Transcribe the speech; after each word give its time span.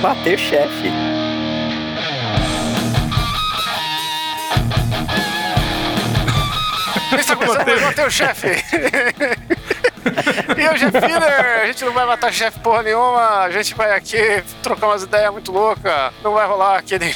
bater 0.00 0.34
o 0.34 0.38
chefe. 0.38 0.92
Está 7.18 7.36
começando 7.36 7.68
a 7.68 7.80
bater 7.80 8.06
o 8.06 8.10
chefe. 8.10 8.48
E 10.56 10.68
hoje 10.68 10.84
é 10.86 10.90
filler, 10.90 11.62
a 11.62 11.66
gente 11.66 11.84
não 11.84 11.92
vai 11.92 12.06
matar 12.06 12.32
chefe 12.32 12.58
porra 12.60 12.82
nenhuma, 12.82 13.40
a 13.40 13.50
gente 13.50 13.74
vai 13.74 13.92
aqui 13.92 14.42
trocar 14.62 14.86
umas 14.86 15.02
ideias 15.02 15.32
muito 15.32 15.52
loucas, 15.52 16.12
não 16.22 16.32
vai 16.32 16.46
rolar 16.46 16.78
aquele, 16.78 17.14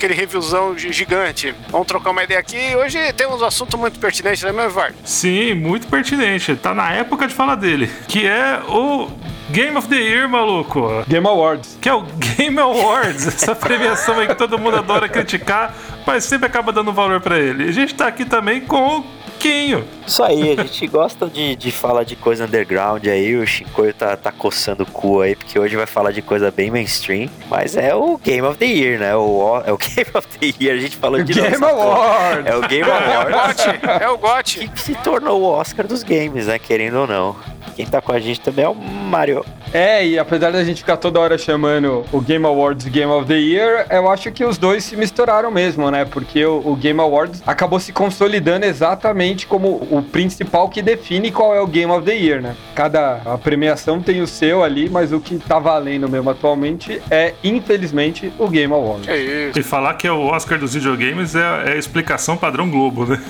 aquele 0.00 0.14
reviewzão 0.14 0.76
gigante. 0.78 1.54
Vamos 1.68 1.86
trocar 1.86 2.10
uma 2.10 2.24
ideia 2.24 2.40
aqui. 2.40 2.74
Hoje 2.74 3.12
temos 3.12 3.42
um 3.42 3.44
assunto 3.44 3.76
muito 3.76 4.00
pertinente, 4.00 4.42
né, 4.46 4.50
meu 4.50 4.64
Eduardo? 4.64 4.96
Sim, 5.04 5.52
muito 5.52 5.86
pertinente. 5.88 6.56
Tá 6.56 6.74
na 6.74 6.90
época 6.90 7.28
de 7.28 7.34
falar 7.34 7.56
dele. 7.56 7.90
Que 8.08 8.26
é 8.26 8.62
o 8.66 9.10
Game 9.50 9.76
of 9.76 9.88
the 9.88 9.96
Year, 9.96 10.26
maluco. 10.26 11.04
Game 11.06 11.26
Awards. 11.26 11.76
Que 11.82 11.90
é 11.90 11.92
o 11.92 12.00
Game 12.02 12.58
Awards, 12.58 13.26
essa 13.28 13.54
premiação 13.54 14.18
aí 14.18 14.26
que 14.26 14.34
todo 14.34 14.58
mundo 14.58 14.78
adora 14.78 15.06
criticar, 15.06 15.74
mas 16.06 16.24
sempre 16.24 16.46
acaba 16.46 16.72
dando 16.72 16.92
valor 16.94 17.20
pra 17.20 17.38
ele. 17.38 17.68
A 17.68 17.72
gente 17.72 17.94
tá 17.94 18.06
aqui 18.06 18.24
também 18.24 18.62
com 18.62 19.00
o 19.00 19.04
Quinho. 19.40 19.84
Isso 20.06 20.22
aí, 20.22 20.52
a 20.52 20.62
gente 20.62 20.86
gosta 20.86 21.26
de, 21.26 21.56
de 21.56 21.72
falar 21.72 22.04
de 22.04 22.14
coisa 22.14 22.44
underground 22.44 23.06
aí. 23.06 23.34
O 23.36 23.46
Shinkoio 23.46 23.94
tá, 23.94 24.16
tá 24.16 24.30
coçando 24.30 24.82
o 24.82 24.86
cu 24.86 25.22
aí, 25.22 25.34
porque 25.34 25.58
hoje 25.58 25.74
vai 25.76 25.86
falar 25.86 26.12
de 26.12 26.20
coisa 26.20 26.50
bem 26.50 26.70
mainstream. 26.70 27.28
Mas 27.48 27.74
é 27.76 27.94
o 27.94 28.18
Game 28.18 28.46
of 28.46 28.58
the 28.58 28.66
Year, 28.66 28.98
né? 29.00 29.16
O, 29.16 29.62
é 29.64 29.72
o 29.72 29.78
Game 29.80 30.10
of 30.14 30.28
the 30.38 30.52
Year, 30.60 30.76
a 30.76 30.80
gente 30.80 30.96
falou 30.96 31.22
de 31.22 31.32
Game. 31.32 31.56
Awards. 31.64 32.46
É 32.46 32.56
o 32.56 32.60
Game 32.68 32.88
É 32.88 32.92
o 32.92 32.94
Awards. 32.94 33.64
GOT, 33.66 33.78
é 34.02 34.08
o 34.10 34.18
GOT. 34.18 34.68
que 34.68 34.80
se 34.80 34.94
tornou 34.96 35.40
o 35.40 35.44
Oscar 35.44 35.86
dos 35.86 36.02
games, 36.02 36.46
né? 36.46 36.58
Querendo 36.58 36.98
ou 36.98 37.06
não. 37.06 37.34
Quem 37.76 37.86
tá 37.86 38.00
com 38.02 38.12
a 38.12 38.20
gente 38.20 38.40
também 38.40 38.64
é 38.64 38.68
o 38.68 38.74
Mario. 38.74 39.44
É, 39.72 40.04
e 40.06 40.18
apesar 40.18 40.50
da 40.50 40.64
gente 40.64 40.78
ficar 40.78 40.96
toda 40.96 41.20
hora 41.20 41.38
chamando 41.38 42.04
o 42.12 42.20
Game 42.20 42.44
Awards 42.44 42.86
Game 42.86 43.10
of 43.10 43.26
the 43.26 43.38
Year, 43.38 43.86
eu 43.90 44.10
acho 44.10 44.30
que 44.32 44.44
os 44.44 44.58
dois 44.58 44.84
se 44.84 44.96
misturaram 44.96 45.50
mesmo, 45.50 45.90
né? 45.90 46.04
Porque 46.04 46.44
o, 46.44 46.60
o 46.64 46.76
Game 46.76 46.98
Awards 47.00 47.42
acabou 47.46 47.78
se 47.78 47.92
consolidando 47.92 48.66
exatamente 48.66 49.46
como 49.46 49.68
o 49.90 50.02
principal 50.02 50.68
que 50.68 50.82
define 50.82 51.30
qual 51.30 51.54
é 51.54 51.60
o 51.60 51.66
Game 51.66 51.90
of 51.92 52.04
the 52.04 52.14
Year, 52.14 52.42
né? 52.42 52.56
Cada 52.74 53.20
a 53.24 53.38
premiação 53.38 54.00
tem 54.00 54.20
o 54.20 54.26
seu 54.26 54.64
ali, 54.64 54.88
mas 54.88 55.12
o 55.12 55.20
que 55.20 55.38
tá 55.38 55.58
valendo 55.58 56.08
mesmo 56.08 56.30
atualmente 56.30 57.00
é, 57.10 57.34
infelizmente, 57.44 58.32
o 58.38 58.48
Game 58.48 58.72
Awards. 58.72 59.06
Que 59.06 59.16
isso. 59.50 59.58
E 59.58 59.62
falar 59.62 59.94
que 59.94 60.06
é 60.06 60.12
o 60.12 60.26
Oscar 60.26 60.58
dos 60.58 60.74
videogames 60.74 61.34
é, 61.34 61.40
é 61.40 61.72
a 61.72 61.76
explicação 61.76 62.36
padrão 62.36 62.68
Globo, 62.70 63.06
né? 63.06 63.20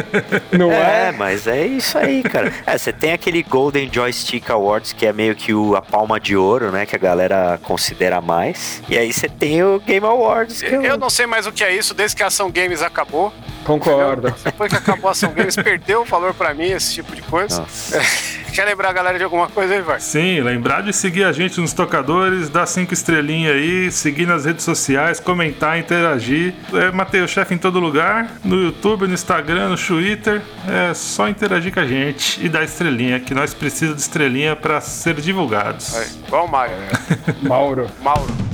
Não 0.56 0.72
É, 0.72 1.08
é? 1.08 1.12
mas 1.12 1.46
é 1.46 1.66
isso 1.66 1.98
aí, 1.98 2.22
cara. 2.22 2.52
É, 2.66 2.78
você 2.78 2.92
tem 2.92 3.12
aquele 3.12 3.42
Golden 3.42 3.90
Joystick 3.92 4.48
Awards, 4.50 4.92
que 4.92 5.06
é 5.06 5.12
meio 5.12 5.34
que 5.34 5.52
o, 5.52 5.76
a 5.76 5.81
palma 5.82 6.18
de 6.20 6.36
ouro, 6.36 6.70
né? 6.72 6.86
Que 6.86 6.96
a 6.96 6.98
galera 6.98 7.58
considera 7.62 8.20
mais. 8.20 8.82
E 8.88 8.96
aí 8.96 9.12
você 9.12 9.28
tem 9.28 9.62
o 9.62 9.78
Game 9.80 10.06
Awards, 10.06 10.62
que 10.62 10.74
é 10.74 10.78
o- 10.78 10.82
Eu 10.82 10.96
não 10.96 11.10
sei 11.10 11.26
mais 11.26 11.46
o 11.46 11.52
que 11.52 11.62
é 11.64 11.74
isso 11.74 11.92
desde 11.94 12.16
que 12.16 12.22
a 12.22 12.26
Ação 12.28 12.50
Games 12.50 12.82
acabou. 12.82 13.32
Concordo. 13.64 14.34
Depois 14.44 14.70
que 14.72 14.78
acabou 14.78 15.08
a 15.08 15.12
Ação 15.12 15.32
Games, 15.32 15.54
perdeu 15.56 16.02
o 16.02 16.04
valor 16.04 16.34
pra 16.34 16.52
mim, 16.54 16.70
esse 16.70 16.94
tipo 16.94 17.14
de 17.14 17.22
coisa. 17.22 17.60
Nossa. 17.60 18.00
Quer 18.52 18.66
lembrar 18.66 18.90
a 18.90 18.92
galera 18.92 19.16
de 19.16 19.24
alguma 19.24 19.48
coisa 19.48 19.72
aí, 19.72 19.80
vai? 19.80 19.98
Sim, 19.98 20.40
lembrar 20.40 20.82
de 20.82 20.92
seguir 20.92 21.24
a 21.24 21.32
gente 21.32 21.58
nos 21.58 21.72
tocadores, 21.72 22.50
dar 22.50 22.66
cinco 22.66 22.92
estrelinhas 22.92 23.54
aí, 23.54 23.90
seguir 23.90 24.26
nas 24.26 24.44
redes 24.44 24.62
sociais, 24.62 25.18
comentar, 25.18 25.78
interagir. 25.78 26.54
É 26.74 26.92
Mateus 26.92 27.30
Chefe 27.30 27.54
em 27.54 27.58
todo 27.58 27.80
lugar, 27.80 28.30
no 28.44 28.62
YouTube, 28.62 29.06
no 29.06 29.14
Instagram, 29.14 29.70
no 29.70 29.76
Twitter. 29.78 30.42
É 30.68 30.92
só 30.92 31.30
interagir 31.30 31.72
com 31.72 31.80
a 31.80 31.86
gente 31.86 32.44
e 32.44 32.48
dar 32.48 32.62
estrelinha, 32.62 33.18
que 33.20 33.32
nós 33.32 33.54
precisamos 33.54 33.96
de 33.96 34.02
estrelinha 34.02 34.54
para 34.54 34.82
ser 34.82 35.14
divulgados. 35.14 35.96
Aí, 35.96 36.08
igual 36.26 36.44
o 36.44 36.50
Mario. 36.50 36.76
Mauro. 37.40 37.86
Mauro. 38.02 38.51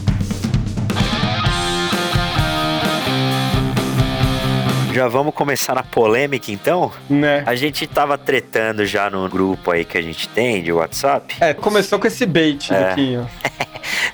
Já 4.93 5.07
vamos 5.07 5.35
começar 5.35 5.75
na 5.75 5.83
polêmica, 5.83 6.51
então? 6.51 6.91
Né? 7.09 7.43
A 7.47 7.55
gente 7.55 7.87
tava 7.87 8.17
tretando 8.17 8.85
já 8.87 9.09
no 9.11 9.29
grupo 9.29 9.71
aí 9.71 9.85
que 9.85 9.97
a 9.99 10.03
gente 10.03 10.29
tem 10.29 10.63
de 10.63 10.73
WhatsApp. 10.73 11.37
É, 11.41 11.53
começou 11.55 11.99
com 11.99 12.07
esse 12.07 12.25
bait, 12.27 12.73
É. 12.73 12.91
Luquinho. 12.91 13.29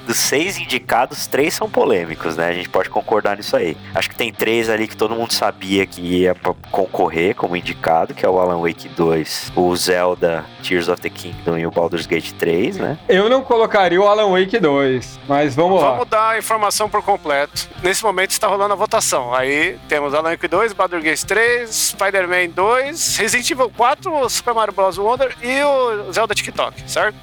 Dos 0.06 0.16
seis 0.16 0.58
indicados, 0.58 1.26
três 1.26 1.54
são 1.54 1.68
polêmicos, 1.68 2.36
né? 2.36 2.48
A 2.48 2.52
gente 2.52 2.68
pode 2.68 2.90
concordar 2.90 3.36
nisso 3.36 3.56
aí. 3.56 3.76
Acho 3.94 4.10
que 4.10 4.16
tem 4.16 4.32
três 4.32 4.68
ali 4.68 4.86
que 4.86 4.96
todo 4.96 5.14
mundo 5.14 5.32
sabia 5.32 5.86
que 5.86 6.00
ia 6.00 6.36
concorrer 6.70 7.34
como 7.34 7.56
indicado, 7.56 8.14
que 8.14 8.24
é 8.24 8.28
o 8.28 8.38
Alan 8.38 8.60
Wake 8.60 8.88
2, 8.88 9.52
o 9.54 9.74
Zelda 9.76 10.44
Tears 10.62 10.88
of 10.88 11.00
the 11.00 11.10
Kingdom 11.10 11.58
e 11.58 11.66
o 11.66 11.70
Baldur's 11.70 12.06
Gate 12.06 12.32
3, 12.32 12.76
né? 12.76 12.98
Eu 13.08 13.28
não 13.28 13.42
colocaria 13.42 14.00
o 14.00 14.06
Alan 14.06 14.30
Wake 14.30 14.58
2, 14.58 15.20
mas 15.28 15.54
vamos 15.54 15.80
lá. 15.80 15.90
Vamos 15.92 16.08
dar 16.08 16.30
a 16.30 16.38
informação 16.38 16.88
por 16.88 17.02
completo. 17.02 17.68
Nesse 17.82 18.02
momento 18.02 18.30
está 18.30 18.46
rolando 18.46 18.72
a 18.72 18.76
votação. 18.76 19.34
Aí 19.34 19.78
temos 19.88 20.14
Alan 20.14 20.30
Wake 20.30 20.48
2, 20.48 20.72
Baldur's 20.72 21.02
Gate 21.02 21.22
3, 21.22 21.70
Spider-Man 21.70 22.50
2, 22.54 23.16
Resident 23.16 23.50
Evil 23.50 23.70
4, 23.76 24.30
Super 24.30 24.54
Mario 24.54 24.74
Bros. 24.74 24.98
Wonder 24.98 25.34
e 25.42 25.62
o 25.62 26.12
Zelda 26.12 26.34
TikTok, 26.34 26.90
certo? 26.90 27.16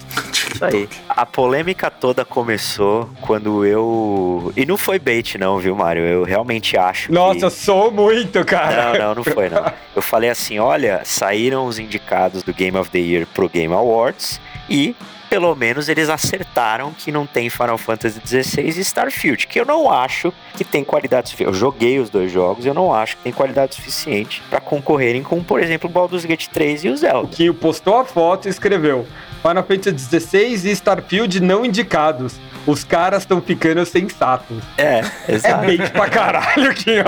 Isso 0.54 0.66
aí. 0.66 0.90
A 1.10 1.26
polêmica 1.26 1.90
toda 1.90 2.24
começou 2.42 3.08
quando 3.22 3.64
eu. 3.64 4.52
E 4.58 4.66
não 4.66 4.76
foi 4.76 4.98
bait, 4.98 5.38
não, 5.38 5.60
viu, 5.60 5.76
Mário? 5.76 6.04
Eu 6.04 6.24
realmente 6.24 6.76
acho 6.76 7.08
que. 7.08 7.14
Nossa, 7.14 7.52
sou 7.52 7.92
muito, 7.92 8.44
cara. 8.44 8.94
Não, 8.94 9.08
não, 9.08 9.16
não 9.16 9.24
foi, 9.24 9.48
não. 9.48 9.72
Eu 9.96 10.02
falei 10.02 10.30
assim: 10.30 10.58
olha, 10.58 11.02
saíram 11.04 11.66
os 11.68 11.78
indicados 11.78 12.42
do 12.42 12.52
Game 12.52 12.76
of 12.76 12.90
the 12.90 12.98
Year 12.98 13.28
pro 13.28 13.48
Game 13.48 13.74
Awards 13.74 14.42
e. 14.70 14.96
Pelo 15.32 15.56
menos 15.56 15.88
eles 15.88 16.10
acertaram 16.10 16.92
que 16.92 17.10
não 17.10 17.26
tem 17.26 17.50
Final 17.50 17.78
Fantasy 17.78 18.20
XVI 18.26 18.64
e 18.68 18.82
Starfield, 18.82 19.48
que 19.48 19.58
eu 19.62 19.66
não 19.66 19.90
acho 19.90 20.34
que 20.58 20.66
tem 20.66 20.84
qualidade 20.84 21.30
suficiente. 21.30 21.48
Eu 21.54 21.58
joguei 21.58 22.00
os 22.00 22.10
dois 22.10 22.30
jogos 22.30 22.66
e 22.66 22.68
eu 22.68 22.74
não 22.74 22.94
acho 22.94 23.16
que 23.16 23.24
tem 23.24 23.32
qualidade 23.32 23.76
suficiente 23.76 24.44
pra 24.50 24.60
concorrerem 24.60 25.24
com, 25.24 25.42
por 25.42 25.64
exemplo, 25.64 25.90
o 25.90 25.94
Baldur's 25.94 26.26
Gate 26.26 26.48
3 26.48 26.84
e 26.84 26.90
o 26.90 26.94
O 26.94 26.98
Zelda. 26.98 27.30
Quinho 27.30 27.54
postou 27.54 27.98
a 27.98 28.04
foto 28.04 28.48
e 28.48 28.52
escreveu: 28.52 29.08
Final 29.42 29.64
Fantasy 29.64 30.20
XVI 30.20 30.68
e 30.68 30.72
Starfield 30.74 31.40
não 31.42 31.64
indicados. 31.66 32.36
Os 32.68 32.84
caras 32.84 33.24
estão 33.24 33.42
ficando 33.42 33.84
sensatos. 33.88 34.56
É, 34.78 35.02
É 35.28 35.34
exato. 35.34 35.66
bait 35.66 35.90
pra 35.92 36.08
caralho, 36.08 36.72
Quinho. 36.76 37.04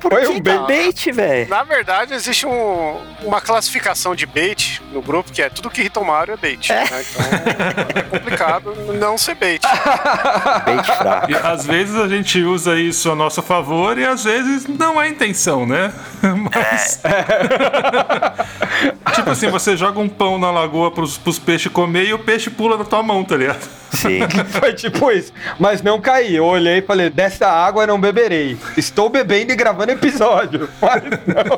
Foi 0.00 0.26
um 0.28 0.34
que 0.36 0.40
bait. 0.40 0.66
bait, 0.66 1.12
velho. 1.12 1.50
Na 1.50 1.62
verdade, 1.64 2.14
existe 2.14 2.46
um- 2.46 2.96
uma 3.22 3.42
classificação 3.42 4.14
de 4.14 4.24
bait 4.24 4.80
no 4.94 5.02
grupo 5.02 5.30
que 5.30 5.42
é 5.42 5.50
tudo 5.50 5.68
que 5.68 5.82
irrita 5.82 6.00
o 6.00 6.04
Mario 6.06 6.32
é 6.32 6.36
bait. 6.38 6.70
né? 6.72 6.84
Então 6.86 6.98
é 7.94 8.02
complicado 8.02 8.74
não 8.94 9.16
ser 9.16 9.34
bait. 9.34 9.62
Bait 10.64 10.84
fraco. 10.84 11.30
E 11.30 11.34
às 11.34 11.66
vezes 11.66 11.96
a 11.96 12.08
gente 12.08 12.42
usa 12.42 12.78
isso 12.78 13.10
a 13.10 13.14
nosso 13.14 13.42
favor 13.42 13.98
e 13.98 14.04
às 14.04 14.24
vezes 14.24 14.66
não 14.66 15.00
é 15.00 15.08
intenção, 15.08 15.66
né? 15.66 15.92
Mas. 16.22 17.00
tipo 19.14 19.30
assim, 19.30 19.48
você 19.48 19.76
joga 19.76 19.98
um 19.98 20.08
pão 20.08 20.38
na 20.38 20.50
lagoa 20.50 20.90
pros, 20.90 21.18
pros 21.18 21.38
peixes 21.38 21.72
comer 21.72 22.08
e 22.08 22.14
o 22.14 22.18
peixe 22.18 22.50
pula 22.50 22.76
na 22.76 22.84
tua 22.84 23.02
mão, 23.02 23.24
tá 23.24 23.36
ligado? 23.36 23.66
Sim. 23.96 24.20
Foi 24.60 24.72
tipo 24.74 25.10
isso. 25.10 25.32
Mas 25.58 25.82
não 25.82 26.00
caí. 26.00 26.36
Eu 26.36 26.44
olhei 26.44 26.78
e 26.78 26.82
falei: 26.82 27.10
dessa 27.10 27.48
água 27.48 27.86
não 27.86 28.00
beberei. 28.00 28.56
Estou 28.76 29.08
bebendo 29.08 29.52
e 29.52 29.56
gravando 29.56 29.92
episódio. 29.92 30.68
Mas 30.80 31.02
não. 31.26 31.56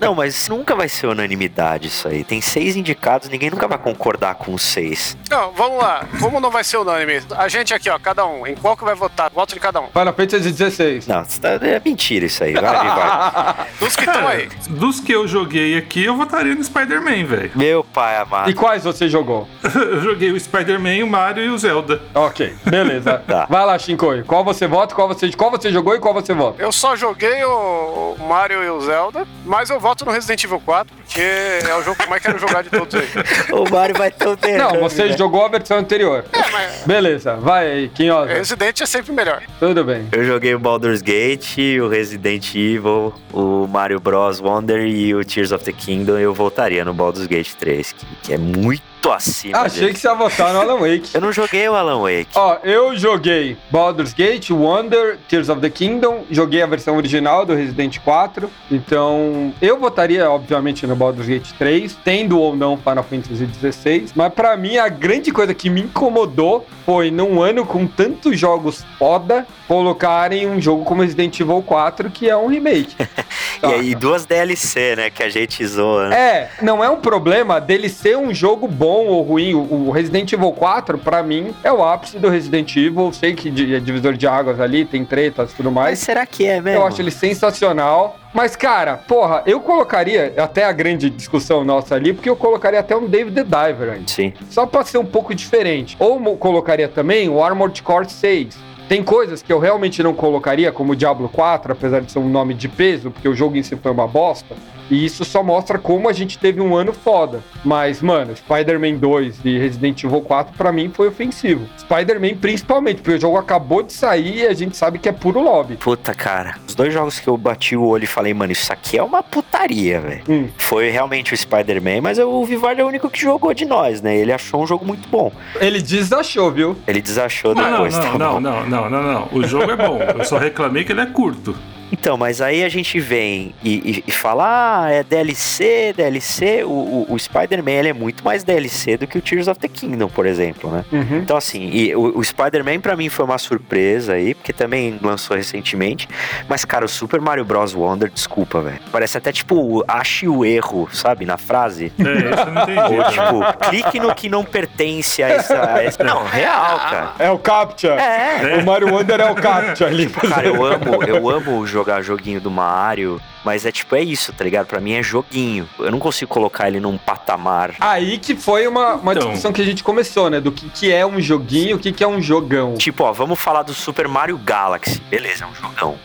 Não, 0.00 0.14
mas 0.14 0.48
nunca 0.48 0.74
vai 0.74 0.88
ser 0.88 1.06
unanimidade 1.06 1.88
isso 1.88 2.06
aí. 2.08 2.24
Tem 2.24 2.40
seis 2.40 2.76
indicados, 2.76 3.28
ninguém 3.28 3.50
nunca 3.50 3.66
vai 3.66 3.78
concordar 3.78 4.34
com 4.34 4.52
os 4.52 4.62
seis. 4.62 5.16
Não, 5.30 5.52
vamos 5.52 5.78
lá. 5.78 6.04
Como 6.20 6.40
não 6.40 6.50
vai 6.50 6.62
ser 6.64 6.76
unânime? 6.76 7.22
A 7.36 7.48
gente 7.48 7.72
aqui, 7.72 7.88
ó, 7.88 7.98
cada 7.98 8.26
um. 8.26 8.46
Em 8.46 8.54
qual 8.54 8.76
que 8.76 8.84
vai 8.84 8.94
votar? 8.94 9.30
Voto 9.30 9.54
de 9.54 9.60
cada 9.60 9.80
um. 9.80 9.88
Final 9.88 10.12
Fantasy 10.14 10.52
XVI. 10.52 11.00
Não, 11.06 11.22
isso 11.22 11.40
tá- 11.40 11.58
é 11.62 11.80
mentira 11.84 12.26
isso 12.26 12.44
aí. 12.44 12.52
Vai, 12.52 12.62
vai. 12.62 13.66
Dos 13.80 13.96
que 13.96 14.04
estão 14.04 14.28
aí. 14.28 14.48
Dos 14.68 15.00
que 15.00 15.12
eu 15.12 15.26
joguei 15.26 15.76
aqui, 15.78 16.04
eu 16.04 16.16
votaria 16.16 16.54
no 16.54 16.62
Spider-Man, 16.62 17.24
velho. 17.26 17.50
Meu 17.54 17.82
pai 17.84 18.16
amado. 18.18 18.50
E 18.50 18.54
quais 18.54 18.84
você 18.84 19.08
jogou? 19.08 19.48
Eu 19.74 20.00
joguei 20.02 20.30
o 20.30 20.38
Spider-Man, 20.44 21.04
o 21.04 21.08
Mario 21.08 21.44
e 21.44 21.48
o 21.50 21.58
Zelda. 21.58 22.00
Ok, 22.14 22.54
beleza. 22.64 23.22
Tá. 23.26 23.46
Vai 23.48 23.64
lá, 23.64 23.78
Shinkoi. 23.78 24.22
Qual 24.22 24.44
você 24.44 24.66
vota, 24.66 24.94
qual 24.94 25.08
você, 25.08 25.30
qual 25.32 25.50
você 25.50 25.70
jogou 25.70 25.94
e 25.94 25.98
qual 25.98 26.12
você 26.12 26.34
vota? 26.34 26.62
Eu 26.62 26.70
só 26.70 26.94
joguei 26.94 27.42
o 27.44 28.16
Mario 28.28 28.62
e 28.62 28.68
o 28.68 28.80
Zelda, 28.80 29.26
mas 29.44 29.70
eu 29.70 29.80
voto 29.80 30.04
no 30.04 30.10
Resident 30.12 30.44
Evil 30.44 30.60
4, 30.60 30.94
porque 30.94 31.20
é 31.20 31.74
o 31.76 31.82
jogo 31.82 31.96
que 31.96 32.04
eu 32.04 32.10
mais 32.10 32.22
quero 32.22 32.38
jogar 32.38 32.62
de 32.62 32.70
todos 32.70 32.94
aí. 32.94 33.08
O 33.52 33.70
Mario 33.70 33.96
vai 33.96 34.10
ter 34.10 34.26
o 34.28 34.36
Não, 34.58 34.80
você 34.80 35.16
jogou 35.16 35.44
a 35.44 35.48
versão 35.48 35.78
anterior. 35.78 36.24
É, 36.32 36.50
mas 36.50 36.82
Beleza, 36.84 37.36
vai 37.36 37.70
aí, 37.70 37.88
Quinhosa. 37.88 38.32
Resident 38.32 38.80
é 38.80 38.86
sempre 38.86 39.12
melhor. 39.12 39.42
Tudo 39.58 39.84
bem. 39.84 40.08
Eu 40.12 40.24
joguei 40.24 40.54
o 40.54 40.58
Baldur's 40.58 41.02
Gate, 41.02 41.58
o 41.82 41.88
Resident 41.88 42.54
Evil, 42.54 43.14
o 43.32 43.66
Mario 43.66 44.00
Bros. 44.00 44.40
Wonder 44.40 44.84
e 44.86 45.14
o 45.14 45.24
Tears 45.24 45.52
of 45.52 45.64
the 45.64 45.72
Kingdom. 45.72 46.18
Eu 46.18 46.34
voltaria 46.34 46.84
no 46.84 46.92
Baldur's 46.92 47.26
Gate 47.26 47.54
3, 47.54 47.92
que, 47.92 48.06
que 48.22 48.34
é 48.34 48.38
muito 48.38 48.93
muito 49.04 49.12
acima. 49.12 49.58
Achei 49.58 49.92
que 49.92 49.98
você 49.98 50.08
ia 50.08 50.14
votar 50.14 50.52
no 50.52 50.60
Alan 50.60 50.78
Wake. 50.78 51.10
Eu 51.14 51.20
não 51.20 51.32
joguei 51.32 51.68
o 51.68 51.74
Alan 51.74 52.00
Wake. 52.00 52.30
Ó, 52.34 52.58
eu 52.64 52.96
joguei 52.96 53.56
Baldur's 53.70 54.12
Gate, 54.12 54.50
Wonder, 54.50 55.18
Tears 55.28 55.48
of 55.48 55.60
the 55.60 55.70
Kingdom, 55.70 56.24
joguei 56.30 56.62
a 56.62 56.66
versão 56.66 56.96
original 56.96 57.44
do 57.44 57.54
Resident 57.54 57.98
4, 57.98 58.50
então 58.70 59.52
eu 59.60 59.78
votaria, 59.78 60.30
obviamente, 60.30 60.86
no 60.86 60.96
Baldur's 60.96 61.28
Gate 61.28 61.52
3, 61.58 61.96
tendo 62.04 62.38
ou 62.38 62.56
não 62.56 62.76
Final 62.76 63.04
Fantasy 63.04 63.46
16, 63.46 64.12
mas 64.14 64.32
pra 64.32 64.56
mim 64.56 64.76
a 64.76 64.88
grande 64.88 65.30
coisa 65.30 65.52
que 65.54 65.68
me 65.68 65.82
incomodou 65.82 66.66
foi, 66.84 67.10
num 67.10 67.42
ano 67.42 67.66
com 67.66 67.86
tantos 67.86 68.38
jogos 68.38 68.84
foda, 68.98 69.46
colocarem 69.66 70.48
um 70.48 70.60
jogo 70.60 70.84
como 70.84 71.02
Resident 71.02 71.38
Evil 71.40 71.62
4, 71.62 72.10
que 72.10 72.28
é 72.28 72.36
um 72.36 72.46
remake. 72.46 72.94
E 73.70 73.74
aí, 73.74 73.94
duas 73.94 74.24
DLC, 74.26 74.96
né? 74.96 75.10
Que 75.10 75.22
a 75.22 75.28
gente 75.28 75.64
zoa. 75.66 76.08
né? 76.08 76.16
É, 76.16 76.50
não 76.62 76.82
é 76.82 76.88
um 76.90 76.96
problema 76.96 77.60
dele 77.60 77.88
ser 77.88 78.16
um 78.16 78.32
jogo 78.32 78.66
bom 78.66 79.06
ou 79.06 79.22
ruim. 79.22 79.54
O 79.54 79.84
o 79.84 79.90
Resident 79.90 80.32
Evil 80.32 80.52
4, 80.52 80.98
pra 80.98 81.22
mim, 81.22 81.54
é 81.62 81.72
o 81.72 81.82
ápice 81.84 82.18
do 82.18 82.28
Resident 82.28 82.74
Evil. 82.76 83.12
Sei 83.12 83.34
que 83.34 83.48
é 83.48 83.80
divisor 83.80 84.14
de 84.14 84.26
águas 84.26 84.60
ali, 84.60 84.84
tem 84.84 85.04
tretas 85.04 85.52
e 85.52 85.56
tudo 85.56 85.70
Mas 85.70 85.84
mais. 85.84 85.98
será 85.98 86.24
que 86.24 86.46
é 86.46 86.60
mesmo? 86.60 86.80
Eu 86.80 86.86
acho 86.86 87.00
ele 87.02 87.10
sensacional. 87.10 88.16
Mas, 88.32 88.56
cara, 88.56 88.96
porra, 88.96 89.42
eu 89.46 89.60
colocaria 89.60 90.32
até 90.36 90.64
a 90.64 90.72
grande 90.72 91.08
discussão 91.10 91.64
nossa 91.64 91.94
ali, 91.94 92.12
porque 92.12 92.28
eu 92.28 92.34
colocaria 92.36 92.80
até 92.80 92.96
um 92.96 93.06
David 93.06 93.34
the 93.34 93.44
Diver 93.44 93.94
antes. 93.96 94.14
Sim. 94.14 94.32
Só 94.50 94.66
pra 94.66 94.84
ser 94.84 94.98
um 94.98 95.04
pouco 95.04 95.34
diferente. 95.34 95.96
Ou 96.00 96.36
colocaria 96.36 96.88
também 96.88 97.28
o 97.28 97.42
Armored 97.42 97.80
Core 97.82 98.08
6. 98.10 98.56
Tem 98.88 99.02
coisas 99.02 99.42
que 99.42 99.52
eu 99.52 99.58
realmente 99.58 100.02
não 100.02 100.14
colocaria, 100.14 100.70
como 100.70 100.92
o 100.92 100.96
Diablo 100.96 101.28
4, 101.28 101.72
apesar 101.72 102.00
de 102.00 102.12
ser 102.12 102.18
um 102.18 102.28
nome 102.28 102.54
de 102.54 102.68
peso, 102.68 103.10
porque 103.10 103.28
o 103.28 103.34
jogo 103.34 103.56
em 103.56 103.62
si 103.62 103.76
foi 103.76 103.90
uma 103.90 104.06
bosta. 104.06 104.54
E 104.90 105.04
isso 105.04 105.24
só 105.24 105.42
mostra 105.42 105.78
como 105.78 106.08
a 106.08 106.12
gente 106.12 106.38
teve 106.38 106.60
um 106.60 106.76
ano 106.76 106.92
foda. 106.92 107.42
Mas, 107.64 108.02
mano, 108.02 108.36
Spider-Man 108.36 108.96
2 108.96 109.40
e 109.44 109.58
Resident 109.58 110.04
Evil 110.04 110.20
4 110.20 110.54
pra 110.56 110.70
mim 110.72 110.90
foi 110.92 111.08
ofensivo. 111.08 111.66
Spider-Man 111.78 112.36
principalmente, 112.36 113.00
porque 113.00 113.16
o 113.16 113.20
jogo 113.20 113.38
acabou 113.38 113.82
de 113.82 113.92
sair 113.92 114.40
e 114.40 114.46
a 114.46 114.52
gente 114.52 114.76
sabe 114.76 114.98
que 114.98 115.08
é 115.08 115.12
puro 115.12 115.40
lobby. 115.40 115.76
Puta, 115.76 116.12
cara. 116.14 116.56
Os 116.68 116.74
dois 116.74 116.92
jogos 116.92 117.18
que 117.18 117.28
eu 117.28 117.36
bati 117.36 117.76
o 117.76 117.84
olho 117.86 118.04
e 118.04 118.06
falei, 118.06 118.34
mano, 118.34 118.52
isso 118.52 118.72
aqui 118.72 118.98
é 118.98 119.02
uma 119.02 119.22
putaria, 119.22 120.00
velho. 120.00 120.22
Hum. 120.28 120.48
Foi 120.58 120.90
realmente 120.90 121.32
o 121.32 121.36
Spider-Man, 121.36 122.02
mas 122.02 122.18
o 122.18 122.44
Vivar 122.44 122.78
é 122.78 122.84
o 122.84 122.86
único 122.86 123.08
que 123.08 123.20
jogou 123.20 123.54
de 123.54 123.64
nós, 123.64 124.02
né? 124.02 124.16
Ele 124.16 124.32
achou 124.32 124.62
um 124.62 124.66
jogo 124.66 124.84
muito 124.84 125.08
bom. 125.08 125.32
Ele 125.60 125.80
desachou, 125.80 126.50
viu? 126.50 126.76
Ele 126.86 127.00
desachou 127.00 127.54
Não, 127.54 127.62
não, 127.62 127.70
depois, 127.70 127.98
tá 127.98 128.18
não, 128.18 128.40
não, 128.40 128.66
não, 128.66 128.73
não, 128.74 128.90
não, 128.90 129.02
não. 129.02 129.28
O 129.32 129.46
jogo 129.46 129.70
é 129.70 129.76
bom. 129.76 129.98
Eu 130.00 130.24
só 130.24 130.38
reclamei 130.38 130.84
que 130.84 130.92
ele 130.92 131.00
é 131.00 131.06
curto. 131.06 131.56
Então, 131.94 132.16
mas 132.16 132.40
aí 132.40 132.64
a 132.64 132.68
gente 132.68 132.98
vem 132.98 133.54
e, 133.62 133.74
e, 133.74 134.04
e 134.08 134.10
fala, 134.10 134.82
ah, 134.84 134.90
é 134.90 135.04
DLC, 135.04 135.94
DLC. 135.96 136.64
O, 136.64 136.68
o, 136.68 137.06
o 137.10 137.18
Spider-Man 137.18 137.70
ele 137.70 137.88
é 137.90 137.92
muito 137.92 138.24
mais 138.24 138.42
DLC 138.42 138.96
do 138.96 139.06
que 139.06 139.16
o 139.16 139.22
Tears 139.22 139.46
of 139.46 139.60
the 139.60 139.68
Kingdom, 139.68 140.08
por 140.08 140.26
exemplo, 140.26 140.70
né? 140.72 140.84
Uhum. 140.90 141.18
Então, 141.18 141.36
assim, 141.36 141.70
e 141.72 141.94
o, 141.94 142.18
o 142.18 142.24
Spider-Man 142.24 142.80
pra 142.80 142.96
mim 142.96 143.08
foi 143.08 143.24
uma 143.24 143.38
surpresa 143.38 144.14
aí, 144.14 144.34
porque 144.34 144.52
também 144.52 144.98
lançou 145.00 145.36
recentemente. 145.36 146.08
Mas, 146.48 146.64
cara, 146.64 146.84
o 146.84 146.88
Super 146.88 147.20
Mario 147.20 147.44
Bros. 147.44 147.74
Wonder, 147.74 148.10
desculpa, 148.10 148.60
velho. 148.60 148.80
Parece 148.90 149.16
até 149.16 149.30
tipo, 149.30 149.54
o 149.54 149.84
ache 149.86 150.26
o 150.26 150.44
erro, 150.44 150.88
sabe, 150.92 151.24
na 151.24 151.36
frase. 151.38 151.92
É, 151.96 152.02
isso 152.02 152.40
eu 152.40 152.52
não 152.52 152.62
entendi. 152.62 152.80
Ou 152.80 153.04
também. 153.04 153.42
tipo, 153.52 153.70
clique 153.70 154.00
no 154.00 154.14
que 154.16 154.28
não 154.28 154.44
pertence 154.44 155.22
a 155.22 155.28
essa. 155.28 155.74
a 155.74 155.84
essa- 155.84 156.02
Não, 156.02 156.24
real, 156.26 156.76
cara. 156.80 157.12
É 157.20 157.30
o 157.30 157.38
Captcha. 157.38 157.88
É. 157.94 158.58
O 158.60 158.66
Mario 158.66 158.92
Wonder 158.92 159.20
é 159.20 159.30
o 159.30 159.34
Captcha 159.36 159.86
ali. 159.86 160.08
Cara, 160.08 160.46
eu 160.46 160.64
amo, 160.64 161.04
eu 161.06 161.30
amo 161.30 161.64
jogar 161.84 162.00
joguinho 162.02 162.40
do 162.40 162.50
Mario, 162.50 163.20
mas 163.44 163.66
é 163.66 163.70
tipo, 163.70 163.94
é 163.94 164.00
isso, 164.00 164.32
tá 164.32 164.42
ligado? 164.42 164.66
Pra 164.66 164.80
mim 164.80 164.94
é 164.94 165.02
joguinho. 165.02 165.68
Eu 165.78 165.90
não 165.90 165.98
consigo 165.98 166.32
colocar 166.32 166.66
ele 166.66 166.80
num 166.80 166.96
patamar. 166.96 167.74
Aí 167.78 168.16
que 168.16 168.34
foi 168.34 168.66
uma, 168.66 168.94
uma 168.94 169.12
Então. 169.12 169.26
discussão 169.28 169.52
que 169.52 169.60
a 169.60 169.64
gente 169.64 169.84
começou, 169.84 170.30
né? 170.30 170.40
Do 170.40 170.50
que, 170.50 170.68
que 170.70 170.90
é 170.92 171.04
um 171.04 171.20
joguinho, 171.20 171.76
o 171.76 171.78
que, 171.78 171.92
que 171.92 172.02
é 172.02 172.08
um 172.08 172.22
jogão. 172.22 172.74
Tipo, 172.74 173.04
ó, 173.04 173.12
vamos 173.12 173.38
falar 173.38 173.62
do 173.62 173.74
Super 173.74 174.08
Mario 174.08 174.38
Galaxy. 174.38 174.98
Beleza, 175.10 175.44
é 175.44 175.46
um 175.46 175.54
jogão. 175.54 175.96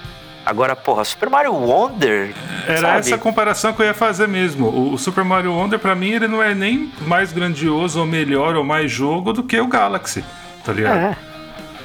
Agora, 0.45 0.75
porra, 0.75 1.05
Super 1.05 1.29
Mario 1.29 1.53
Wonder. 1.53 2.33
Era 2.67 2.81
sabe? 2.81 2.99
essa 2.99 3.17
comparação 3.17 3.71
que 3.71 3.81
eu 3.81 3.85
ia 3.85 3.93
fazer 3.93 4.27
mesmo. 4.27 4.67
O, 4.67 4.93
o 4.93 4.97
Super 4.97 5.23
Mario 5.23 5.53
Wonder, 5.53 5.79
pra 5.79 5.95
mim, 5.95 6.11
ele 6.11 6.27
não 6.27 6.43
é 6.43 6.53
nem 6.53 6.91
mais 7.01 7.31
grandioso 7.31 7.99
ou 8.01 8.05
melhor 8.05 8.55
ou 8.55 8.63
mais 8.65 8.91
jogo 8.91 9.31
do 9.31 9.43
que 9.43 9.59
o 9.59 9.67
Galaxy. 9.67 10.23
Tá 10.65 10.73
ligado? 10.73 10.97
É. 10.97 11.28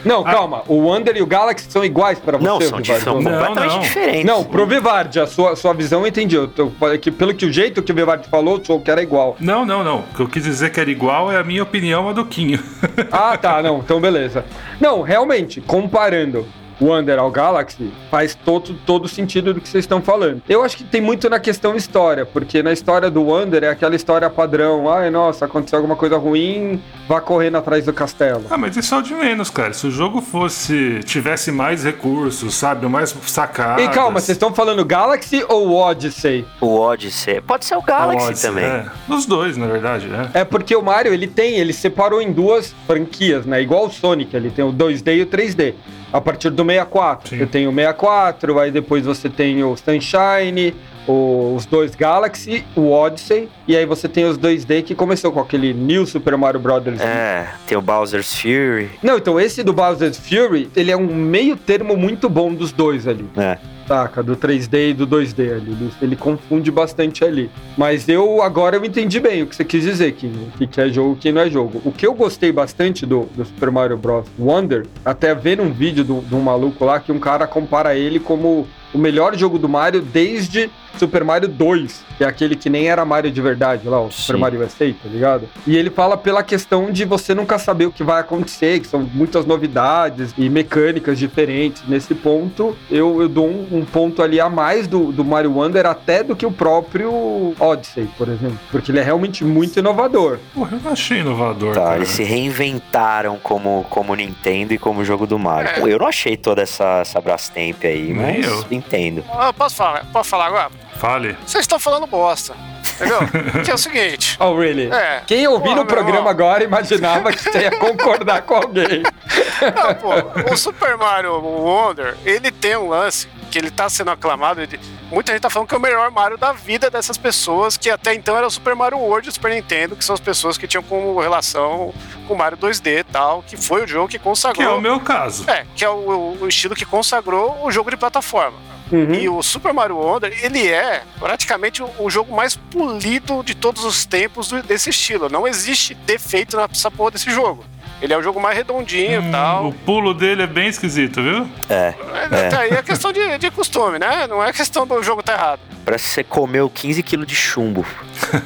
Não, 0.05 0.23
calma. 0.23 0.62
O 0.69 0.75
Wonder 0.75 1.17
e 1.17 1.23
o 1.23 1.27
Galaxy 1.27 1.67
são 1.71 1.85
iguais 1.85 2.19
pra 2.19 2.37
você, 2.39 2.47
Não, 2.47 2.61
são, 2.61 2.81
de, 2.81 2.93
Vivardi? 2.93 3.05
são 3.05 3.21
Não, 3.21 3.23
completamente 3.33 3.73
não. 3.75 3.81
diferentes. 3.81 4.25
Não, 4.25 4.45
pro 4.45 4.67
Vivardi, 4.67 5.21
a 5.21 5.27
sua, 5.27 5.56
sua 5.56 5.73
visão 5.73 6.01
eu 6.01 6.06
entendi. 6.06 6.35
Eu 6.37 6.49
tô, 6.49 6.71
falei 6.71 6.99
que, 6.99 7.11
pelo 7.11 7.35
que 7.35 7.47
o 7.47 7.53
jeito 7.53 7.83
que 7.83 7.93
o 7.93 7.95
Vivardi 7.95 8.29
falou, 8.29 8.61
eu 8.69 8.81
que 8.81 8.91
era 8.91 9.03
igual. 9.03 9.37
Não, 9.41 9.65
não, 9.65 9.83
não. 9.83 10.01
O 10.01 10.15
que 10.15 10.21
eu 10.21 10.29
quis 10.29 10.45
dizer 10.45 10.71
que 10.71 10.81
era 10.81 10.91
igual 10.91 11.31
é 11.33 11.37
a 11.39 11.45
minha 11.45 11.62
opinião 11.62 12.09
a 12.09 12.12
do 12.12 12.25
Quinho. 12.25 12.62
Ah, 13.11 13.37
tá, 13.37 13.62
não, 13.62 13.79
então 13.79 14.01
beleza. 14.01 14.45
Não, 14.81 15.03
realmente, 15.03 15.61
comparando 15.61 16.47
Wonder 16.81 17.19
ao 17.19 17.31
Galaxy, 17.31 17.93
faz 18.11 18.35
todo, 18.35 18.75
todo 18.87 19.09
sentido 19.09 19.55
do 19.55 19.61
que 19.61 19.69
vocês 19.69 19.85
estão 19.85 20.03
falando. 20.03 20.43
Eu 20.49 20.62
acho 20.62 20.76
que 20.76 20.85
tem 20.85 21.00
muito 21.00 21.29
na 21.29 21.38
questão 21.38 21.75
história, 21.75 22.26
porque 22.26 22.62
na 22.62 22.73
história 22.73 23.11
do 23.11 23.23
Wonder 23.23 23.65
é 23.65 23.69
aquela 23.69 23.94
história 23.94 24.29
padrão. 24.31 24.91
Ai, 24.93 25.11
nossa, 25.11 25.44
aconteceu 25.44 25.79
alguma 25.79 25.97
coisa 25.97 26.17
ruim, 26.17 26.82
vá 27.09 27.21
correndo 27.21 27.56
atrás 27.56 27.85
do 27.85 27.93
castelo. 27.93 28.44
ah, 28.50 28.59
mas 28.59 28.76
isso 28.76 28.94
é 28.94 28.99
o 28.99 29.03
de 29.03 29.15
menos, 29.15 29.50
cara. 29.50 29.73
Se 29.73 29.87
o 29.87 29.91
jogo 29.91 30.21
fosse. 30.21 31.00
tivesse 31.05 31.50
mais 31.53 31.85
recursos, 31.85 32.55
sabe? 32.55 32.87
Mais 32.87 33.15
sacadas. 33.26 33.85
E 33.85 33.88
calma, 33.88 34.21
vocês 34.21 34.37
estão 34.37 34.53
falando 34.53 34.85
Galaxy 34.85 35.44
ou 35.49 35.73
Odyssey? 35.73 36.44
O 36.61 36.79
Odyssey. 36.79 37.41
Pode 37.41 37.65
ser 37.65 37.76
o 37.76 37.82
Galaxy 37.82 38.26
Odyssey, 38.29 38.50
também. 38.50 38.65
É. 38.65 38.87
Os 39.09 39.26
dois, 39.26 39.56
na 39.56 39.67
verdade, 39.67 40.06
né? 40.06 40.31
É 40.35 40.44
porque 40.44 40.75
o 40.75 40.82
Mario, 40.82 41.12
ele 41.12 41.26
tem, 41.26 41.56
ele 41.56 41.73
separou 41.73 42.21
em 42.21 42.32
duas 42.32 42.75
franquias, 42.87 43.47
né? 43.47 43.61
Igual 43.62 43.87
o 43.87 43.91
Sonic, 43.91 44.35
ele 44.35 44.50
tem 44.50 44.65
o 44.65 44.73
2D 44.73 45.17
e 45.17 45.23
o 45.23 45.26
3D. 45.26 45.75
A 46.14 46.20
partir 46.20 46.49
do 46.50 46.64
64. 46.64 47.28
Sim. 47.31 47.38
Você 47.38 47.46
tem 47.46 47.66
o 47.66 47.72
64, 47.75 48.58
aí 48.61 48.70
depois 48.70 49.05
você 49.05 49.28
tem 49.28 49.64
o 49.64 49.76
Sunshine, 49.76 50.72
o- 51.08 51.55
os 51.56 51.66
dois 51.66 51.96
Galaxy, 51.96 52.64
o 52.76 52.93
Odyssey, 52.93 53.49
e 53.66 53.76
aí 53.76 53.84
você 53.84 54.08
tem 54.08 54.25
os 54.25 54.38
2D 54.38 54.82
que 54.82 54.94
começou 54.94 55.32
com 55.32 55.40
aquele 55.40 55.75
New 55.75 56.06
Super 56.06 56.37
Mario 56.37 56.61
Brothers. 56.61 57.00
É, 57.00 57.49
tem 57.66 57.76
o 57.76 57.82
Bowser's 57.82 58.32
Fury. 58.40 58.90
Não, 59.02 59.16
então 59.19 59.40
esse 59.40 59.64
do 59.64 59.72
Bowser's 59.72 60.16
Fury, 60.16 60.70
ele 60.76 60.93
é 60.93 60.96
um 60.96 61.05
meio 61.12 61.56
termo 61.56 61.96
muito 61.96 62.28
bom 62.28 62.55
dos 62.55 62.70
dois 62.70 63.08
ali. 63.08 63.28
É. 63.37 63.58
Saca? 63.87 64.23
Do 64.23 64.37
3D 64.37 64.91
e 64.91 64.95
do 64.95 65.07
2D 65.07 65.53
ali. 65.53 65.73
Ele, 65.73 65.93
ele 66.01 66.17
confunde 66.17 66.71
bastante 66.71 67.25
ali. 67.25 67.51
Mas 67.77 68.09
eu 68.09 68.43
agora 68.43 68.77
eu 68.77 68.85
entendi 68.85 69.21
bem 69.21 69.43
o 69.43 69.47
que 69.47 69.55
você 69.55 69.65
quis 69.65 69.83
dizer, 69.83 70.13
Kim. 70.13 70.33
O 70.55 70.59
que, 70.59 70.67
que 70.67 70.81
é 70.81 70.89
jogo 70.89 71.11
e 71.11 71.13
o 71.13 71.17
que 71.17 71.33
não 71.33 71.43
é 71.43 71.51
jogo. 71.51 71.81
O 71.85 71.93
que 71.93 72.07
eu 72.07 72.15
gostei 72.15 72.51
bastante 72.51 73.05
do, 73.05 73.29
do 73.35 73.45
Super 73.45 73.71
Mario 73.71 73.97
Bros. 73.97 74.27
Wonder, 74.39 74.87
até 75.05 75.35
ver 75.35 75.61
um 75.61 75.73
vídeo 75.73 76.05
de 76.05 76.35
um 76.35 76.41
maluco 76.41 76.85
lá 76.85 76.99
que 77.01 77.13
um 77.13 77.19
cara 77.19 77.47
compara 77.47 77.95
ele 77.95 78.19
como 78.19 78.67
o 78.93 78.99
melhor 78.99 79.37
jogo 79.37 79.59
do 79.59 79.69
Mario 79.69 80.01
desde 80.01 80.71
Super 80.99 81.25
Mario 81.25 81.49
2, 81.49 82.05
que 82.19 82.25
é 82.25 82.26
aquele 82.26 82.55
que 82.56 82.69
nem 82.70 82.88
era 82.88 83.05
Mario 83.05 83.31
de 83.31 83.41
verdade 83.41 83.88
lá, 83.88 84.00
o 84.00 84.11
Super 84.11 84.35
Sim. 84.35 84.41
Mario 84.41 84.61
USA, 84.64 84.93
tá 85.02 85.08
ligado? 85.08 85.49
E 85.67 85.76
ele 85.76 85.91
fala 85.91 86.17
pela 86.17 86.43
questão 86.43 86.91
de 86.91 87.05
você 87.05 87.35
nunca 87.35 87.58
saber 87.58 87.87
o 87.87 87.93
que 87.93 88.02
vai 88.02 88.20
acontecer, 88.20 88.81
que 88.81 88.87
são 88.87 89.02
muitas 89.14 89.44
novidades 89.44 90.35
e 90.38 90.49
mecânicas 90.49 91.19
diferentes. 91.19 91.83
Nesse 91.88 92.14
ponto, 92.14 92.76
eu, 92.90 93.21
eu 93.23 93.28
dou 93.28 93.47
um, 93.47 93.66
um 93.73 93.85
ponto 93.85 94.23
ali 94.23 94.40
a 94.40 94.49
mais 94.49 94.87
do, 94.87 95.12
do 95.12 95.25
Mario 95.25 95.52
Wonder 95.54 95.87
até 95.87 96.23
do 96.23 96.35
que 96.37 96.47
o 96.47 96.52
próprio 96.52 97.54
Odyssey, 97.59 98.09
por 98.16 98.28
exemplo. 98.28 98.59
Porque 98.71 98.90
ele 98.90 99.00
é 99.00 99.02
realmente 99.02 99.45
muito 99.45 99.78
inovador. 99.78 100.38
Porra, 100.54 100.76
eu 100.76 100.80
não 100.83 100.92
achei 100.92 101.21
inovador. 101.21 101.75
Tá, 101.75 101.83
cara. 101.83 101.97
eles 101.97 102.09
se 102.09 102.23
reinventaram 102.23 103.38
como, 103.42 103.85
como 103.90 104.14
Nintendo 104.14 104.73
e 104.75 104.78
como 104.78 105.04
jogo 105.04 105.26
do 105.26 105.38
Mario. 105.38 105.80
Pô, 105.80 105.88
Eu 105.88 105.99
não 105.99 106.07
achei 106.09 106.37
toda 106.37 106.62
essa, 106.62 107.00
essa 107.00 107.21
Brastemp 107.21 107.85
aí, 107.85 108.12
Nem 108.12 108.14
mas 108.14 108.47
eu. 108.47 108.64
entendo. 108.71 109.25
Ah, 109.33 109.52
posso 109.52 109.76
falar? 109.76 110.04
Posso 110.12 110.30
falar 110.30 110.47
agora? 110.47 110.71
Fale. 110.97 111.37
Vocês 111.47 111.63
estão 111.63 111.79
falando 111.79 112.07
bosta. 112.07 112.55
Entendeu? 112.95 113.19
que 113.65 113.71
é 113.71 113.75
o 113.75 113.79
seguinte. 113.79 114.37
Oh, 114.41 114.55
really? 114.57 114.91
É. 114.93 115.23
Quem 115.27 115.47
Porra, 115.47 115.75
no 115.77 115.85
programa 115.85 116.19
irmão. 116.19 116.29
agora 116.31 116.63
imaginava 116.63 117.33
que 117.33 117.43
você 117.43 117.63
ia 117.63 117.71
concordar 117.73 118.43
com 118.43 118.55
alguém. 118.55 119.03
Não, 119.75 119.95
pô, 119.95 120.53
o 120.53 120.57
Super 120.57 120.97
Mario 120.97 121.33
Wonder, 121.41 122.17
ele 122.25 122.51
tem 122.53 122.77
um 122.77 122.89
lance 122.89 123.29
que 123.51 123.59
ele 123.59 123.71
tá 123.71 123.89
sendo 123.89 124.11
aclamado. 124.13 124.61
ele- 124.61 124.79
muita 125.11 125.33
gente 125.33 125.43
tá 125.43 125.51
falando 125.51 125.69
que 125.69 125.75
é 125.75 125.79
o 125.79 125.81
melhor 125.81 126.11
Mario 126.11 126.37
da 126.39 126.53
vida 126.53 126.89
dessas 126.91 127.17
pessoas 127.19 127.77
que 127.77 127.91
até 127.91 128.15
então 128.15 128.37
era 128.37 128.47
o 128.47 128.51
Super 128.51 128.75
Mario 128.77 128.99
World 128.99 129.27
e 129.29 129.31
o 129.31 129.33
Super 129.33 129.53
Nintendo, 129.53 129.97
que 129.97 130.05
são 130.05 130.15
as 130.15 130.21
pessoas 130.21 130.57
que 130.59 130.67
tinham 130.69 130.83
como 130.83 131.19
relação 131.21 131.93
com 132.29 132.35
o 132.35 132.39
Mario 132.39 132.57
2D 132.59 133.01
e 133.01 133.05
tal, 133.05 133.43
que 133.47 133.57
foi 133.57 133.83
o 133.85 133.87
jogo 133.89 134.09
que 134.09 134.19
Que 134.19 134.25
consagrou. 134.25 134.69
é 134.69 134.75
o 134.75 134.81
meu 134.81 135.01
caso. 135.01 135.49
É, 135.51 135.67
que 135.75 135.85
é 135.85 135.89
o, 135.89 136.37
o 136.41 136.47
estilo 136.49 136.75
que 136.77 136.85
consagrou 136.85 137.61
o 137.65 137.71
jogo 137.73 137.91
de 137.91 137.97
plataforma. 137.97 138.57
Uhum. 138.93 139.14
E 139.14 139.29
o 139.29 139.43
Super 139.43 139.73
Mario 139.73 139.97
Wonder, 139.97 140.37
ele 140.45 140.67
é 140.69 141.03
praticamente 141.19 141.83
o, 141.83 141.91
o 141.99 142.11
jogo 142.11 142.35
mais 142.35 142.55
polido 142.57 143.43
de 143.43 143.55
todos 143.55 143.85
os 143.85 144.05
tempos 144.05 144.50
desse 144.67 144.91
estilo. 144.91 145.29
Não 145.29 145.47
existe 145.47 145.95
defeito 145.95 146.57
nessa 146.57 146.91
porra 146.91 147.12
desse 147.12 147.31
jogo. 147.31 147.64
Ele 148.03 148.12
é 148.12 148.19
o 148.19 148.23
jogo 148.23 148.38
mais 148.41 148.57
redondinho 148.57 149.12
e 149.12 149.19
Hum, 149.19 149.31
tal. 149.31 149.69
O 149.69 149.73
pulo 149.73 150.12
dele 150.12 150.43
é 150.43 150.47
bem 150.47 150.69
esquisito, 150.69 151.23
viu? 151.23 151.49
É. 151.71 151.95
É, 152.31 152.47
Até 152.47 152.57
aí 152.57 152.71
é 152.71 152.83
questão 152.83 153.12
de, 153.12 153.38
de 153.38 153.50
costume, 153.50 153.99
né? 153.99 154.26
Não 154.26 154.45
é 154.45 154.53
questão 154.53 154.87
do 154.87 155.03
jogo 155.03 155.23
tá 155.23 155.33
errado. 155.33 155.61
Parece 155.85 156.05
que 156.05 156.11
você 156.11 156.25
comeu 156.25 156.71
15 156.71 157.03
quilos 157.03 157.26
de 157.26 157.35
chumbo. 157.35 157.85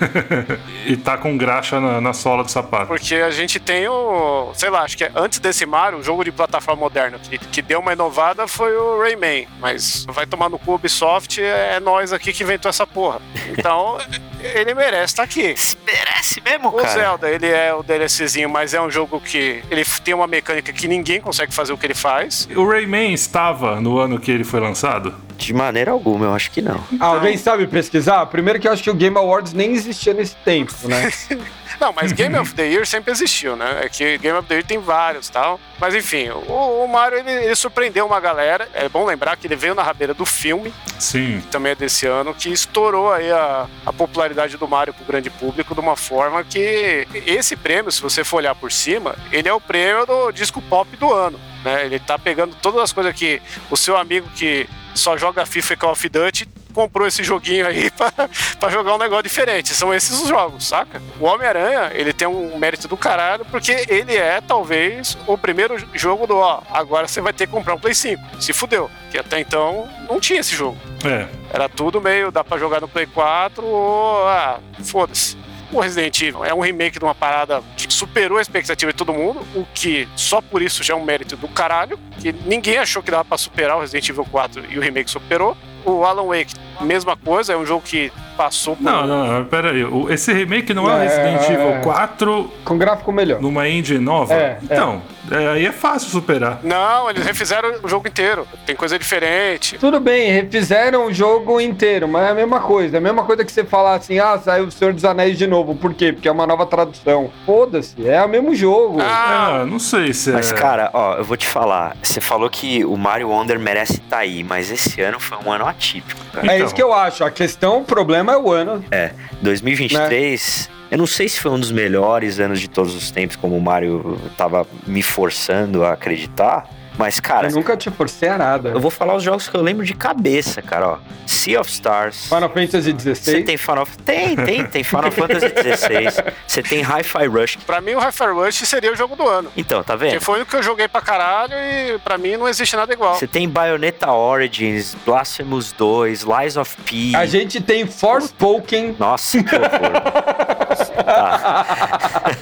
e 0.86 0.96
tá 0.96 1.16
com 1.16 1.36
graxa 1.36 1.80
na, 1.80 2.00
na, 2.00 2.12
sola 2.12 2.42
do 2.42 2.50
sapato. 2.50 2.86
Porque 2.86 3.14
a 3.16 3.30
gente 3.30 3.60
tem 3.60 3.86
o. 3.88 4.50
Sei 4.54 4.70
lá, 4.70 4.82
acho 4.82 4.96
que 4.96 5.04
é 5.04 5.12
antes 5.14 5.38
desse 5.38 5.64
Mario, 5.64 5.98
o 5.98 6.02
jogo 6.02 6.24
de 6.24 6.32
plataforma 6.32 6.80
moderno 6.80 7.18
que, 7.18 7.38
que 7.38 7.62
deu 7.62 7.80
uma 7.80 7.92
inovada 7.92 8.46
foi 8.48 8.76
o 8.76 9.00
Rayman. 9.00 9.46
Mas 9.60 10.04
vai 10.08 10.26
tomar 10.26 10.48
no 10.48 10.58
cu 10.58 10.74
Ubisoft, 10.74 11.40
é 11.40 11.78
nós 11.80 12.12
aqui 12.12 12.32
que 12.32 12.42
inventou 12.42 12.68
essa 12.68 12.86
porra. 12.86 13.20
Então, 13.56 13.98
ele 14.40 14.74
merece 14.74 15.12
estar 15.12 15.22
tá 15.22 15.28
aqui. 15.28 15.54
Merece 15.86 16.40
mesmo, 16.40 16.68
o 16.68 16.72
cara. 16.72 16.88
O 16.88 16.92
Zelda, 16.92 17.30
ele 17.30 17.46
é 17.46 17.72
o 17.72 17.82
DLCzinho, 17.82 18.48
mas 18.48 18.74
é 18.74 18.80
um 18.80 18.90
jogo 18.90 19.20
que 19.20 19.62
ele 19.70 19.84
tem 20.08 20.14
uma 20.14 20.26
mecânica 20.26 20.72
que 20.72 20.88
ninguém 20.88 21.20
consegue 21.20 21.52
fazer 21.52 21.70
o 21.70 21.76
que 21.76 21.84
ele 21.84 21.92
faz. 21.92 22.48
O 22.56 22.66
Rayman 22.66 23.12
estava 23.12 23.78
no 23.78 23.98
ano 23.98 24.18
que 24.18 24.30
ele 24.30 24.42
foi 24.42 24.58
lançado? 24.58 25.14
De 25.36 25.52
maneira 25.52 25.90
alguma, 25.90 26.24
eu 26.24 26.34
acho 26.34 26.50
que 26.50 26.62
não. 26.62 26.82
Então... 26.90 27.06
Alguém 27.06 27.36
sabe 27.36 27.66
pesquisar? 27.66 28.24
Primeiro 28.26 28.58
que 28.58 28.66
eu 28.66 28.72
acho 28.72 28.82
que 28.82 28.90
o 28.90 28.94
Game 28.94 29.16
Awards 29.16 29.52
nem 29.52 29.72
existia 29.72 30.14
nesse 30.14 30.34
tempo, 30.36 30.72
né? 30.88 31.12
não, 31.78 31.92
mas 31.92 32.10
Game 32.12 32.36
of 32.36 32.54
the 32.54 32.66
Year 32.66 32.86
sempre 32.86 33.12
existiu, 33.12 33.54
né? 33.54 33.82
É 33.82 33.88
que 33.88 34.16
Game 34.18 34.36
of 34.36 34.48
the 34.48 34.54
Year 34.54 34.66
tem 34.66 34.78
vários 34.78 35.28
tal. 35.28 35.60
Mas 35.78 35.94
enfim, 35.94 36.30
o, 36.30 36.84
o 36.84 36.88
Mario 36.88 37.18
ele, 37.18 37.30
ele, 37.30 37.54
surpreendeu 37.54 38.04
uma 38.04 38.18
galera. 38.18 38.68
É 38.74 38.88
bom 38.88 39.04
lembrar 39.04 39.36
que 39.36 39.46
ele 39.46 39.54
veio 39.54 39.74
na 39.74 39.82
rabeira 39.82 40.12
do 40.12 40.26
filme. 40.26 40.74
Sim. 40.98 41.40
Que 41.40 41.46
também 41.46 41.72
é 41.72 41.74
desse 41.74 42.06
ano, 42.06 42.34
que 42.34 42.48
estourou 42.48 43.12
aí 43.12 43.30
a, 43.30 43.66
a 43.86 43.92
popularidade 43.92 44.56
do 44.56 44.66
Mario 44.66 44.92
pro 44.92 45.04
grande 45.04 45.30
público 45.30 45.74
de 45.74 45.80
uma 45.80 45.94
forma 45.94 46.42
que 46.42 47.06
esse 47.26 47.54
prêmio, 47.54 47.92
se 47.92 48.02
você 48.02 48.24
for 48.24 48.38
olhar 48.38 48.56
por 48.56 48.72
cima, 48.72 49.14
ele 49.30 49.48
é 49.48 49.52
o 49.52 49.60
prêmio 49.60 49.97
do 50.06 50.32
disco 50.32 50.60
pop 50.62 50.96
do 50.96 51.12
ano. 51.12 51.40
Né? 51.64 51.86
Ele 51.86 51.98
tá 51.98 52.18
pegando 52.18 52.54
todas 52.56 52.80
as 52.80 52.92
coisas 52.92 53.14
que 53.14 53.40
o 53.70 53.76
seu 53.76 53.96
amigo 53.96 54.28
que 54.30 54.68
só 54.94 55.16
joga 55.16 55.46
FIFA 55.46 55.74
e 55.74 55.76
Call 55.76 55.92
of 55.92 56.08
Duty 56.08 56.48
comprou 56.78 57.08
esse 57.08 57.24
joguinho 57.24 57.66
aí 57.66 57.90
para 58.60 58.70
jogar 58.70 58.94
um 58.94 58.98
negócio 58.98 59.24
diferente. 59.24 59.74
São 59.74 59.92
esses 59.92 60.20
os 60.20 60.28
jogos, 60.28 60.66
saca? 60.66 61.02
O 61.18 61.24
Homem-Aranha, 61.24 61.90
ele 61.92 62.12
tem 62.12 62.28
um 62.28 62.56
mérito 62.56 62.86
do 62.86 62.96
caralho, 62.96 63.44
porque 63.46 63.84
ele 63.88 64.16
é, 64.16 64.40
talvez, 64.40 65.18
o 65.26 65.36
primeiro 65.36 65.76
jogo 65.94 66.26
do, 66.26 66.36
ó, 66.36 66.62
agora 66.70 67.08
você 67.08 67.20
vai 67.20 67.32
ter 67.32 67.46
que 67.46 67.52
comprar 67.52 67.74
um 67.74 67.80
Play 67.80 67.94
5. 67.94 68.40
Se 68.40 68.52
fudeu. 68.52 68.88
Que 69.10 69.18
até 69.18 69.40
então 69.40 69.88
não 70.08 70.20
tinha 70.20 70.38
esse 70.38 70.54
jogo. 70.54 70.78
É. 71.04 71.26
Era 71.52 71.68
tudo 71.68 72.00
meio, 72.00 72.30
dá 72.30 72.44
para 72.44 72.58
jogar 72.58 72.80
no 72.80 72.88
Play 72.88 73.06
4 73.06 73.64
ou, 73.64 74.28
ah, 74.28 74.60
foda-se. 74.84 75.36
O 75.70 75.80
Resident 75.80 76.20
Evil 76.22 76.44
é 76.44 76.54
um 76.54 76.60
remake 76.60 76.98
de 76.98 77.04
uma 77.04 77.14
parada 77.14 77.62
que 77.76 77.92
superou 77.92 78.38
a 78.38 78.40
expectativa 78.40 78.90
de 78.90 78.96
todo 78.96 79.12
mundo, 79.12 79.46
o 79.54 79.66
que 79.74 80.08
só 80.16 80.40
por 80.40 80.62
isso 80.62 80.82
já 80.82 80.94
é 80.94 80.96
um 80.96 81.04
mérito 81.04 81.36
do 81.36 81.46
caralho, 81.46 81.98
que 82.18 82.32
ninguém 82.32 82.78
achou 82.78 83.02
que 83.02 83.10
dava 83.10 83.24
para 83.24 83.36
superar 83.36 83.76
o 83.76 83.80
Resident 83.80 84.08
Evil 84.08 84.24
4 84.24 84.64
e 84.70 84.78
o 84.78 84.80
remake 84.80 85.10
superou. 85.10 85.56
O 85.84 86.04
Alan 86.04 86.26
Wake, 86.26 86.54
mesma 86.80 87.16
coisa, 87.16 87.52
é 87.52 87.56
um 87.56 87.66
jogo 87.66 87.82
que 87.84 88.12
passou 88.36 88.76
por... 88.76 88.82
Não, 88.82 89.06
não, 89.06 89.26
não 89.26 89.44
pera 89.44 89.72
aí. 89.72 89.82
Esse 90.10 90.32
remake 90.32 90.72
não 90.72 90.88
é 90.88 90.94
o 90.94 90.98
Resident 90.98 91.42
é, 91.42 91.52
Evil 91.52 91.80
4... 91.82 92.52
Com 92.64 92.78
gráfico 92.78 93.10
melhor. 93.10 93.40
Numa 93.40 93.68
engine 93.68 93.98
nova? 93.98 94.34
É, 94.34 94.58
então... 94.62 95.02
É. 95.14 95.18
É, 95.30 95.48
aí 95.48 95.66
é 95.66 95.72
fácil 95.72 96.10
superar. 96.10 96.60
Não, 96.62 97.08
eles 97.10 97.24
refizeram 97.24 97.80
o 97.82 97.88
jogo 97.88 98.08
inteiro. 98.08 98.46
Tem 98.64 98.74
coisa 98.74 98.98
diferente. 98.98 99.78
Tudo 99.78 100.00
bem, 100.00 100.30
refizeram 100.30 101.06
o 101.06 101.12
jogo 101.12 101.60
inteiro, 101.60 102.08
mas 102.08 102.26
é 102.26 102.30
a 102.30 102.34
mesma 102.34 102.60
coisa. 102.60 102.96
É 102.96 102.98
a 102.98 103.00
mesma 103.00 103.24
coisa 103.24 103.44
que 103.44 103.52
você 103.52 103.64
falar 103.64 103.96
assim, 103.96 104.18
ah, 104.18 104.38
saiu 104.38 104.64
o 104.64 104.70
Senhor 104.70 104.92
dos 104.92 105.04
Anéis 105.04 105.36
de 105.36 105.46
novo. 105.46 105.74
Por 105.74 105.94
quê? 105.94 106.12
Porque 106.12 106.28
é 106.28 106.32
uma 106.32 106.46
nova 106.46 106.64
tradução. 106.66 107.30
Foda-se, 107.44 108.08
é 108.08 108.22
o 108.24 108.28
mesmo 108.28 108.54
jogo. 108.54 109.00
Ah, 109.00 109.60
ah 109.60 109.66
não 109.66 109.78
sei 109.78 110.12
se 110.12 110.30
Mas, 110.30 110.50
é... 110.50 110.54
cara, 110.54 110.90
ó, 110.92 111.16
eu 111.16 111.24
vou 111.24 111.36
te 111.36 111.46
falar. 111.46 111.96
Você 112.02 112.20
falou 112.20 112.48
que 112.48 112.84
o 112.84 112.96
Mario 112.96 113.28
Wonder 113.28 113.58
merece 113.58 113.94
estar 113.94 114.16
tá 114.16 114.18
aí, 114.18 114.42
mas 114.42 114.70
esse 114.70 115.00
ano 115.00 115.20
foi 115.20 115.38
um 115.38 115.52
ano 115.52 115.66
atípico, 115.78 116.20
cara. 116.32 116.46
Então. 116.46 116.56
É 116.56 116.64
isso 116.64 116.74
que 116.74 116.82
eu 116.82 116.92
acho. 116.92 117.24
A 117.24 117.30
questão, 117.30 117.80
o 117.80 117.84
problema 117.84 118.32
é 118.32 118.36
o 118.36 118.50
ano. 118.50 118.84
É, 118.90 119.12
2023... 119.40 120.68
Né? 120.70 120.78
Eu 120.90 120.96
não 120.96 121.06
sei 121.06 121.28
se 121.28 121.38
foi 121.38 121.50
um 121.50 121.60
dos 121.60 121.70
melhores 121.70 122.40
anos 122.40 122.58
de 122.58 122.66
todos 122.66 122.94
os 122.94 123.10
tempos, 123.10 123.36
como 123.36 123.54
o 123.54 123.60
Mario 123.60 124.18
tava 124.38 124.66
me 124.86 125.02
forçando 125.02 125.84
a 125.84 125.92
acreditar. 125.92 126.66
Mas, 126.98 127.20
cara. 127.20 127.48
Eu 127.48 127.52
nunca 127.54 127.76
te 127.76 127.90
forcei 127.90 128.28
a 128.28 128.36
nada. 128.36 128.70
Eu 128.70 128.80
vou 128.80 128.90
falar 128.90 129.14
os 129.14 129.22
jogos 129.22 129.48
que 129.48 129.56
eu 129.56 129.62
lembro 129.62 129.86
de 129.86 129.94
cabeça, 129.94 130.60
cara, 130.60 130.88
ó. 130.88 130.98
Sea 131.24 131.60
of 131.60 131.70
Stars. 131.70 132.24
Final 132.24 132.48
Fantasy 132.50 132.96
XVI. 132.98 133.14
Você 133.14 133.42
tem 133.42 133.56
Final 133.56 133.86
Tem, 134.04 134.34
tem, 134.34 134.66
tem 134.66 134.82
Final 134.82 135.12
Fantasy 135.12 135.46
XVI. 135.46 136.32
Você 136.46 136.62
tem 136.62 136.82
Hi-Fi 136.82 137.26
Rush. 137.26 137.56
Pra 137.64 137.80
mim, 137.80 137.94
o 137.94 138.00
Hi-Fi 138.00 138.26
Rush 138.32 138.56
seria 138.66 138.92
o 138.92 138.96
jogo 138.96 139.14
do 139.14 139.28
ano. 139.28 139.50
Então, 139.56 139.84
tá 139.84 139.94
vendo? 139.94 140.12
Que 140.14 140.20
foi 140.20 140.42
o 140.42 140.46
que 140.46 140.56
eu 140.56 140.62
joguei 140.62 140.88
pra 140.88 141.00
caralho 141.00 141.54
e 141.54 141.98
pra 141.98 142.18
mim 142.18 142.36
não 142.36 142.48
existe 142.48 142.74
nada 142.74 142.92
igual. 142.92 143.14
Você 143.14 143.28
tem 143.28 143.48
Bayonetta 143.48 144.10
Origins, 144.10 144.96
Blasphemous 145.06 145.70
2, 145.72 146.22
Lies 146.22 146.56
of 146.56 146.76
P. 146.82 147.14
A 147.14 147.26
gente 147.26 147.60
tem 147.60 147.86
Forspoken. 147.86 148.96
Nossa, 148.98 149.42
que 149.42 149.54
horror. 149.54 149.68
tá. 151.04 152.24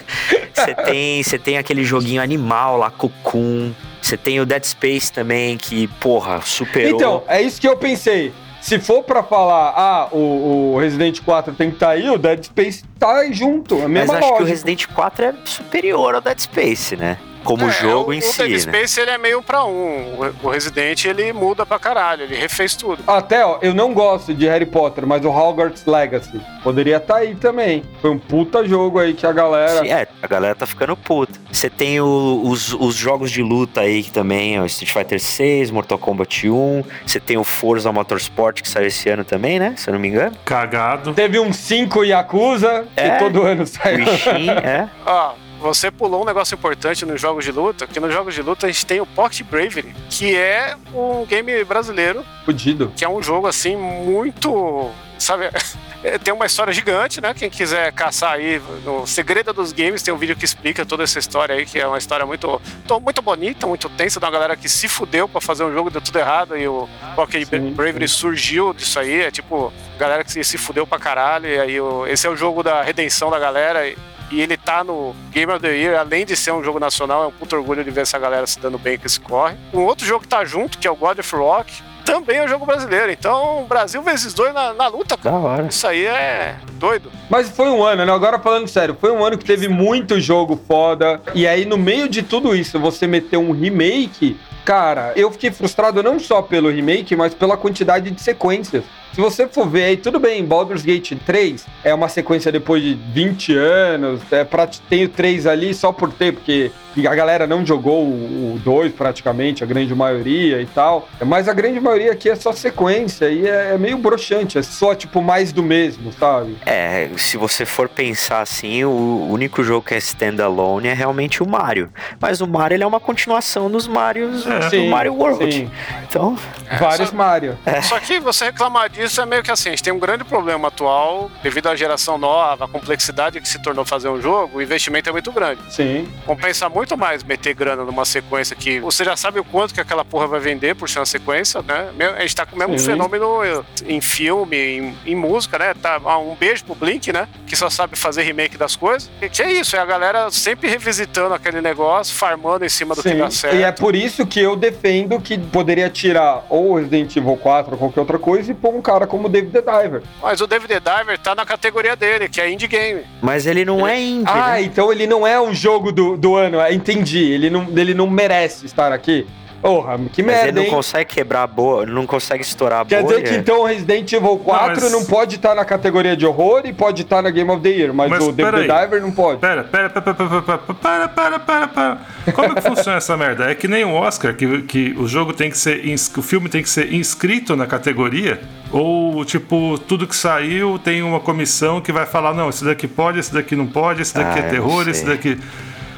Você 0.56 0.74
tem, 0.74 1.22
você 1.22 1.38
tem 1.38 1.58
aquele 1.58 1.84
joguinho 1.84 2.22
animal 2.22 2.78
lá, 2.78 2.90
Cocoon. 2.90 3.72
Você 4.06 4.16
tem 4.16 4.38
o 4.38 4.46
Dead 4.46 4.62
Space 4.62 5.12
também, 5.12 5.56
que, 5.56 5.88
porra, 6.00 6.40
superou. 6.40 6.94
Então, 6.94 7.24
é 7.26 7.42
isso 7.42 7.60
que 7.60 7.66
eu 7.66 7.76
pensei. 7.76 8.32
Se 8.60 8.78
for 8.78 9.02
para 9.02 9.20
falar, 9.20 9.72
ah, 9.76 10.08
o, 10.12 10.74
o, 10.74 10.78
Resident 10.78 11.20
4 11.22 11.52
tem 11.54 11.70
que 11.70 11.76
estar 11.76 11.86
tá 11.86 11.92
aí, 11.92 12.08
o 12.08 12.16
Dead 12.16 12.44
Space 12.44 12.84
tá 13.00 13.28
junto. 13.32 13.74
A 13.82 13.88
mesma 13.88 14.14
Mas 14.14 14.18
acho 14.18 14.20
lógica. 14.20 14.36
que 14.36 14.42
o 14.42 14.46
Resident 14.46 14.86
4 14.86 15.24
é 15.24 15.34
superior 15.44 16.14
ao 16.14 16.20
Dead 16.20 16.38
Space, 16.38 16.96
né? 16.96 17.18
Como 17.46 17.64
é, 17.64 17.72
jogo 17.72 18.10
o, 18.10 18.14
em 18.14 18.18
o 18.18 18.22
si. 18.22 18.42
O 18.42 18.46
Dead 18.46 18.60
Space 18.60 18.96
né? 18.96 19.02
ele 19.02 19.10
é 19.12 19.18
meio 19.18 19.42
pra 19.42 19.64
um. 19.64 20.32
O 20.42 20.50
Resident 20.50 21.04
ele 21.04 21.32
muda 21.32 21.64
pra 21.64 21.78
caralho, 21.78 22.24
ele 22.24 22.36
refez 22.36 22.74
tudo. 22.74 23.02
Até, 23.06 23.44
ó, 23.44 23.58
eu 23.62 23.72
não 23.72 23.94
gosto 23.94 24.34
de 24.34 24.46
Harry 24.46 24.66
Potter, 24.66 25.06
mas 25.06 25.24
o 25.24 25.30
Hogwarts 25.30 25.84
Legacy 25.86 26.40
poderia 26.62 26.96
estar 26.96 27.14
tá 27.14 27.20
aí 27.20 27.34
também. 27.34 27.82
Foi 28.00 28.10
um 28.10 28.18
puta 28.18 28.66
jogo 28.66 28.98
aí 28.98 29.14
que 29.14 29.26
a 29.26 29.32
galera. 29.32 29.82
Sim, 29.82 29.90
é, 29.90 30.06
a 30.20 30.26
galera 30.26 30.54
tá 30.54 30.66
ficando 30.66 30.96
puta. 30.96 31.38
Você 31.50 31.70
tem 31.70 32.00
o, 32.00 32.42
os, 32.44 32.72
os 32.72 32.94
jogos 32.94 33.30
de 33.30 33.42
luta 33.42 33.82
aí 33.82 34.02
que 34.02 34.10
também, 34.10 34.60
o 34.60 34.66
Street 34.66 34.92
Fighter 34.92 35.20
6, 35.20 35.70
Mortal 35.70 35.98
Kombat 35.98 36.48
1. 36.48 36.84
Você 37.06 37.20
tem 37.20 37.36
o 37.36 37.44
Forza 37.44 37.92
Motorsport 37.92 38.60
que 38.60 38.68
saiu 38.68 38.88
esse 38.88 39.08
ano 39.08 39.24
também, 39.24 39.58
né? 39.58 39.74
Se 39.76 39.88
eu 39.88 39.92
não 39.92 40.00
me 40.00 40.08
engano. 40.08 40.36
Cagado. 40.44 41.14
Teve 41.14 41.38
um 41.38 41.52
5 41.52 42.04
Yakuza, 42.04 42.86
é, 42.96 43.10
que 43.10 43.18
todo 43.18 43.42
ano 43.42 43.66
sai. 43.66 43.96
Wishing, 43.96 44.50
é. 44.64 44.88
Ó, 45.04 45.32
você 45.60 45.90
pulou 45.90 46.22
um 46.22 46.24
negócio 46.24 46.54
importante 46.54 47.04
nos 47.04 47.20
jogos 47.20 47.44
de 47.44 47.52
luta, 47.52 47.86
que 47.86 48.00
nos 48.00 48.12
jogos 48.12 48.34
de 48.34 48.42
luta 48.42 48.66
a 48.66 48.70
gente 48.70 48.86
tem 48.86 49.00
o 49.00 49.06
Pocket 49.06 49.42
Bravery, 49.42 49.94
que 50.10 50.36
é 50.36 50.76
um 50.94 51.24
game 51.26 51.64
brasileiro. 51.64 52.24
Fudido. 52.44 52.92
Que 52.96 53.04
é 53.04 53.08
um 53.08 53.22
jogo, 53.22 53.46
assim, 53.46 53.76
muito... 53.76 54.90
Sabe... 55.18 55.50
tem 56.22 56.32
uma 56.32 56.46
história 56.46 56.72
gigante, 56.72 57.20
né? 57.20 57.34
Quem 57.34 57.50
quiser 57.50 57.92
caçar 57.92 58.32
aí 58.32 58.60
no 58.84 59.06
Segredo 59.06 59.52
dos 59.52 59.72
Games, 59.72 60.02
tem 60.02 60.12
um 60.12 60.16
vídeo 60.16 60.36
que 60.36 60.44
explica 60.44 60.84
toda 60.84 61.02
essa 61.02 61.18
história 61.18 61.54
aí, 61.54 61.66
que 61.66 61.78
é 61.78 61.86
uma 61.86 61.98
história 61.98 62.24
muito, 62.24 62.60
muito 63.02 63.22
bonita, 63.22 63.66
muito 63.66 63.88
tensa, 63.88 64.20
de 64.20 64.24
uma 64.24 64.30
galera 64.30 64.56
que 64.56 64.68
se 64.68 64.88
fudeu 64.88 65.28
pra 65.28 65.40
fazer 65.40 65.64
um 65.64 65.72
jogo, 65.72 65.90
deu 65.90 66.00
tudo 66.00 66.18
errado, 66.18 66.56
e 66.56 66.68
o 66.68 66.88
Pocket 67.14 67.48
Bravery 67.48 68.06
surgiu 68.08 68.72
disso 68.72 69.00
aí, 69.00 69.22
é 69.22 69.30
tipo, 69.30 69.72
galera 69.98 70.22
que 70.22 70.44
se 70.44 70.58
fudeu 70.58 70.86
pra 70.86 70.98
caralho, 70.98 71.48
e 71.48 71.58
aí 71.58 71.80
o, 71.80 72.06
esse 72.06 72.26
é 72.26 72.30
o 72.30 72.36
jogo 72.36 72.62
da 72.62 72.82
redenção 72.82 73.30
da 73.30 73.38
galera, 73.38 73.86
e, 73.86 73.96
e 74.30 74.40
ele 74.40 74.56
tá 74.56 74.82
no 74.82 75.14
Game 75.30 75.50
of 75.52 75.60
the 75.60 75.74
Year, 75.76 75.98
além 75.98 76.24
de 76.24 76.36
ser 76.36 76.52
um 76.52 76.62
jogo 76.62 76.78
nacional, 76.78 77.24
é 77.24 77.26
um 77.26 77.32
puto 77.32 77.56
orgulho 77.56 77.84
de 77.84 77.90
ver 77.90 78.02
essa 78.02 78.18
galera 78.18 78.46
se 78.46 78.58
dando 78.58 78.78
bem 78.78 78.98
com 78.98 79.06
esse 79.06 79.20
corre. 79.20 79.56
Um 79.72 79.80
outro 79.80 80.04
jogo 80.06 80.22
que 80.22 80.28
tá 80.28 80.44
junto, 80.44 80.78
que 80.78 80.86
é 80.86 80.90
o 80.90 80.96
God 80.96 81.18
of 81.18 81.36
Rock, 81.36 81.72
também 82.04 82.38
é 82.38 82.44
um 82.44 82.48
jogo 82.48 82.64
brasileiro. 82.64 83.10
Então, 83.10 83.66
Brasil 83.68 84.00
vezes 84.00 84.32
dois 84.32 84.54
na, 84.54 84.72
na 84.72 84.86
luta, 84.86 85.16
cara. 85.16 85.34
Da 85.36 85.42
hora. 85.42 85.66
Isso 85.66 85.86
aí 85.86 86.06
é 86.06 86.56
doido. 86.74 87.10
Mas 87.28 87.50
foi 87.50 87.68
um 87.68 87.82
ano, 87.82 88.06
né? 88.06 88.12
Agora 88.12 88.38
falando 88.38 88.68
sério, 88.68 88.96
foi 88.98 89.10
um 89.10 89.24
ano 89.24 89.36
que 89.36 89.44
teve 89.44 89.68
muito 89.68 90.20
jogo 90.20 90.58
foda. 90.66 91.20
E 91.34 91.46
aí, 91.46 91.64
no 91.64 91.76
meio 91.76 92.08
de 92.08 92.22
tudo 92.22 92.54
isso, 92.54 92.78
você 92.78 93.06
meteu 93.06 93.40
um 93.40 93.50
remake. 93.52 94.38
Cara, 94.64 95.12
eu 95.16 95.30
fiquei 95.30 95.50
frustrado 95.50 96.02
não 96.02 96.18
só 96.18 96.42
pelo 96.42 96.70
remake, 96.70 97.14
mas 97.14 97.34
pela 97.34 97.56
quantidade 97.56 98.10
de 98.10 98.20
sequências. 98.20 98.84
Se 99.16 99.20
você 99.22 99.48
for 99.48 99.66
ver 99.66 99.84
aí, 99.84 99.96
tudo 99.96 100.20
bem, 100.20 100.44
Baldur's 100.44 100.84
Gate 100.84 101.12
3 101.24 101.64
é 101.82 101.94
uma 101.94 102.06
sequência 102.06 102.52
depois 102.52 102.82
de 102.82 102.94
20 102.94 103.56
anos, 103.56 104.20
é 104.30 104.44
pra, 104.44 104.66
tem 104.66 105.04
o 105.04 105.08
3 105.08 105.46
ali 105.46 105.72
só 105.72 105.90
por 105.90 106.12
ter, 106.12 106.34
porque 106.34 106.70
a 107.08 107.14
galera 107.14 107.46
não 107.46 107.64
jogou 107.64 108.04
o 108.04 108.60
2 108.62 108.92
praticamente, 108.92 109.64
a 109.64 109.66
grande 109.66 109.94
maioria 109.94 110.60
e 110.60 110.66
tal. 110.66 111.08
Mas 111.24 111.48
a 111.48 111.54
grande 111.54 111.80
maioria 111.80 112.12
aqui 112.12 112.28
é 112.28 112.36
só 112.36 112.52
sequência 112.52 113.30
e 113.30 113.46
é, 113.46 113.72
é 113.74 113.78
meio 113.78 113.96
broxante, 113.96 114.58
é 114.58 114.62
só 114.62 114.94
tipo 114.94 115.22
mais 115.22 115.50
do 115.50 115.62
mesmo, 115.62 116.12
sabe? 116.12 116.58
É, 116.66 117.08
se 117.16 117.38
você 117.38 117.64
for 117.64 117.88
pensar 117.88 118.42
assim, 118.42 118.84
o 118.84 119.28
único 119.30 119.64
jogo 119.64 119.86
que 119.86 119.94
é 119.94 119.98
standalone 119.98 120.88
é 120.88 120.92
realmente 120.92 121.42
o 121.42 121.48
Mario. 121.48 121.90
Mas 122.20 122.42
o 122.42 122.46
Mario 122.46 122.76
ele 122.76 122.84
é 122.84 122.86
uma 122.86 123.00
continuação 123.00 123.70
dos 123.70 123.88
Marios 123.88 124.46
é. 124.46 124.68
do 124.68 124.84
Mario 124.88 125.14
World. 125.14 125.52
Sim. 125.52 125.70
Então, 126.06 126.38
é, 126.68 126.76
vários 126.76 127.08
só, 127.08 127.16
Mario. 127.16 127.58
É. 127.64 127.80
Só 127.80 127.98
que 127.98 128.20
você 128.20 128.46
reclamar 128.46 128.90
disso 128.90 128.95
isso 128.96 129.20
é 129.20 129.26
meio 129.26 129.42
que 129.42 129.50
assim, 129.50 129.68
a 129.68 129.72
gente 129.72 129.82
tem 129.82 129.92
um 129.92 129.98
grande 129.98 130.24
problema 130.24 130.68
atual, 130.68 131.30
devido 131.42 131.68
à 131.68 131.76
geração 131.76 132.18
nova, 132.18 132.64
a 132.64 132.68
complexidade 132.68 133.40
que 133.40 133.48
se 133.48 133.60
tornou 133.60 133.84
fazer 133.84 134.08
um 134.08 134.20
jogo, 134.20 134.58
o 134.58 134.62
investimento 134.62 135.08
é 135.08 135.12
muito 135.12 135.30
grande. 135.32 135.60
Sim. 135.70 136.08
Compensa 136.24 136.68
muito 136.68 136.96
mais 136.96 137.22
meter 137.22 137.54
grana 137.54 137.84
numa 137.84 138.04
sequência 138.04 138.56
que 138.56 138.80
você 138.80 139.04
já 139.04 139.16
sabe 139.16 139.40
o 139.40 139.44
quanto 139.44 139.74
que 139.74 139.80
aquela 139.80 140.04
porra 140.04 140.26
vai 140.26 140.40
vender 140.40 140.74
por 140.74 140.88
ser 140.88 140.98
uma 140.98 141.06
sequência, 141.06 141.62
né? 141.62 141.90
A 142.16 142.20
gente 142.22 142.36
tá 142.36 142.46
com 142.46 142.56
o 142.56 142.58
mesmo 142.58 142.78
Sim. 142.78 142.86
fenômeno 142.86 143.40
em 143.86 144.00
filme, 144.00 144.56
em, 144.56 144.96
em 145.06 145.14
música, 145.14 145.58
né? 145.58 145.74
Tá, 145.74 146.00
ah, 146.04 146.18
um 146.18 146.34
beijo 146.34 146.64
pro 146.64 146.74
Blink, 146.74 147.12
né? 147.12 147.28
Que 147.46 147.56
só 147.56 147.68
sabe 147.70 147.96
fazer 147.96 148.22
remake 148.22 148.56
das 148.56 148.76
coisas. 148.76 149.10
E 149.20 149.28
que 149.28 149.42
é 149.42 149.52
isso, 149.52 149.76
é 149.76 149.78
a 149.78 149.84
galera 149.84 150.30
sempre 150.30 150.68
revisitando 150.68 151.34
aquele 151.34 151.60
negócio, 151.60 152.14
farmando 152.14 152.64
em 152.64 152.68
cima 152.68 152.94
do 152.94 153.02
que 153.02 153.10
Sim, 153.10 153.18
dá 153.18 153.30
certo. 153.30 153.56
e 153.56 153.62
é 153.62 153.72
por 153.72 153.94
isso 153.94 154.26
que 154.26 154.40
eu 154.40 154.56
defendo 154.56 155.20
que 155.20 155.38
poderia 155.38 155.88
tirar 155.90 156.44
ou 156.48 156.76
Resident 156.76 157.16
Evil 157.16 157.36
4 157.36 157.72
ou 157.72 157.78
qualquer 157.78 158.00
outra 158.00 158.18
coisa 158.18 158.50
e 158.50 158.54
pôr 158.54 158.74
um 158.74 158.82
cara 158.86 159.06
como 159.06 159.26
o 159.26 159.28
David 159.28 159.50
the 159.50 159.60
Diver. 159.60 160.02
Mas 160.22 160.40
o 160.40 160.46
David 160.46 160.68
the 160.68 160.78
Diver 160.80 161.18
tá 161.18 161.34
na 161.34 161.44
categoria 161.44 161.96
dele, 161.96 162.28
que 162.28 162.40
é 162.40 162.48
indie 162.50 162.68
game. 162.68 163.02
Mas 163.20 163.44
ele 163.46 163.64
não 163.64 163.86
é 163.86 164.00
indie, 164.00 164.24
Ah, 164.30 164.52
né? 164.52 164.62
então 164.62 164.92
ele 164.92 165.06
não 165.08 165.26
é 165.26 165.40
um 165.40 165.52
jogo 165.52 165.90
do, 165.90 166.16
do 166.16 166.36
ano. 166.36 166.60
é, 166.60 166.72
Entendi. 166.72 167.18
Ele 167.32 167.50
não, 167.50 167.66
ele 167.76 167.94
não 167.94 168.08
merece 168.08 168.64
estar 168.64 168.92
aqui. 168.92 169.26
Porra, 169.60 169.98
que 170.12 170.22
Mas 170.22 170.34
merda, 170.34 170.48
ele 170.48 170.56
não 170.58 170.62
hein? 170.64 170.70
consegue 170.70 171.14
quebrar 171.14 171.42
a 171.42 171.46
boa, 171.46 171.84
não 171.86 172.06
consegue 172.06 172.42
estourar 172.42 172.82
a 172.82 172.84
Quer 172.84 173.02
bolha. 173.02 173.16
dizer 173.20 173.28
que 173.28 173.36
então 173.40 173.60
o 173.60 173.64
Resident 173.64 174.12
Evil 174.12 174.38
4 174.38 174.82
mas- 174.82 174.92
não 174.92 175.04
pode 175.04 175.36
estar 175.36 175.54
na 175.54 175.64
categoria 175.64 176.16
de 176.16 176.24
horror 176.26 176.62
e 176.64 176.72
pode 176.72 177.02
estar 177.02 177.20
na 177.22 177.30
Game 177.30 177.50
of 177.50 177.60
the 177.62 177.70
Year, 177.70 177.92
mas, 177.92 178.08
Mas 178.10 178.22
o 178.22 178.32
the 178.32 178.44
Diver 178.52 179.00
não 179.02 179.10
pode. 179.10 179.40
Pera, 179.40 179.64
pera, 179.64 179.88
pera, 179.90 180.14
pera, 180.14 180.42
pera, 180.42 181.08
pera, 181.08 181.38
para, 181.38 181.68
para. 181.68 181.98
Como 182.32 182.52
é 182.52 182.54
que 182.54 182.60
funciona 182.60 182.98
essa 182.98 183.16
merda? 183.16 183.50
É 183.50 183.54
que 183.54 183.66
nem 183.66 183.84
o 183.84 183.92
Oscar, 183.94 184.34
que, 184.34 184.62
que 184.62 184.94
o 184.98 185.08
jogo 185.08 185.32
tem 185.32 185.50
que 185.50 185.58
ser, 185.58 185.84
ins- 185.86 186.14
o 186.16 186.22
filme 186.22 186.48
tem 186.48 186.62
que 186.62 186.68
ser 186.68 186.92
inscrito 186.92 187.56
na 187.56 187.66
categoria? 187.66 188.40
Ou, 188.70 189.24
tipo, 189.24 189.78
tudo 189.88 190.06
que 190.06 190.14
saiu 190.16 190.78
tem 190.78 191.02
uma 191.02 191.18
comissão 191.20 191.80
que 191.80 191.90
vai 191.92 192.04
falar, 192.06 192.34
não, 192.34 192.48
esse 192.50 192.64
daqui 192.64 192.86
pode, 192.86 193.18
esse 193.18 193.32
daqui 193.32 193.56
não 193.56 193.66
pode, 193.66 194.02
esse 194.02 194.14
daqui 194.14 194.38
Ah, 194.40 194.42
é 194.46 194.48
terror, 194.50 194.84
não 194.84 194.90
esse 194.90 195.04
daqui... 195.04 195.38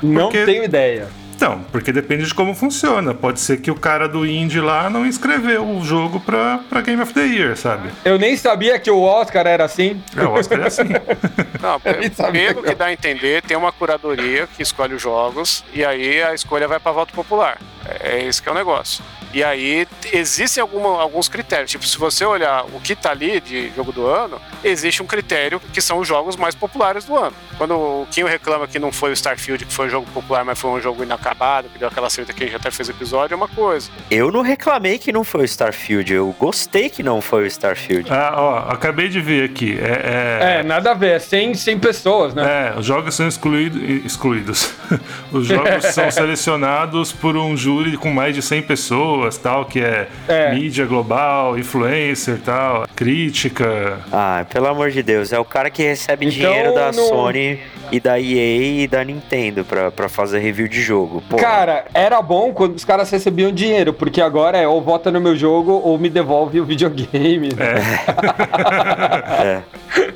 Não 0.03 0.23
Porque- 0.31 0.45
tenho 0.45 0.63
ideia. 0.65 1.09
Então, 1.39 1.61
porque 1.71 1.93
depende 1.93 2.27
de 2.27 2.35
como 2.35 2.53
funciona. 2.53 3.15
Pode 3.15 3.39
ser 3.39 3.59
que 3.59 3.71
o 3.71 3.77
cara 3.77 4.09
do 4.09 4.27
indie 4.27 4.61
lá 4.61 4.91
não 4.91 5.07
inscreveu 5.07 5.65
o 5.65 5.85
jogo 5.85 6.19
pra, 6.19 6.59
pra 6.69 6.81
Game 6.81 7.01
of 7.01 7.15
the 7.15 7.25
Year, 7.25 7.57
sabe? 7.57 7.91
Eu 8.05 8.19
nem 8.19 8.37
sabia 8.37 8.77
que 8.81 8.91
o 8.91 9.01
Oscar 9.01 9.47
era 9.47 9.65
assim. 9.65 10.03
É, 10.17 10.25
o 10.25 10.33
Oscar 10.33 10.59
é 10.63 10.67
assim. 10.67 10.83
Não, 11.63 11.79
pelo 11.79 12.63
que- 12.65 12.75
dá 12.75 12.87
a 12.87 12.93
entender, 12.93 13.41
tem 13.43 13.57
uma 13.57 13.71
curadoria 13.71 14.49
que 14.57 14.65
escolhe 14.65 14.95
os 14.95 15.03
jogos 15.03 15.65
e 15.73 15.85
aí 15.85 16.21
a 16.25 16.35
escolha 16.35 16.67
vai 16.67 16.81
para 16.81 16.91
voto 16.91 17.15
popular. 17.15 17.57
É 18.01 18.21
esse 18.25 18.43
que 18.43 18.49
é 18.49 18.53
o 18.53 18.55
negócio. 18.57 19.05
E 19.33 19.43
aí 19.45 19.87
existem 20.13 20.61
alguma- 20.61 21.01
alguns 21.01 21.29
critérios. 21.29 21.71
Tipo, 21.71 21.87
se 21.87 21.99
você 21.99 22.25
olhar 22.25 22.65
o 22.65 22.81
que 22.81 22.95
tá 22.97 23.11
ali 23.11 23.41
de 23.41 23.71
jogo 23.77 23.93
do 23.93 24.07
ano, 24.07 24.41
existe 24.65 25.03
um 25.03 25.07
critério 25.07 25.61
que 25.73 25.81
são 25.81 25.99
os 25.99 26.09
jogos 26.09 26.37
mais 26.37 26.55
populares 26.55 27.05
do 27.05 27.17
ano. 27.17 27.35
Quando 27.57 27.75
o 27.75 28.07
Kinho 28.11 28.27
reclama 28.27 28.67
que 28.69 28.79
não 28.79 28.93
foi 28.93 29.11
o 29.11 29.13
Starfield, 29.13 29.65
que 29.67 29.73
foi 29.73 29.87
um 29.87 29.91
jogo 29.91 30.07
popular, 30.13 30.45
mas 30.45 30.59
foi 30.59 30.71
um 30.71 30.81
jogo 30.81 31.03
inacabado, 31.03 31.69
que 31.69 31.79
deu 31.79 31.89
aquela 31.89 32.09
certa 32.09 32.33
que 32.33 32.43
a 32.45 32.47
gente 32.47 32.57
até 32.57 32.71
fez 32.71 32.89
episódio, 32.89 33.35
é 33.35 33.37
uma 33.37 33.49
coisa. 33.49 33.91
Eu 34.11 34.31
não 34.31 34.43
reclamei 34.43 34.99
que 34.99 35.11
não 35.13 35.25
foi 35.25 35.43
o 35.43 35.45
Starfield, 35.45 36.13
eu 36.13 36.35
gostei 36.39 36.89
que 36.89 37.03
não 37.03 37.21
foi 37.21 37.43
o 37.45 37.47
Starfield. 37.47 38.11
Ah, 38.13 38.35
ó, 38.37 38.59
acabei 38.73 39.09
de 39.09 39.21
ver 39.21 39.45
aqui. 39.45 39.77
É, 39.81 40.59
É, 40.61 40.63
nada 40.63 40.93
a 40.93 40.95
ver. 40.95 41.17
É 41.17 41.19
100, 41.19 41.55
100 41.55 41.79
pessoas, 41.79 42.33
né? 42.35 42.73
É, 42.75 42.79
os 42.79 42.87
jogos 42.87 43.15
são 43.15 43.27
excluído- 43.27 43.79
excluídos. 44.07 44.73
Os 45.33 45.47
jogos 45.47 45.85
são 45.87 46.11
selecionados 46.11 47.13
por 47.13 47.37
um 47.37 47.57
júri 47.57 47.97
com 47.97 48.11
mais 48.11 48.35
de 48.35 48.41
100 48.43 48.63
pessoas, 48.63 49.18
tal, 49.39 49.65
que 49.65 49.81
é, 49.81 50.09
É. 50.29 50.55
mídia 50.55 50.85
global, 50.87 51.59
influencer, 51.59 52.39
tal, 52.45 52.87
crítica. 52.95 53.99
Ah, 54.13 54.45
pelo 54.49 54.67
amor 54.69 54.91
de 54.91 55.03
Deus, 55.03 55.33
é 55.33 55.39
o 55.39 55.45
cara 55.45 55.71
que 55.71 55.83
recebe 55.83 56.27
Então, 56.27 56.39
dinheiro 56.51 56.75
da 56.75 56.93
não- 56.93 57.09
Sony 57.09 57.59
e 57.91 57.99
da 57.99 58.21
EA 58.21 58.83
e 58.83 58.87
da 58.87 59.03
Nintendo 59.03 59.65
pra, 59.65 59.91
pra 59.91 60.09
fazer 60.09 60.39
review 60.41 60.69
de 60.69 60.83
jogo. 60.83 61.23
Pô, 61.29 61.37
Cara, 61.37 61.87
era 61.95 62.21
bom 62.21 62.53
quando 62.53 62.77
os 62.77 62.85
caras 62.85 63.11
recebiam 63.11 63.51
dinheiro, 63.51 63.93
porque 63.95 64.21
agora 64.21 64.59
é 64.59 64.69
ou 64.69 64.83
vota 64.83 65.11
no 65.11 65.21
meu 65.21 65.35
jogo 65.37 65.73
ou 65.73 65.99
me 65.99 66.11
devolve 66.11 66.61
o 66.61 66.65
videogame. 66.65 67.49
é. 67.59 69.63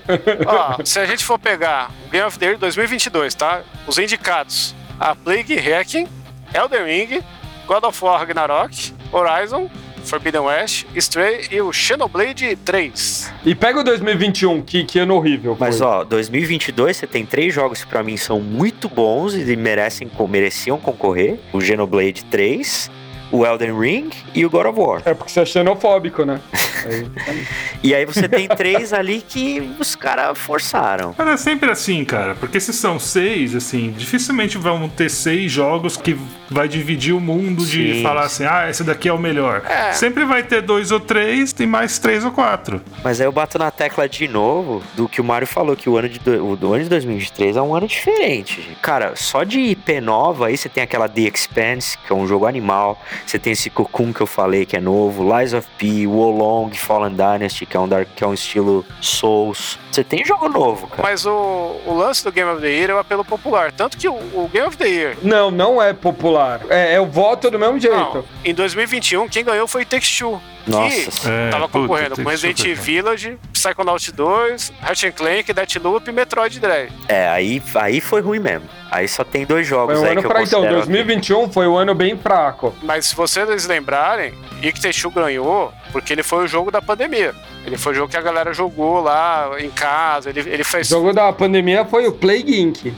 Ó, 0.46 0.76
se 0.84 0.98
a 0.98 1.06
gente 1.06 1.24
for 1.24 1.38
pegar 1.38 1.90
o 2.06 2.10
Game 2.10 2.26
of 2.26 2.38
the 2.38 2.46
Year 2.46 2.58
2022, 2.58 3.34
tá? 3.34 3.62
Os 3.86 3.98
indicados: 3.98 4.74
a 4.98 5.14
Plague 5.14 5.56
Hacking, 5.58 6.06
Elden 6.54 6.84
Ring, 6.84 7.22
God 7.66 7.84
of 7.84 8.04
War 8.04 8.18
Ragnarok, 8.18 8.92
Horizon, 9.12 9.70
Forbidden 10.04 10.42
West, 10.42 10.86
Stray 10.96 11.46
e 11.50 11.60
o 11.60 11.72
Xenoblade 11.72 12.56
3. 12.56 13.32
E 13.44 13.54
pega 13.54 13.80
o 13.80 13.84
2021, 13.84 14.62
que, 14.62 14.84
que 14.84 14.98
ano 14.98 15.14
horrível. 15.14 15.56
Mas 15.58 15.78
foi. 15.78 15.86
ó, 15.86 16.04
2022 16.04 16.96
você 16.96 17.06
tem 17.06 17.24
três 17.24 17.54
jogos 17.54 17.84
que 17.84 17.90
pra 17.90 18.02
mim 18.02 18.16
são 18.16 18.40
muito 18.40 18.88
bons 18.88 19.34
e 19.34 19.56
merecem, 19.56 20.10
mereciam 20.28 20.78
concorrer: 20.78 21.38
o 21.52 21.60
Xenoblade 21.60 22.24
3, 22.24 22.90
o 23.32 23.44
Elden 23.46 23.76
Ring 23.78 24.10
e 24.34 24.44
o 24.46 24.50
God 24.50 24.66
of 24.66 24.78
War. 24.78 25.02
É 25.04 25.14
porque 25.14 25.32
você 25.32 25.40
é 25.40 25.44
xenofóbico, 25.44 26.24
né? 26.24 26.40
Aí- 26.84 27.06
E 27.82 27.92
aí 27.96 28.04
você 28.06 28.28
tem 28.28 28.46
três 28.46 28.92
ali 28.92 29.24
que 29.26 29.74
os 29.80 29.96
caras 29.96 30.38
forçaram. 30.38 31.12
Mas 31.18 31.26
é 31.28 31.36
sempre 31.36 31.68
assim, 31.68 32.04
cara, 32.04 32.36
porque 32.36 32.60
se 32.60 32.72
são 32.72 32.96
seis, 32.96 33.56
assim, 33.56 33.92
dificilmente 33.98 34.56
vão 34.56 34.88
ter 34.88 35.08
seis 35.10 35.50
jogos 35.50 35.96
que 35.96 36.16
vai 36.48 36.68
dividir 36.68 37.12
o 37.12 37.20
mundo 37.20 37.66
de 37.66 37.94
Sim. 37.96 38.02
falar 38.02 38.22
assim, 38.22 38.44
ah, 38.44 38.70
esse 38.70 38.84
daqui 38.84 39.08
é 39.08 39.12
o 39.12 39.18
melhor. 39.18 39.62
É. 39.68 39.92
Sempre 39.94 40.24
vai 40.24 40.44
ter 40.44 40.62
dois 40.62 40.92
ou 40.92 41.00
três, 41.00 41.52
tem 41.52 41.66
mais 41.66 41.98
três 41.98 42.24
ou 42.24 42.30
quatro. 42.30 42.80
Mas 43.02 43.20
aí 43.20 43.26
eu 43.26 43.32
bato 43.32 43.58
na 43.58 43.70
tecla 43.72 44.08
de 44.08 44.28
novo 44.28 44.80
do 44.94 45.08
que 45.08 45.20
o 45.20 45.24
Mário 45.24 45.46
falou, 45.46 45.74
que 45.74 45.90
o 45.90 45.96
ano 45.96 46.08
de, 46.08 46.20
do, 46.20 46.44
o 46.64 46.72
ano 46.72 46.84
de 46.84 46.88
2023 46.88 47.56
é 47.56 47.62
um 47.62 47.74
ano 47.74 47.88
diferente. 47.88 48.76
Cara, 48.80 49.14
só 49.16 49.42
de 49.42 49.58
IP 49.58 50.00
nova 50.00 50.46
aí 50.46 50.56
você 50.56 50.68
tem 50.68 50.84
aquela 50.84 51.08
The 51.08 51.22
Expanse, 51.22 51.98
que 51.98 52.12
é 52.12 52.14
um 52.16 52.28
jogo 52.28 52.46
animal. 52.46 53.00
Você 53.26 53.38
tem 53.38 53.52
esse 53.52 53.70
Cocoon 53.70 54.12
que 54.12 54.20
eu 54.20 54.26
falei, 54.26 54.66
que 54.66 54.76
é 54.76 54.80
novo. 54.80 55.22
Lies 55.36 55.54
of 55.54 55.68
P, 55.78 56.06
Wolong, 56.06 56.76
Fallen 56.76 57.12
Dynasty, 57.12 57.66
que 57.66 57.76
é 57.76 57.80
um, 57.80 57.88
dark, 57.88 58.08
que 58.14 58.24
é 58.24 58.26
um 58.26 58.34
estilo 58.34 58.84
Souls. 59.00 59.78
Você 59.90 60.04
tem 60.04 60.24
jogo 60.24 60.48
novo, 60.48 60.86
cara. 60.86 61.02
Mas 61.02 61.26
o, 61.26 61.80
o 61.86 61.94
lance 61.94 62.24
do 62.24 62.32
Game 62.32 62.50
of 62.50 62.60
the 62.60 62.68
Year 62.68 62.90
é 62.90 62.94
o 62.94 62.98
apelo 62.98 63.24
popular. 63.24 63.72
Tanto 63.72 63.96
que 63.96 64.08
o, 64.08 64.14
o 64.14 64.50
Game 64.52 64.66
of 64.66 64.76
the 64.76 64.88
Year. 64.88 65.16
Não, 65.22 65.50
não 65.50 65.82
é 65.82 65.92
popular. 65.92 66.60
É, 66.68 66.94
é 66.94 67.00
o 67.00 67.06
voto 67.06 67.50
do 67.50 67.58
mesmo 67.58 67.78
jeito. 67.78 67.96
Não, 67.96 68.24
em 68.44 68.54
2021, 68.54 69.28
quem 69.28 69.44
ganhou 69.44 69.66
foi 69.66 69.84
Take 69.84 70.06
Two. 70.18 70.40
Nossa. 70.66 71.10
Que 71.20 71.28
É, 71.28 71.50
tava 71.50 71.68
puta, 71.68 71.78
concorrendo 71.80 72.10
Take 72.10 72.22
com 72.22 72.30
Resident 72.30 72.58
foi- 72.60 72.74
Village, 72.74 73.38
Psychonaut 73.52 74.12
2, 74.12 74.72
Ratchet 74.80 75.12
Clank, 75.16 75.52
Deathloop 75.52 76.08
e 76.08 76.12
Metroid 76.12 76.60
Dread. 76.60 76.92
É, 77.08 77.28
aí, 77.28 77.62
aí 77.74 78.00
foi 78.00 78.20
ruim 78.20 78.38
mesmo. 78.38 78.68
Aí 78.90 79.08
só 79.08 79.24
tem 79.24 79.46
dois 79.46 79.66
jogos 79.66 79.94
Foi 79.98 80.02
um 80.02 80.06
aí 80.06 80.12
ano 80.12 80.20
que 80.20 80.26
eu 80.26 80.30
fraco. 80.30 80.46
Então, 80.46 80.60
considero 80.60 80.86
2021 80.86 81.50
foi 81.50 81.66
um 81.66 81.76
ano 81.76 81.94
bem 81.94 82.16
fraco. 82.16 82.74
Mas 82.82 83.06
se 83.06 83.16
vocês 83.16 83.66
lembrarem, 83.66 84.34
Icteshu 84.62 85.10
ganhou 85.10 85.72
porque 85.92 86.12
ele 86.12 86.22
foi 86.22 86.44
o 86.44 86.46
jogo 86.46 86.70
da 86.70 86.82
pandemia. 86.82 87.34
Ele 87.64 87.78
foi 87.78 87.92
o 87.92 87.94
jogo 87.94 88.10
que 88.10 88.16
a 88.16 88.20
galera 88.22 88.52
jogou 88.52 89.00
lá 89.00 89.50
em 89.58 89.70
casa. 89.70 90.28
Ele, 90.30 90.40
ele 90.40 90.62
O 90.62 90.64
fez. 90.64 90.88
jogo 90.88 91.12
da 91.12 91.32
pandemia 91.32 91.84
foi 91.84 92.06
o 92.06 92.12
Plague 92.12 92.60
Inc. 92.60 92.92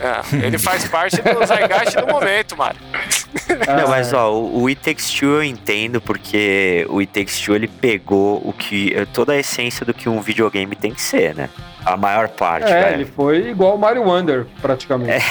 é, 0.00 0.46
ele 0.46 0.58
faz 0.58 0.86
parte 0.88 1.20
do 1.22 1.46
Zeitgeist 1.46 1.96
do 1.96 2.06
momento, 2.06 2.56
Mário. 2.56 2.78
Não, 3.80 3.88
mas 3.88 4.12
ó, 4.12 4.32
o, 4.32 4.62
o 4.62 4.66
It 4.68 4.80
Takes 4.82 5.10
Two 5.10 5.28
eu 5.36 5.44
entendo 5.44 6.00
porque 6.00 6.86
o 6.88 6.98
It 7.00 7.12
Takes 7.12 7.40
Two 7.40 7.54
ele 7.54 7.68
pegou 7.68 8.36
o 8.44 8.52
que 8.52 8.94
toda 9.12 9.32
a 9.32 9.36
essência 9.36 9.84
do 9.86 9.94
que 9.94 10.08
um 10.08 10.20
videogame 10.20 10.74
tem 10.76 10.92
que 10.92 11.00
ser, 11.00 11.34
né? 11.34 11.48
A 11.84 11.96
maior 11.96 12.28
parte, 12.28 12.70
É, 12.70 12.82
velho. 12.82 12.94
ele 12.96 13.04
foi 13.04 13.48
igual 13.50 13.76
o 13.76 13.78
Mario 13.78 14.02
Wonder, 14.02 14.46
praticamente. 14.60 15.12
É, 15.12 15.22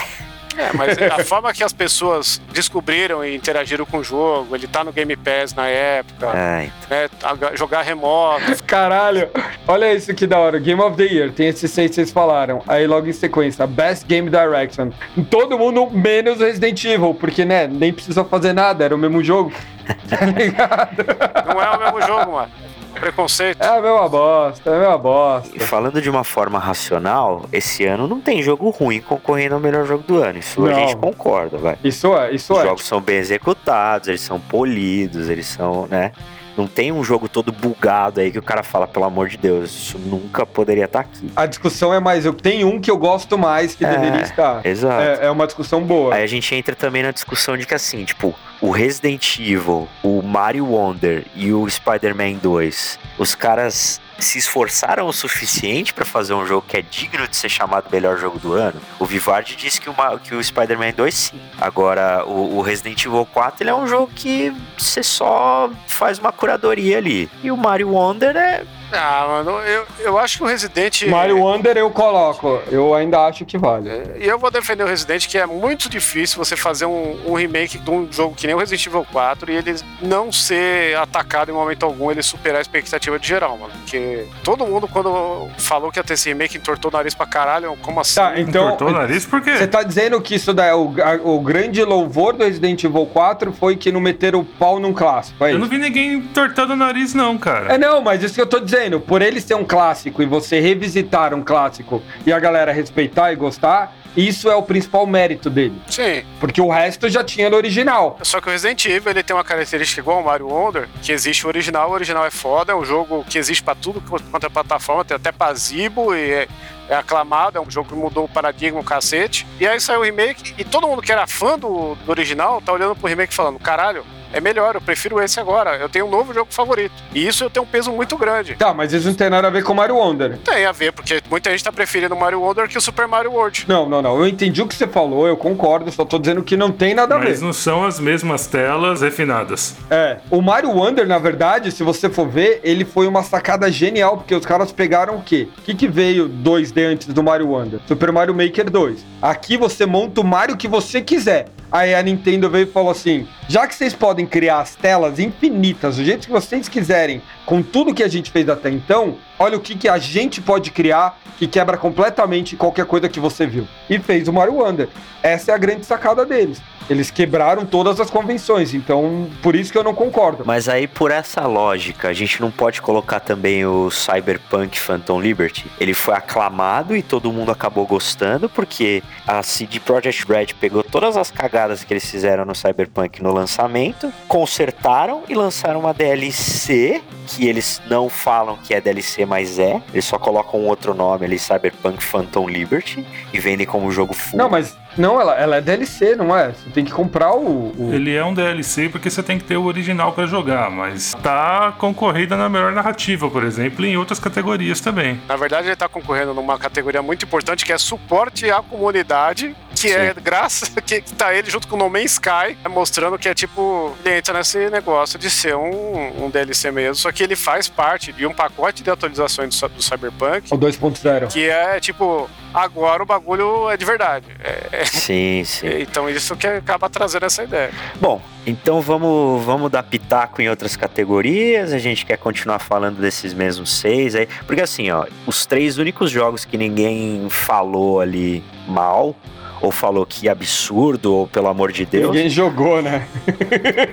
mas 0.73 0.97
a 1.11 1.23
forma 1.23 1.53
que 1.53 1.63
as 1.63 1.73
pessoas 1.73 2.41
descobriram 2.51 3.23
e 3.23 3.35
interagiram 3.35 3.85
com 3.85 3.97
o 3.99 4.03
jogo, 4.03 4.55
ele 4.55 4.67
tá 4.67 4.83
no 4.83 4.91
Game 4.91 5.15
Pass 5.15 5.53
na 5.53 5.67
época, 5.67 6.27
É, 6.27 6.69
né? 6.89 7.09
a- 7.23 7.55
Jogar 7.55 7.81
remoto. 7.83 8.43
Caralho, 8.65 9.29
olha 9.67 9.93
isso 9.93 10.13
que 10.13 10.25
da 10.27 10.39
hora. 10.39 10.59
Game 10.59 10.81
of 10.81 10.95
the 10.97 11.03
Year, 11.03 11.31
tem 11.31 11.47
esses 11.47 11.69
seis 11.71 11.89
que 11.89 11.95
vocês 11.95 12.11
falaram. 12.11 12.61
Aí 12.67 12.87
logo 12.87 13.07
em 13.07 13.13
sequência, 13.13 13.65
Best 13.67 14.05
Game 14.05 14.29
Direction. 14.29 14.89
Todo 15.29 15.57
mundo 15.57 15.89
menos 15.91 16.39
Resident 16.39 16.83
Evil, 16.85 17.13
porque, 17.13 17.45
né, 17.45 17.67
nem 17.67 17.91
precisou 17.93 18.25
fazer 18.25 18.53
nada, 18.53 18.83
era 18.85 18.95
o 18.95 18.97
mesmo 18.97 19.23
jogo. 19.23 19.51
Tá 20.09 20.25
ligado? 20.25 21.05
Não 21.47 21.61
é 21.61 21.69
o 21.69 21.79
mesmo 21.79 22.01
jogo, 22.01 22.31
mano. 22.31 22.51
Preconceito. 22.99 23.61
É 23.61 23.67
a 23.67 23.81
mesma 23.81 24.07
bosta, 24.09 24.69
é 24.69 24.75
a 24.75 24.79
mesma 24.79 24.97
bosta. 24.97 25.49
E 25.55 25.59
falando 25.59 26.01
de 26.01 26.09
uma 26.09 26.23
forma 26.23 26.57
racional, 26.59 27.45
esse 27.51 27.85
ano 27.85 28.07
não 28.07 28.19
tem 28.19 28.41
jogo 28.41 28.69
ruim 28.69 29.01
concorrendo 29.01 29.55
ao 29.55 29.61
melhor 29.61 29.85
jogo 29.85 30.03
do 30.03 30.21
ano. 30.23 30.39
Isso 30.39 30.65
a 30.65 30.69
Não. 30.69 30.75
gente 30.75 30.95
concorda, 30.97 31.57
vai. 31.57 31.77
Isso 31.83 32.15
é, 32.15 32.31
isso 32.33 32.53
Os 32.53 32.59
é. 32.59 32.63
jogos 32.63 32.83
são 32.85 33.01
bem 33.01 33.17
executados, 33.17 34.07
eles 34.07 34.21
são 34.21 34.39
polidos, 34.39 35.29
eles 35.29 35.45
são, 35.45 35.87
né? 35.87 36.11
Não 36.57 36.67
tem 36.67 36.89
um 36.89 37.03
jogo 37.03 37.27
todo 37.27 37.51
bugado 37.51 38.21
aí 38.21 38.31
que 38.31 38.39
o 38.39 38.41
cara 38.41 38.63
fala, 38.63 38.87
pelo 38.87 39.03
amor 39.03 39.27
de 39.27 39.35
Deus, 39.35 39.69
isso 39.71 39.99
nunca 39.99 40.45
poderia 40.45 40.85
estar 40.85 41.01
aqui. 41.01 41.29
A 41.35 41.45
discussão 41.45 41.93
é 41.93 41.99
mais, 41.99 42.23
eu 42.25 42.33
tenho 42.33 42.69
um 42.69 42.79
que 42.79 42.89
eu 42.89 42.97
gosto 42.97 43.37
mais 43.37 43.75
que 43.75 43.83
É, 43.83 43.89
deveria 43.89 44.21
estar. 44.21 44.65
Exato. 44.65 45.01
É, 45.01 45.25
é 45.25 45.29
uma 45.29 45.45
discussão 45.45 45.81
boa. 45.81 46.15
Aí 46.15 46.23
a 46.23 46.27
gente 46.27 46.55
entra 46.55 46.73
também 46.73 47.03
na 47.03 47.11
discussão 47.11 47.57
de 47.57 47.65
que 47.65 47.73
assim, 47.73 48.05
tipo, 48.05 48.33
o 48.61 48.71
Resident 48.71 49.39
Evil, 49.39 49.87
o 50.03 50.21
Mario 50.21 50.65
Wonder 50.65 51.25
e 51.35 51.51
o 51.51 51.69
Spider-Man 51.69 52.35
2 52.41 52.99
os 53.17 53.33
caras 53.33 54.01
se 54.19 54.37
esforçaram 54.37 55.07
o 55.07 55.13
suficiente 55.13 55.93
para 55.93 56.05
fazer 56.05 56.33
um 56.33 56.45
jogo 56.45 56.65
que 56.67 56.77
é 56.77 56.81
digno 56.81 57.27
de 57.27 57.35
ser 57.35 57.49
chamado 57.49 57.89
melhor 57.91 58.17
jogo 58.17 58.39
do 58.39 58.53
ano. 58.53 58.79
O 58.99 59.05
Vivard 59.05 59.55
disse 59.55 59.79
que, 59.79 59.89
que 60.23 60.35
o 60.35 60.43
Spider-Man 60.43 60.93
2 60.95 61.13
sim. 61.13 61.41
Agora, 61.59 62.25
o, 62.25 62.57
o, 62.57 62.61
Resident 62.61 63.05
Evil 63.05 63.25
4 63.25 63.63
ele 63.63 63.69
é 63.69 63.75
um 63.75 63.87
jogo 63.87 64.09
que 64.15 64.53
você 64.77 65.03
só 65.03 65.69
faz 65.87 66.17
uma 66.19 66.31
curadoria 66.31 66.97
ali. 66.97 67.29
E 67.43 67.51
o 67.51 67.57
Mario 67.57 67.89
Wonder 67.89 68.35
é 68.35 68.63
ah, 68.95 69.25
mano, 69.27 69.59
eu, 69.61 69.85
eu 69.99 70.17
acho 70.17 70.37
que 70.37 70.43
o 70.43 70.47
Resident. 70.47 71.03
Mario 71.07 71.39
Wonder 71.39 71.77
eu 71.77 71.89
coloco. 71.89 72.61
Eu 72.71 72.93
ainda 72.93 73.25
acho 73.25 73.45
que 73.45 73.57
vale. 73.57 73.89
É, 73.89 74.17
e 74.19 74.27
eu 74.27 74.37
vou 74.39 74.49
defender 74.51 74.83
o 74.83 74.87
Resident, 74.87 75.27
que 75.27 75.37
é 75.37 75.45
muito 75.45 75.89
difícil 75.89 76.37
você 76.37 76.55
fazer 76.55 76.85
um, 76.85 77.19
um, 77.25 77.33
remake 77.33 77.77
de 77.77 77.89
um 77.89 78.07
jogo 78.11 78.35
que 78.35 78.47
nem 78.47 78.55
o 78.55 78.59
Resident 78.59 78.85
Evil 78.85 79.05
4 79.11 79.51
e 79.51 79.55
ele 79.55 79.75
não 80.01 80.31
ser 80.31 80.97
atacado 80.97 81.51
em 81.51 81.53
momento 81.53 81.85
algum, 81.85 82.11
ele 82.11 82.23
superar 82.23 82.59
a 82.59 82.61
expectativa 82.61 83.19
de 83.19 83.27
geral, 83.27 83.57
mano. 83.57 83.73
Porque 83.81 84.25
todo 84.43 84.65
mundo, 84.65 84.87
quando 84.87 85.49
falou 85.57 85.91
que 85.91 85.99
ia 85.99 86.03
ter 86.03 86.13
esse 86.13 86.29
remake, 86.29 86.57
entortou 86.57 86.89
o 86.89 86.93
nariz 86.93 87.13
pra 87.13 87.25
caralho. 87.25 87.77
Como 87.81 87.99
assim? 87.99 88.15
Tá, 88.15 88.39
então. 88.39 88.65
Entortou 88.65 88.89
o 88.89 88.91
nariz 88.91 89.25
por 89.25 89.41
quê? 89.41 89.57
Você 89.57 89.67
tá 89.67 89.83
dizendo 89.83 90.19
que 90.21 90.35
isso 90.35 90.53
daí, 90.53 90.71
o, 90.71 90.93
a, 91.01 91.15
o 91.29 91.39
grande 91.39 91.83
louvor 91.83 92.33
do 92.33 92.43
Resident 92.43 92.83
Evil 92.83 93.05
4 93.05 93.51
foi 93.53 93.75
que 93.75 93.91
não 93.91 93.99
meteram 93.99 94.39
o 94.39 94.45
pau 94.45 94.79
num 94.79 94.93
clássico. 94.93 95.43
É 95.43 95.53
eu 95.53 95.59
não 95.59 95.67
vi 95.67 95.77
ninguém 95.77 96.13
entortando 96.13 96.73
o 96.73 96.75
nariz, 96.75 97.13
não, 97.13 97.37
cara. 97.37 97.73
É, 97.73 97.77
não, 97.77 98.01
mas 98.01 98.23
isso 98.23 98.33
que 98.33 98.41
eu 98.41 98.45
tô 98.45 98.59
dizendo. 98.59 98.84
Por 98.99 99.21
ele 99.21 99.41
ser 99.41 99.55
um 99.55 99.65
clássico 99.65 100.21
e 100.21 100.25
você 100.25 100.59
revisitar 100.59 101.33
um 101.33 101.43
clássico 101.43 102.01
e 102.25 102.31
a 102.31 102.39
galera 102.39 102.71
respeitar 102.71 103.31
e 103.31 103.35
gostar, 103.35 103.95
isso 104.15 104.49
é 104.49 104.55
o 104.55 104.63
principal 104.63 105.05
mérito 105.05 105.49
dele. 105.49 105.79
Sim. 105.87 106.23
Porque 106.39 106.61
o 106.61 106.69
resto 106.69 107.09
já 107.09 107.23
tinha 107.23 107.49
no 107.49 107.57
original. 107.57 108.17
Só 108.23 108.39
que 108.39 108.47
o 108.47 108.51
Resident 108.51 108.85
Evil 108.85 109.11
ele 109.11 109.23
tem 109.23 109.35
uma 109.35 109.43
característica 109.43 109.99
igual 109.99 110.17
ao 110.17 110.23
Mario 110.23 110.47
Wonder, 110.47 110.87
que 111.01 111.11
existe 111.11 111.45
o 111.45 111.49
original, 111.49 111.89
o 111.89 111.93
original 111.93 112.25
é 112.25 112.31
foda, 112.31 112.71
é 112.71 112.75
um 112.75 112.85
jogo 112.85 113.25
que 113.29 113.37
existe 113.37 113.61
para 113.61 113.75
tudo 113.75 114.01
quanto 114.01 114.45
é 114.45 114.49
plataforma, 114.49 115.03
tem 115.03 115.15
até 115.15 115.31
pra 115.31 115.53
Zibo 115.53 116.15
e 116.15 116.31
é, 116.31 116.47
é, 116.89 116.95
aclamado, 116.95 117.57
é 117.57 117.61
um 117.61 117.69
jogo 117.69 117.89
que 117.89 117.95
mudou 117.95 118.25
o 118.25 118.29
paradigma, 118.29 118.79
o 118.79 118.83
cacete. 118.83 119.45
E 119.59 119.67
aí 119.67 119.79
saiu 119.79 119.99
o 119.99 120.03
remake 120.03 120.53
e 120.57 120.63
todo 120.63 120.87
mundo 120.87 121.01
que 121.01 121.11
era 121.11 121.27
fã 121.27 121.59
do, 121.59 121.95
do 121.95 122.09
original 122.09 122.61
tá 122.61 122.71
olhando 122.71 122.95
pro 122.95 123.09
remake 123.09 123.33
falando, 123.33 123.59
caralho, 123.59 124.05
é 124.35 124.41
melhor, 124.41 124.75
eu 124.75 124.81
prefiro 124.81 125.21
esse 125.21 125.39
agora. 125.39 125.77
Eu 125.77 125.87
tenho 125.87 126.05
um 126.05 126.09
novo 126.09 126.33
jogo 126.33 126.47
favorito. 126.51 126.91
E 127.13 127.25
isso 127.25 127.45
eu 127.45 127.49
tenho 127.49 127.65
um 127.65 127.67
peso 127.67 127.89
muito 127.89 128.17
grande. 128.17 128.55
Tá, 128.55 128.73
mas 128.73 128.91
isso 128.91 129.07
não 129.07 129.15
tem 129.15 129.29
nada 129.29 129.47
a 129.47 129.49
ver 129.49 129.63
com 129.63 129.73
Mario 129.73 129.95
Wonder. 129.95 130.37
Tem 130.39 130.65
a 130.65 130.73
ver, 130.73 130.91
porque 130.91 131.21
muita 131.29 131.49
gente 131.51 131.63
tá 131.63 131.71
preferindo 131.71 132.13
o 132.13 132.19
Mario 132.19 132.41
Wonder 132.41 132.67
que 132.67 132.77
o 132.77 132.81
Super 132.81 133.07
Mario 133.07 133.31
World. 133.31 133.63
Não, 133.65 133.87
não, 133.87 134.01
não. 134.01 134.19
Eu 134.19 134.27
entendi 134.27 134.61
o 134.61 134.67
que 134.67 134.75
você 134.75 134.85
falou, 134.85 135.25
eu 135.25 135.37
concordo, 135.37 135.89
só 135.89 136.03
tô 136.03 136.19
dizendo 136.19 136.43
que 136.43 136.57
não 136.57 136.69
tem 136.69 136.93
nada 136.93 137.15
a 137.15 137.17
ver. 137.17 137.29
Mas 137.29 137.41
não 137.41 137.53
são 137.53 137.85
as 137.85 137.97
mesmas 137.97 138.45
telas 138.45 139.01
refinadas. 139.01 139.77
É. 139.89 140.17
O 140.29 140.41
Mario 140.41 140.71
Wonder, 140.71 141.07
na 141.07 141.17
verdade, 141.17 141.71
se 141.71 141.81
você 141.81 142.09
for 142.09 142.27
ver, 142.27 142.59
ele 142.61 142.83
foi 142.83 143.07
uma 143.07 143.23
sacada 143.23 143.71
genial, 143.71 144.17
porque 144.17 144.35
os 144.35 144.45
caras 144.45 144.69
pegaram 144.69 145.15
o 145.15 145.23
quê? 145.23 145.47
O 145.57 145.61
que, 145.61 145.73
que 145.73 145.87
veio 145.87 146.27
2D 146.27 146.85
antes 146.85 147.07
do 147.07 147.23
Mario 147.23 147.47
Wonder? 147.51 147.79
Super 147.87 148.11
Mario 148.11 148.35
Maker 148.35 148.69
2. 148.69 149.05
Aqui 149.21 149.55
você 149.55 149.85
monta 149.85 150.19
o 150.19 150.25
Mario 150.25 150.57
que 150.57 150.67
você 150.67 151.01
quiser. 151.01 151.45
Aí 151.71 151.93
a 151.95 152.01
Nintendo 152.01 152.49
veio 152.49 152.67
e 152.67 152.71
falou 152.71 152.91
assim: 152.91 153.27
já 153.47 153.67
que 153.67 153.75
vocês 153.75 153.93
podem 153.93 154.25
criar 154.25 154.59
as 154.59 154.75
telas 154.75 155.19
infinitas 155.19 155.97
do 155.97 156.03
jeito 156.03 156.27
que 156.27 156.31
vocês 156.31 156.69
quiserem, 156.69 157.21
com 157.45 157.61
tudo 157.61 157.93
que 157.93 158.03
a 158.03 158.07
gente 158.07 158.31
fez 158.31 158.49
até 158.49 158.69
então, 158.69 159.17
olha 159.37 159.57
o 159.57 159.61
que, 159.61 159.75
que 159.75 159.87
a 159.87 159.97
gente 159.97 160.41
pode 160.41 160.71
criar 160.71 161.17
que 161.37 161.47
quebra 161.47 161.77
completamente 161.77 162.55
qualquer 162.55 162.85
coisa 162.85 163.09
que 163.09 163.19
você 163.19 163.45
viu. 163.45 163.67
E 163.89 163.99
fez 163.99 164.27
o 164.27 164.33
Mario 164.33 164.55
Wonder. 164.55 164.87
Essa 165.21 165.51
é 165.51 165.55
a 165.55 165.57
grande 165.57 165.85
sacada 165.85 166.25
deles. 166.25 166.61
Eles 166.87 167.09
quebraram 167.09 167.65
todas 167.65 167.99
as 167.99 168.11
convenções, 168.11 168.75
então 168.75 169.27
por 169.41 169.55
isso 169.55 169.71
que 169.71 169.77
eu 169.77 169.83
não 169.83 169.95
concordo. 169.95 170.43
Mas 170.45 170.69
aí, 170.69 170.87
por 170.87 171.09
essa 171.09 171.41
lógica, 171.47 172.09
a 172.09 172.13
gente 172.13 172.39
não 172.39 172.51
pode 172.51 172.79
colocar 172.79 173.19
também 173.19 173.65
o 173.65 173.89
Cyberpunk 173.89 174.79
Phantom 174.79 175.19
Liberty. 175.19 175.65
Ele 175.79 175.95
foi 175.95 176.13
aclamado 176.13 176.95
e 176.95 177.01
todo 177.01 177.33
mundo 177.33 177.51
acabou 177.51 177.87
gostando, 177.87 178.47
porque 178.47 179.01
a 179.25 179.41
CD 179.41 179.79
Projekt 179.79 180.31
Red 180.31 180.47
pegou 180.59 180.83
todas 180.83 181.17
as 181.17 181.31
cagadas 181.31 181.83
que 181.83 181.91
eles 181.91 182.09
fizeram 182.09 182.45
no 182.45 182.53
Cyberpunk 182.53 183.21
no 183.21 183.33
lançamento, 183.33 184.13
consertaram 184.27 185.23
e 185.27 185.33
lançaram 185.33 185.79
uma 185.79 185.93
DLC 185.93 187.01
que 187.25 187.47
eles 187.47 187.81
não 187.87 188.09
falam 188.09 188.57
que 188.57 188.73
é 188.73 188.81
DLC, 188.81 189.25
mas 189.25 189.59
é. 189.59 189.81
Eles 189.91 190.05
só 190.05 190.17
colocam 190.17 190.59
um 190.59 190.67
outro 190.67 190.93
nome 190.93 191.25
ali, 191.25 191.39
Cyberpunk 191.39 192.03
Phantom 192.03 192.47
Liberty, 192.47 193.05
e 193.33 193.39
vendem 193.39 193.65
como 193.65 193.91
jogo 193.91 194.13
full. 194.13 194.37
Não, 194.37 194.49
mas 194.49 194.77
não, 194.97 195.19
ela, 195.19 195.33
ela 195.35 195.55
é 195.57 195.61
DLC, 195.61 196.15
não 196.15 196.35
é? 196.35 196.51
Você 196.51 196.69
tem 196.69 196.85
que 196.85 196.91
comprar 196.91 197.33
o, 197.33 197.73
o, 197.77 197.93
Ele 197.93 198.15
é 198.15 198.23
um 198.23 198.33
DLC 198.33 198.87
porque 198.89 199.09
você 199.09 199.21
tem 199.21 199.37
que 199.37 199.43
ter 199.43 199.57
o 199.57 199.65
original 199.65 200.13
para 200.13 200.25
jogar, 200.25 200.71
mas 200.71 201.13
tá 201.21 201.73
concorrida 201.77 202.37
na 202.37 202.47
melhor 202.47 202.71
narrativa, 202.71 203.29
por 203.29 203.43
exemplo, 203.43 203.85
e 203.85 203.89
em 203.89 203.97
outras 203.97 204.19
categorias 204.19 204.79
também. 204.79 205.19
Na 205.27 205.35
verdade, 205.35 205.67
ele 205.67 205.75
tá 205.75 205.89
concorrendo 205.89 206.33
numa 206.33 206.57
categoria 206.57 207.01
muito 207.01 207.25
importante 207.25 207.65
que 207.65 207.73
é 207.73 207.77
suporte 207.77 208.49
à 208.49 208.61
comunidade, 208.61 209.55
que 209.75 209.87
é 209.87 209.91
Sim. 209.91 209.97
é 209.97 210.13
graças 210.13 210.69
que 210.85 211.01
tá 211.01 211.33
ele 211.33 211.49
junto 211.49 211.67
com 211.67 211.75
o 211.75 211.79
No 211.79 211.89
Man's 211.89 212.13
Sky, 212.13 212.57
mostrando 212.69 213.17
que 213.17 213.27
é 213.27 213.33
tipo, 213.33 213.95
ele 214.03 214.17
entra 214.17 214.33
nesse 214.33 214.69
negócio 214.69 215.19
de 215.19 215.29
ser 215.29 215.55
um, 215.55 216.25
um 216.25 216.29
DLC 216.29 216.71
mesmo, 216.71 216.95
só 216.95 217.11
que 217.11 217.23
ele 217.23 217.35
faz 217.35 217.67
parte 217.67 218.11
de 218.11 218.25
um 218.25 218.33
pacote 218.33 218.83
de 218.83 218.89
atualizações 218.89 219.59
do, 219.59 219.69
do 219.69 219.83
Cyberpunk. 219.83 220.53
O 220.53 220.57
2.0. 220.57 221.27
Que 221.27 221.49
é 221.49 221.79
tipo, 221.79 222.29
agora 222.53 223.03
o 223.03 223.05
bagulho 223.05 223.69
é 223.69 223.77
de 223.77 223.85
verdade. 223.85 224.25
É, 224.43 224.85
sim, 224.85 225.43
sim. 225.43 225.65
Então 225.85 226.09
isso 226.09 226.35
que 226.35 226.47
acaba 226.47 226.89
trazendo 226.89 227.25
essa 227.25 227.43
ideia. 227.43 227.71
Bom, 227.99 228.21
então 228.45 228.81
vamos, 228.81 229.43
vamos 229.43 229.71
dar 229.71 229.83
pitaco 229.83 230.41
em 230.41 230.49
outras 230.49 230.75
categorias. 230.75 231.73
A 231.73 231.77
gente 231.77 232.05
quer 232.05 232.17
continuar 232.17 232.59
falando 232.59 232.99
desses 232.99 233.33
mesmos 233.33 233.75
seis 233.75 234.15
aí. 234.15 234.27
Porque 234.45 234.61
assim, 234.61 234.89
ó, 234.89 235.05
os 235.25 235.45
três 235.45 235.77
únicos 235.77 236.09
jogos 236.09 236.45
que 236.45 236.57
ninguém 236.57 237.27
falou 237.29 237.99
ali 237.99 238.43
mal 238.67 239.15
ou 239.61 239.71
falou 239.71 240.05
que 240.05 240.27
absurdo, 240.29 241.13
ou 241.13 241.27
pelo 241.27 241.47
amor 241.47 241.71
de 241.71 241.85
Deus. 241.85 242.07
Ninguém 242.07 242.29
jogou, 242.29 242.81
né? 242.81 243.07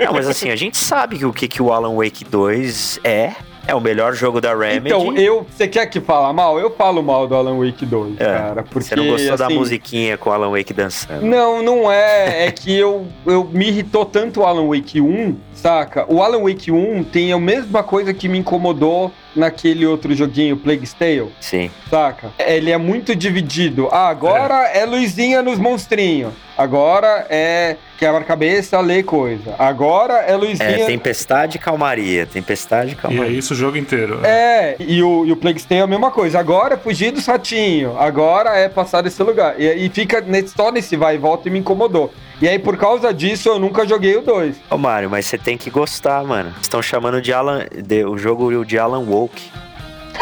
Não, 0.05 0.13
mas 0.13 0.29
assim, 0.29 0.51
a 0.51 0.57
gente 0.57 0.77
sabe 0.77 1.25
o 1.25 1.33
que, 1.33 1.49
que 1.49 1.63
o 1.63 1.73
Alan 1.73 1.97
Wake 1.97 2.25
2 2.25 3.01
é. 3.05 3.33
É 3.65 3.75
o 3.75 3.81
melhor 3.81 4.13
jogo 4.13 4.41
da 4.41 4.55
Remedy. 4.57 4.89
Então, 4.89 5.17
eu. 5.17 5.47
Você 5.49 5.69
quer 5.69 5.87
que 5.87 6.01
fala 6.01 6.33
mal? 6.33 6.59
Eu 6.59 6.75
falo 6.75 7.01
mal 7.01 7.29
do 7.29 7.37
Alan 7.37 7.65
Wake 7.65 7.87
2, 7.87 8.21
é, 8.21 8.25
cara. 8.25 8.63
Porque, 8.65 8.89
você 8.89 8.97
não 8.97 9.07
gostou 9.07 9.35
assim, 9.35 9.43
da 9.45 9.51
musiquinha 9.51 10.19
com 10.19 10.31
o 10.31 10.33
Alan 10.33 10.51
Wake 10.51 10.73
dançando? 10.73 11.25
Não, 11.25 11.63
não 11.63 11.91
é. 11.91 12.47
É 12.47 12.51
que 12.51 12.77
eu, 12.77 13.07
eu 13.25 13.45
me 13.45 13.69
irritou 13.69 14.05
tanto 14.05 14.41
o 14.41 14.45
Alan 14.45 14.67
Wake 14.67 15.01
1, 15.01 15.37
saca? 15.55 16.05
O 16.13 16.21
Alan 16.21 16.43
Wake 16.43 16.73
1 16.73 17.05
tem 17.05 17.33
a 17.33 17.39
mesma 17.39 17.85
coisa 17.85 18.13
que 18.13 18.29
me 18.29 18.39
incomodou 18.39 19.13
naquele 19.35 19.87
outro 19.87 20.15
joguinho, 20.15 20.57
Plague 20.57 20.89
Tale. 20.89 21.33
Sim. 21.41 21.71
Saca? 21.91 22.31
Ele 22.39 22.71
é 22.71 22.79
muito 22.79 23.15
dividido. 23.15 23.89
Ah, 23.91 24.09
agora 24.09 24.69
é, 24.69 24.81
é 24.81 24.87
Luizinha 24.87 25.43
nos 25.43 25.59
monstrinhos. 25.59 26.33
Agora 26.57 27.27
é 27.31 27.77
quebra-cabeça, 27.99 28.79
lê 28.81 29.03
coisa. 29.03 29.55
Agora 29.59 30.15
é 30.15 30.37
Luizinha. 30.37 30.69
É, 30.69 30.85
tempestade 30.85 31.57
e 31.57 31.61
calmaria. 31.61 32.27
Tempestade 32.27 32.93
e 32.93 32.95
calmaria. 32.95 33.33
E 33.33 33.35
é 33.35 33.39
isso 33.39 33.55
o 33.55 33.57
jogo 33.57 33.77
inteiro. 33.77 34.21
É, 34.25 34.77
e 34.79 35.03
o, 35.03 35.25
e 35.25 35.33
o 35.33 35.37
Plague 35.37 35.63
Tale 35.63 35.81
é 35.81 35.85
a 35.85 35.87
mesma 35.87 36.11
coisa. 36.11 36.39
Agora 36.39 36.75
é 36.75 36.77
fugir 36.77 37.11
do 37.11 37.21
ratinho. 37.21 37.97
Agora 37.99 38.57
é 38.57 38.69
passar 38.69 39.03
desse 39.03 39.23
lugar. 39.23 39.59
E, 39.59 39.87
e 39.87 39.89
fica 39.89 40.23
só 40.55 40.71
nesse 40.71 40.97
vai 40.97 41.15
e 41.15 41.19
volta 41.19 41.49
e 41.49 41.51
me 41.51 41.59
incomodou. 41.59 42.13
E 42.43 42.49
aí, 42.49 42.59
por 42.59 42.77
causa 42.77 43.15
disso, 43.15 43.49
eu 43.49 43.61
nunca 43.61 43.87
joguei 43.87 44.17
o 44.17 44.21
2. 44.21 44.57
Ô, 44.69 44.77
Mário, 44.77 45.09
mas 45.09 45.27
você 45.27 45.39
tem 45.39 45.57
que 45.57 45.71
gostar, 45.71 46.25
mano. 46.25 46.53
Estão 46.61 46.83
chamando 46.83 47.23
de 47.23 47.33
Alan. 47.33 47.65
De, 47.71 48.05
o 48.05 48.19
jogo 48.19 48.65
de 48.65 48.77
Alan 48.77 48.99
Woke. 48.99 49.49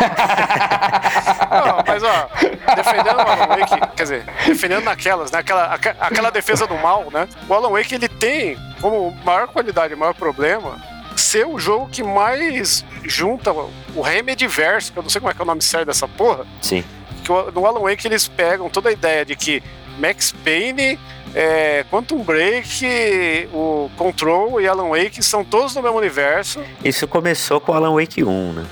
Não, 1.50 1.82
mas 1.86 2.02
ó, 2.02 2.28
defendendo 2.74 3.16
o 3.16 3.20
Alan 3.20 3.46
Wake, 3.46 3.96
quer 3.96 4.02
dizer, 4.02 4.24
defendendo 4.46 4.84
naquelas, 4.84 5.30
né? 5.30 5.38
Aquela, 5.38 5.74
aquela 5.74 6.30
defesa 6.30 6.66
do 6.66 6.74
mal, 6.74 7.06
né? 7.10 7.26
O 7.48 7.54
Alan 7.54 7.70
Wake 7.70 7.94
ele 7.94 8.08
tem 8.08 8.58
como 8.82 9.16
maior 9.24 9.48
qualidade, 9.48 9.96
maior 9.96 10.14
problema 10.14 10.78
ser 11.16 11.46
o 11.46 11.58
jogo 11.58 11.88
que 11.88 12.02
mais 12.02 12.84
junta 13.02 13.50
o 13.50 14.02
Remediverse, 14.02 14.92
que 14.92 14.98
eu 14.98 15.02
não 15.02 15.08
sei 15.08 15.22
como 15.22 15.30
é 15.30 15.34
que 15.34 15.40
é 15.40 15.42
o 15.42 15.46
nome 15.46 15.62
sério 15.62 15.86
dessa 15.86 16.06
porra. 16.06 16.46
Sim. 16.60 16.84
Que 17.24 17.32
no 17.54 17.64
Alan 17.64 17.80
Wake 17.80 18.06
eles 18.06 18.28
pegam 18.28 18.68
toda 18.68 18.90
a 18.90 18.92
ideia 18.92 19.24
de 19.24 19.34
que 19.34 19.62
Max 19.98 20.32
Payne 20.44 20.98
é, 21.34 21.84
Quantum 21.90 22.22
Break, 22.22 23.48
o 23.52 23.90
Control 23.96 24.60
e 24.60 24.66
Alan 24.66 24.88
Wake 24.88 25.22
são 25.22 25.44
todos 25.44 25.74
no 25.74 25.82
mesmo 25.82 25.98
universo. 25.98 26.60
Isso 26.84 27.06
começou 27.06 27.60
com 27.60 27.72
Alan 27.72 27.94
Wake 27.94 28.24
1, 28.24 28.52
né? 28.52 28.64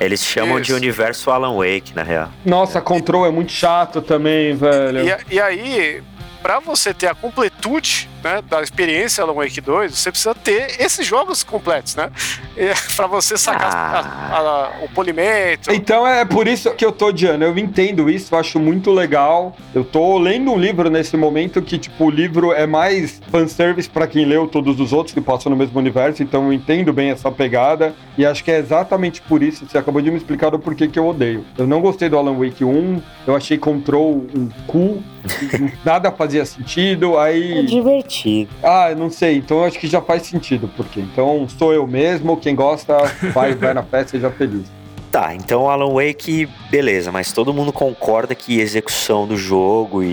Eles 0.00 0.24
chamam 0.24 0.58
Isso. 0.58 0.66
de 0.66 0.72
universo 0.74 1.30
Alan 1.30 1.56
Wake, 1.56 1.94
na 1.94 2.02
real. 2.02 2.28
Nossa, 2.44 2.80
Control 2.80 3.26
é 3.26 3.30
muito 3.30 3.52
chato 3.52 4.02
também, 4.02 4.54
velho. 4.54 5.00
E, 5.00 5.34
e 5.36 5.40
aí, 5.40 6.02
para 6.42 6.58
você 6.58 6.92
ter 6.92 7.06
a 7.06 7.14
completude 7.14 8.08
né, 8.24 8.42
da 8.48 8.62
experiência 8.62 9.22
Alan 9.22 9.34
Wake 9.34 9.60
2, 9.60 9.92
você 9.96 10.10
precisa 10.10 10.34
ter 10.34 10.80
esses 10.80 11.06
jogos 11.06 11.44
completos, 11.44 11.94
né? 11.94 12.10
para 12.96 13.06
você 13.06 13.36
sacar 13.36 13.74
Ah. 13.74 14.30
a- 14.32 14.38
a- 14.38 14.84
o 14.84 14.88
polimento. 14.88 15.70
Então 15.72 16.06
é 16.06 16.24
por 16.24 16.48
isso 16.48 16.70
que 16.74 16.84
eu 16.84 16.90
tô 16.90 17.08
odiando. 17.08 17.44
Eu 17.44 17.56
entendo 17.58 18.08
isso, 18.08 18.34
eu 18.34 18.38
acho 18.38 18.58
muito 18.58 18.90
legal. 18.90 19.54
Eu 19.74 19.84
tô 19.84 20.18
lendo 20.18 20.50
um 20.52 20.58
livro 20.58 20.88
nesse 20.88 21.16
momento 21.16 21.60
que, 21.60 21.76
tipo, 21.78 22.06
o 22.06 22.10
livro 22.10 22.52
é 22.52 22.66
mais 22.66 23.20
fanservice 23.30 23.88
pra 23.88 24.06
quem 24.06 24.24
leu 24.24 24.46
todos 24.48 24.80
os 24.80 24.92
outros 24.92 25.12
que 25.12 25.20
passam 25.20 25.50
no 25.50 25.56
mesmo 25.56 25.78
universo, 25.78 26.22
então 26.22 26.46
eu 26.46 26.52
entendo 26.52 26.92
bem 26.92 27.10
essa 27.10 27.30
pegada. 27.30 27.94
E 28.16 28.24
acho 28.24 28.42
que 28.44 28.50
é 28.50 28.58
exatamente 28.58 29.20
por 29.20 29.42
isso. 29.42 29.66
Você 29.68 29.76
acabou 29.76 30.00
de 30.00 30.10
me 30.10 30.16
explicar 30.16 30.54
o 30.54 30.58
porquê 30.58 30.86
que 30.88 30.98
eu 30.98 31.06
odeio. 31.06 31.44
Eu 31.58 31.66
não 31.66 31.80
gostei 31.80 32.08
do 32.08 32.16
Alan 32.16 32.34
Wake 32.38 32.64
1, 32.64 33.02
eu 33.26 33.34
achei 33.36 33.58
Control 33.58 34.24
um 34.34 34.48
cu, 34.66 35.02
nada 35.84 36.10
fazia 36.12 36.44
sentido. 36.46 37.18
É 37.18 37.24
Aí. 37.24 37.66
Divertido. 38.14 38.50
Ah, 38.62 38.90
eu 38.90 38.96
não 38.96 39.10
sei. 39.10 39.36
Então 39.36 39.58
eu 39.58 39.64
acho 39.64 39.78
que 39.78 39.86
já 39.86 40.00
faz 40.00 40.22
sentido, 40.22 40.70
porque 40.76 41.00
então 41.00 41.46
sou 41.48 41.72
eu 41.72 41.86
mesmo, 41.86 42.36
quem 42.36 42.54
gosta, 42.54 42.96
vai, 43.32 43.54
vai 43.54 43.74
na 43.74 43.82
festa, 43.82 44.12
seja 44.12 44.30
feliz. 44.30 44.66
Tá, 45.14 45.32
então 45.32 45.70
Alan 45.70 45.94
Wake, 45.94 46.48
beleza, 46.68 47.12
mas 47.12 47.30
todo 47.30 47.54
mundo 47.54 47.72
concorda 47.72 48.34
que 48.34 48.58
execução 48.58 49.28
do 49.28 49.36
jogo 49.36 50.02
e, 50.02 50.08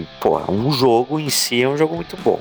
e 0.00 0.08
pô, 0.20 0.38
um 0.46 0.70
jogo 0.70 1.18
em 1.18 1.30
si 1.30 1.62
é 1.62 1.66
um 1.66 1.78
jogo 1.78 1.96
muito 1.96 2.18
bom. 2.18 2.38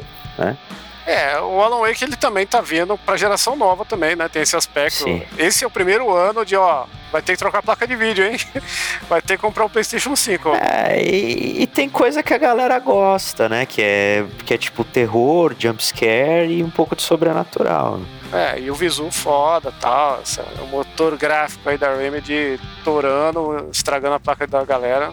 É, 1.08 1.40
o 1.40 1.62
Alan 1.62 1.80
Wake 1.88 2.04
ele 2.04 2.18
também 2.18 2.46
tá 2.46 2.60
vindo 2.60 2.98
pra 2.98 3.16
geração 3.16 3.56
nova 3.56 3.86
também, 3.86 4.14
né? 4.14 4.28
Tem 4.28 4.42
esse 4.42 4.58
aspecto. 4.58 5.06
Sim. 5.06 5.24
Esse 5.38 5.64
é 5.64 5.68
o 5.68 5.72
primeiro 5.72 6.14
ano 6.14 6.46
de, 6.46 6.54
ó, 6.54 6.84
vai 7.12 7.22
ter 7.22 7.34
que 7.34 7.40
trocar 7.40 7.60
a 7.60 7.64
placa 7.64 7.86
de 7.86 7.96
vídeo, 7.96 8.26
hein? 8.26 8.38
Vai 9.10 9.22
ter 9.22 9.36
que 9.36 9.42
comprar 9.42 9.66
o 9.66 9.70
PlayStation 9.70 10.16
5. 10.16 10.50
ó. 10.50 10.56
É, 10.56 11.04
e, 11.04 11.64
e 11.64 11.68
tem 11.68 11.90
coisa 11.90 12.24
que 12.24 12.34
a 12.34 12.38
galera 12.38 12.80
gosta, 12.80 13.50
né? 13.50 13.66
Que 13.66 13.82
é, 13.82 14.26
que 14.46 14.54
é 14.54 14.58
tipo 14.58 14.84
terror, 14.84 15.54
jumpscare 15.58 16.50
e 16.50 16.64
um 16.64 16.70
pouco 16.70 16.96
de 16.96 17.02
sobrenatural. 17.02 18.00
É, 18.34 18.60
e 18.60 18.72
o 18.72 18.76
visu 18.76 19.12
foda 19.12 19.74
tal. 19.80 20.22
o 20.62 20.68
motor 20.68 21.18
gráfico 21.18 21.70
aí 21.70 21.78
da 21.78 21.96
Remedy 21.96 22.60
torando, 22.84 23.68
estragando 23.72 24.16
a 24.16 24.20
placa 24.20 24.48
da 24.48 24.64
galera. 24.64 25.12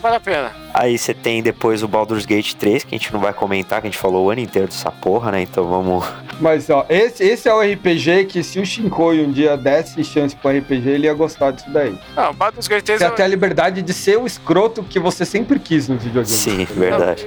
Vale 0.00 0.16
a 0.16 0.20
pena. 0.20 0.52
Aí 0.72 0.98
você 0.98 1.14
tem 1.14 1.42
depois 1.42 1.82
o 1.82 1.88
Baldur's 1.88 2.26
Gate 2.26 2.54
3, 2.54 2.84
que 2.84 2.94
a 2.94 2.98
gente 2.98 3.12
não 3.12 3.20
vai 3.20 3.32
comentar, 3.32 3.80
que 3.80 3.86
a 3.86 3.90
gente 3.90 3.98
falou 3.98 4.26
o 4.26 4.30
ano 4.30 4.40
inteiro 4.40 4.66
dessa 4.66 4.90
porra, 4.90 5.30
né? 5.30 5.42
Então 5.42 5.68
vamos. 5.68 6.04
Mas, 6.40 6.68
ó, 6.68 6.84
esse, 6.88 7.22
esse 7.22 7.48
é 7.48 7.54
o 7.54 7.60
RPG 7.60 8.24
que 8.24 8.42
se 8.42 8.58
o 8.58 8.66
Shinkoi 8.66 9.24
um 9.24 9.30
dia 9.30 9.56
desse 9.56 10.02
chance 10.02 10.34
pro 10.34 10.50
RPG, 10.50 10.88
ele 10.88 11.06
ia 11.06 11.14
gostar 11.14 11.52
disso 11.52 11.70
daí. 11.70 11.96
Não, 12.16 12.30
o 12.30 12.34
Baldur's 12.34 12.66
Gate 12.66 12.84
3 12.84 12.98
Você 12.98 13.04
é- 13.04 13.08
até 13.08 13.22
a 13.24 13.28
liberdade 13.28 13.82
de 13.82 13.92
ser 13.92 14.18
o 14.18 14.26
escroto 14.26 14.82
que 14.82 14.98
você 14.98 15.24
sempre 15.24 15.58
quis 15.60 15.88
no 15.88 15.96
videogame. 15.96 16.26
Sim, 16.36 16.64
verdade. 16.64 17.26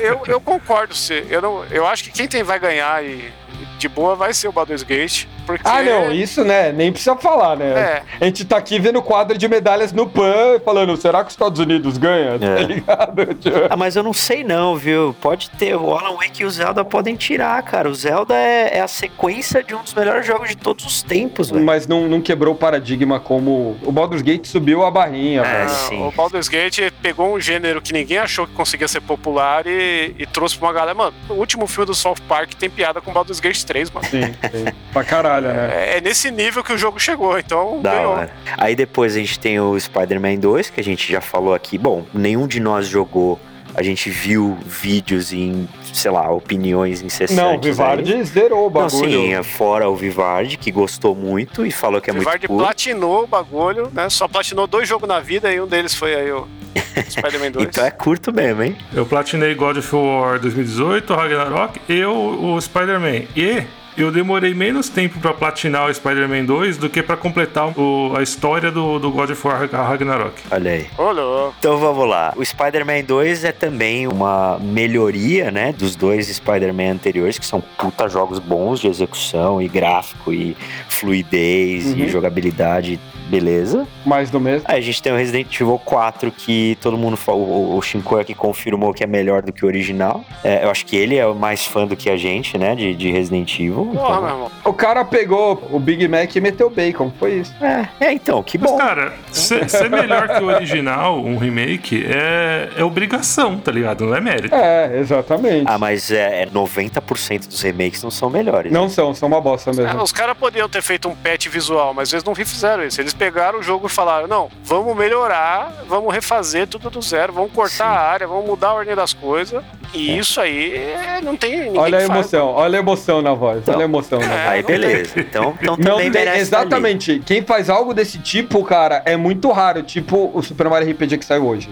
eu, 0.00 0.22
eu 0.26 0.40
concordo, 0.40 0.94
se 0.94 1.26
eu, 1.28 1.42
não, 1.42 1.64
eu 1.66 1.86
acho 1.86 2.04
que 2.04 2.10
quem 2.10 2.26
tem, 2.26 2.42
vai 2.42 2.58
ganhar 2.58 3.04
e 3.04 3.30
de 3.78 3.88
boa 3.88 4.14
vai 4.14 4.32
ser 4.32 4.48
o 4.48 4.52
Baldur's 4.52 4.82
Gate. 4.82 5.26
Porque, 5.46 5.66
Ah, 5.66 5.82
não, 5.82 6.12
isso, 6.12 6.44
né? 6.44 6.72
Nem 6.72 6.90
precisa 6.92 7.16
falar, 7.16 7.56
né? 7.56 7.66
É, 7.66 8.02
A 8.20 8.24
gente 8.26 8.44
tá 8.44 8.56
aqui 8.56 8.78
vendo 8.78 9.02
quadro 9.02 9.36
de 9.36 9.48
medalhas 9.48 9.92
no 9.92 10.06
PAN, 10.08 10.60
falando, 10.64 10.96
será 10.96 11.20
que 11.20 11.26
os 11.28 11.32
Estados 11.34 11.58
Unidos 11.60 11.98
ganham? 11.98 12.38
Tá 12.38 12.46
É. 12.46 12.62
ligado? 12.62 13.22
Ah, 13.70 13.76
mas 13.76 13.96
eu 13.96 14.02
não 14.02 14.12
sei 14.12 14.42
não, 14.44 14.76
viu? 14.76 15.14
Pode 15.20 15.48
ter. 15.50 15.74
O 15.76 15.94
Alan 15.96 16.14
Wake 16.16 16.42
e 16.42 16.44
o 16.44 16.50
Zelda 16.50 16.84
podem 16.84 17.14
tirar, 17.16 17.62
cara. 17.62 17.88
O 17.88 17.94
Zelda 17.94 18.34
é, 18.34 18.78
é 18.78 18.80
a 18.80 18.88
sequência 18.88 19.62
de 19.62 19.74
um 19.74 19.82
dos 19.82 19.94
melhores 19.94 20.26
jogos 20.26 20.48
de 20.48 20.56
todos 20.56 20.84
os 20.84 21.02
tempos, 21.02 21.50
velho. 21.50 21.64
Mas 21.64 21.86
não, 21.86 22.06
não 22.08 22.20
quebrou 22.20 22.54
o 22.54 22.56
paradigma 22.56 23.18
como 23.20 23.76
o 23.82 23.92
Baldur's 23.92 24.22
Gate 24.22 24.46
subiu 24.46 24.84
a 24.84 24.90
barrinha. 24.90 25.40
É, 25.42 25.58
velho. 25.58 25.68
Sim. 25.70 26.06
O 26.06 26.10
Baldur's 26.12 26.48
Gate 26.48 26.90
pegou 27.02 27.34
um 27.34 27.40
gênero 27.40 27.80
que 27.80 27.92
ninguém 27.92 28.18
achou 28.18 28.46
que 28.46 28.52
conseguia 28.52 28.88
ser 28.88 29.00
popular 29.00 29.66
e, 29.66 30.14
e 30.18 30.26
trouxe 30.26 30.56
pra 30.58 30.68
uma 30.68 30.72
galera. 30.74 30.94
Mano, 30.94 31.14
o 31.28 31.34
último 31.34 31.66
filme 31.66 31.86
do 31.86 31.94
South 31.94 32.16
Park 32.28 32.52
tem 32.54 32.68
piada 32.70 33.00
com 33.00 33.12
Baldur's 33.12 33.40
Gate 33.40 33.62
3, 33.64 33.90
mano. 33.90 34.06
Sim, 34.06 34.22
sim. 34.50 34.64
pra 34.92 35.04
caralho, 35.04 35.31
né? 35.40 35.70
É, 35.72 35.96
é 35.96 36.00
nesse 36.00 36.30
nível 36.30 36.62
que 36.62 36.72
o 36.72 36.78
jogo 36.78 36.98
chegou, 37.00 37.38
então 37.38 37.80
Da 37.80 37.94
ganhou. 37.94 38.12
hora. 38.12 38.30
Aí 38.58 38.74
depois 38.76 39.14
a 39.16 39.18
gente 39.18 39.38
tem 39.38 39.58
o 39.60 39.78
Spider-Man 39.78 40.36
2, 40.36 40.70
que 40.70 40.80
a 40.80 40.84
gente 40.84 41.10
já 41.10 41.20
falou 41.20 41.54
aqui. 41.54 41.78
Bom, 41.78 42.04
nenhum 42.12 42.46
de 42.46 42.60
nós 42.60 42.86
jogou. 42.86 43.40
A 43.74 43.82
gente 43.82 44.10
viu 44.10 44.58
vídeos 44.66 45.32
em, 45.32 45.66
sei 45.94 46.10
lá, 46.10 46.30
opiniões 46.30 47.00
incessantes. 47.00 47.34
Não, 47.34 47.52
o 47.52 47.54
aí. 47.54 47.58
Vivardi 47.62 48.22
zerou 48.24 48.60
o 48.60 48.62
Não, 48.64 48.70
bagulho. 48.70 49.10
sim, 49.10 49.32
é 49.32 49.42
fora 49.42 49.88
o 49.88 49.96
Vivardi, 49.96 50.58
que 50.58 50.70
gostou 50.70 51.14
muito 51.14 51.64
e 51.64 51.70
falou 51.70 51.98
que 51.98 52.10
é 52.10 52.12
o 52.12 52.16
muito 52.16 52.26
Vivard 52.26 52.46
cool. 52.48 52.58
platinou 52.58 53.24
o 53.24 53.26
bagulho, 53.26 53.90
né? 53.94 54.10
Só 54.10 54.28
platinou 54.28 54.66
dois 54.66 54.86
jogos 54.86 55.08
na 55.08 55.20
vida 55.20 55.50
e 55.50 55.58
um 55.58 55.66
deles 55.66 55.94
foi 55.94 56.14
aí 56.14 56.30
o 56.30 56.46
Spider-Man 57.08 57.50
2. 57.52 57.68
Então 57.68 57.86
é 57.86 57.90
curto 57.90 58.30
mesmo, 58.30 58.62
hein? 58.62 58.76
Eu 58.92 59.06
platinei 59.06 59.54
God 59.54 59.78
of 59.78 59.96
War 59.96 60.38
2018, 60.38 61.14
Ragnarok 61.14 61.80
e 61.88 62.04
o, 62.04 62.52
o 62.54 62.60
Spider-Man. 62.60 63.22
E 63.34 63.62
eu 63.96 64.10
demorei 64.10 64.54
menos 64.54 64.88
tempo 64.88 65.18
pra 65.20 65.32
platinar 65.34 65.88
o 65.88 65.94
Spider-Man 65.94 66.44
2 66.44 66.78
do 66.78 66.88
que 66.88 67.02
pra 67.02 67.16
completar 67.16 67.68
o- 67.78 68.12
a 68.16 68.22
história 68.22 68.70
do, 68.70 68.98
do 68.98 69.10
God 69.10 69.30
of 69.30 69.46
War 69.46 69.68
Ragnarok. 69.70 70.34
Olha 70.50 70.70
aí. 70.72 70.86
Ô, 70.98 71.10
louco. 71.12 71.54
Então 71.58 71.76
vamos 71.78 72.08
lá. 72.08 72.32
O 72.36 72.44
Spider-Man 72.44 73.04
2 73.04 73.44
é 73.44 73.52
também 73.52 74.06
uma 74.06 74.58
melhoria, 74.60 75.50
né, 75.50 75.72
dos 75.76 75.94
dois 75.96 76.26
Spider-Man 76.28 76.92
anteriores, 76.92 77.38
que 77.38 77.46
são 77.46 77.60
puta 77.60 78.08
jogos 78.08 78.38
bons 78.38 78.80
de 78.80 78.88
execução 78.88 79.60
e 79.60 79.68
gráfico 79.68 80.32
e 80.32 80.56
fluidez 80.88 81.86
Uhum. 81.86 81.98
e 81.98 82.08
jogabilidade, 82.08 82.98
beleza. 83.32 83.86
Mais 84.04 84.28
do 84.30 84.38
mesmo. 84.38 84.66
Aí 84.68 84.78
a 84.78 84.82
gente 84.82 85.02
tem 85.02 85.10
o 85.12 85.16
Resident 85.16 85.52
Evil 85.58 85.80
4, 85.82 86.30
que 86.30 86.76
todo 86.82 86.98
mundo 86.98 87.16
falou, 87.16 87.46
o, 87.72 87.76
o 87.78 87.82
Shinkoi 87.82 88.20
aqui 88.20 88.34
confirmou 88.34 88.92
que 88.92 89.02
é 89.02 89.06
melhor 89.06 89.40
do 89.40 89.52
que 89.52 89.64
o 89.64 89.68
original. 89.68 90.22
É, 90.44 90.64
eu 90.64 90.70
acho 90.70 90.84
que 90.84 90.94
ele 90.96 91.16
é 91.16 91.26
o 91.26 91.34
mais 91.34 91.64
fã 91.66 91.86
do 91.86 91.96
que 91.96 92.10
a 92.10 92.16
gente, 92.16 92.58
né, 92.58 92.74
de, 92.74 92.94
de 92.94 93.10
Resident 93.10 93.58
Evil. 93.58 93.86
Porra, 93.94 94.08
Então, 94.10 94.20
meu 94.22 94.30
irmão. 94.30 94.50
O 94.64 94.72
cara 94.74 95.02
pegou 95.04 95.66
o 95.70 95.78
Big 95.78 96.06
Mac 96.08 96.34
e 96.36 96.40
meteu 96.40 96.68
bacon. 96.68 97.10
Foi 97.18 97.32
isso. 97.36 97.54
é, 97.64 97.88
é, 98.00 98.12
então, 98.12 98.42
que 98.42 98.58
Mas, 98.58 98.70
bom. 98.70 98.76
cara, 98.76 99.14
ser, 99.30 99.68
ser 99.70 99.88
melhor 99.88 100.28
que 100.28 100.42
o 100.42 100.46
original, 100.48 101.18
um 101.18 101.38
remake, 101.38 102.04
é, 102.06 102.68
é 102.76 102.84
obrigação, 102.84 103.58
tá 103.58 103.72
ligado? 103.72 104.04
Não 104.04 104.14
é 104.14 104.20
mérito. 104.20 104.54
É, 104.54 104.98
exatamente. 104.98 105.64
Ah, 105.66 105.78
mas 105.78 106.10
é, 106.10 106.42
é 106.42 106.46
90% 106.46 107.46
dos 107.48 107.62
remakes 107.62 108.02
não 108.02 108.10
são 108.10 108.28
melhores. 108.28 108.70
Não 108.70 108.88
são, 108.88 109.14
são 109.14 109.28
uma 109.28 109.40
bosta 109.40 109.70
É, 109.70 109.74
mesmo. 109.74 110.02
os 110.02 110.12
caras 110.12 110.36
poderiam 110.36 110.68
ter 110.68 110.82
feito 110.82 111.08
um 111.08 111.14
patch 111.14 111.46
visual, 111.48 111.94
mas 111.94 112.12
eles 112.12 112.24
não 112.24 112.34
fizeram 112.34 112.84
isso. 112.84 113.00
Eles 113.00 113.14
pegaram 113.22 113.60
o 113.60 113.62
jogo 113.62 113.86
e 113.86 113.90
falaram: 113.90 114.26
não, 114.26 114.50
vamos 114.64 114.96
melhorar, 114.96 115.84
vamos 115.86 116.12
refazer 116.12 116.66
tudo 116.66 116.90
do 116.90 117.00
zero, 117.00 117.32
vamos 117.32 117.52
cortar 117.52 117.76
Sim. 117.76 117.96
a 117.96 118.00
área, 118.00 118.26
vamos 118.26 118.44
mudar 118.46 118.70
a 118.70 118.74
ordem 118.74 118.96
das 118.96 119.12
coisas. 119.12 119.62
E 119.94 120.16
isso 120.18 120.40
aí 120.40 120.74
é, 120.74 121.20
não 121.22 121.36
tem 121.36 121.76
Olha 121.78 121.98
a 121.98 122.00
que 122.00 122.06
faz, 122.06 122.18
emoção, 122.18 122.48
olha 122.48 122.78
a 122.78 122.82
emoção 122.82 123.20
na 123.22 123.34
voz. 123.34 123.58
Então. 123.58 123.74
olha 123.74 123.82
a 123.82 123.84
emoção 123.84 124.18
na 124.18 124.26
voz. 124.26 124.38
É, 124.40 124.48
Aí 124.48 124.60
não 124.62 124.66
tem. 124.66 124.78
beleza. 124.78 125.20
Então, 125.20 125.54
então 125.60 125.76
Não 125.76 125.84
também 125.84 126.10
tem, 126.10 126.24
merece 126.24 126.30
ali. 126.30 126.40
exatamente. 126.40 127.22
Quem 127.26 127.42
faz 127.42 127.68
algo 127.70 127.92
desse 127.94 128.18
tipo, 128.18 128.64
cara, 128.64 129.02
é 129.04 129.16
muito 129.18 129.50
raro. 129.52 129.82
Tipo 129.82 130.30
o 130.34 130.42
Super 130.42 130.68
Mario 130.70 130.90
RPG 130.90 131.18
que 131.18 131.24
saiu 131.26 131.46
hoje. 131.46 131.68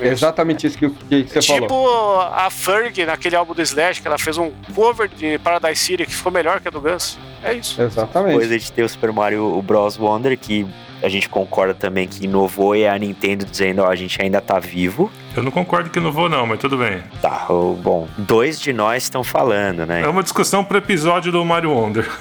É 0.00 0.08
exatamente 0.08 0.66
isso 0.66 0.76
que, 0.76 0.90
que 0.90 1.22
você 1.32 1.38
Tipo 1.40 1.68
falou. 1.68 2.20
a 2.22 2.50
Ferg 2.50 3.06
naquele 3.06 3.36
álbum 3.36 3.54
do 3.54 3.62
Slash, 3.62 4.02
que 4.02 4.08
ela 4.08 4.18
fez 4.18 4.36
um 4.36 4.50
cover 4.74 5.08
de 5.08 5.38
Paradise 5.38 5.80
City 5.80 6.04
que 6.06 6.14
ficou 6.14 6.32
melhor 6.32 6.60
que 6.60 6.66
a 6.66 6.70
do 6.72 6.80
Guns. 6.80 7.16
É 7.42 7.52
isso. 7.54 7.80
Exatamente. 7.80 8.32
Depois 8.32 8.50
a 8.50 8.58
gente 8.58 8.72
tem 8.72 8.84
o 8.84 8.88
Super 8.88 9.12
Mario 9.12 9.44
o 9.56 9.62
Bros. 9.62 9.96
Wonder, 9.96 10.36
que 10.36 10.66
a 11.02 11.08
gente 11.08 11.28
concorda 11.28 11.74
também 11.74 12.06
que 12.06 12.24
inovou 12.24 12.74
e 12.76 12.82
é 12.82 12.90
a 12.90 12.98
Nintendo 12.98 13.44
dizendo, 13.44 13.82
ó, 13.82 13.88
a 13.88 13.96
gente 13.96 14.20
ainda 14.20 14.40
tá 14.40 14.58
vivo. 14.58 15.10
Eu 15.36 15.42
não 15.42 15.50
concordo 15.50 15.90
que 15.90 16.00
não 16.00 16.10
vou, 16.10 16.28
não, 16.28 16.44
mas 16.46 16.58
tudo 16.58 16.76
bem. 16.76 17.02
Tá, 17.22 17.46
bom, 17.48 18.08
dois 18.18 18.60
de 18.60 18.72
nós 18.72 19.04
estão 19.04 19.22
falando, 19.22 19.86
né? 19.86 20.02
É 20.02 20.08
uma 20.08 20.22
discussão 20.22 20.64
pro 20.64 20.78
episódio 20.78 21.30
do 21.30 21.44
Mario 21.44 21.70
Wonder. 21.70 22.08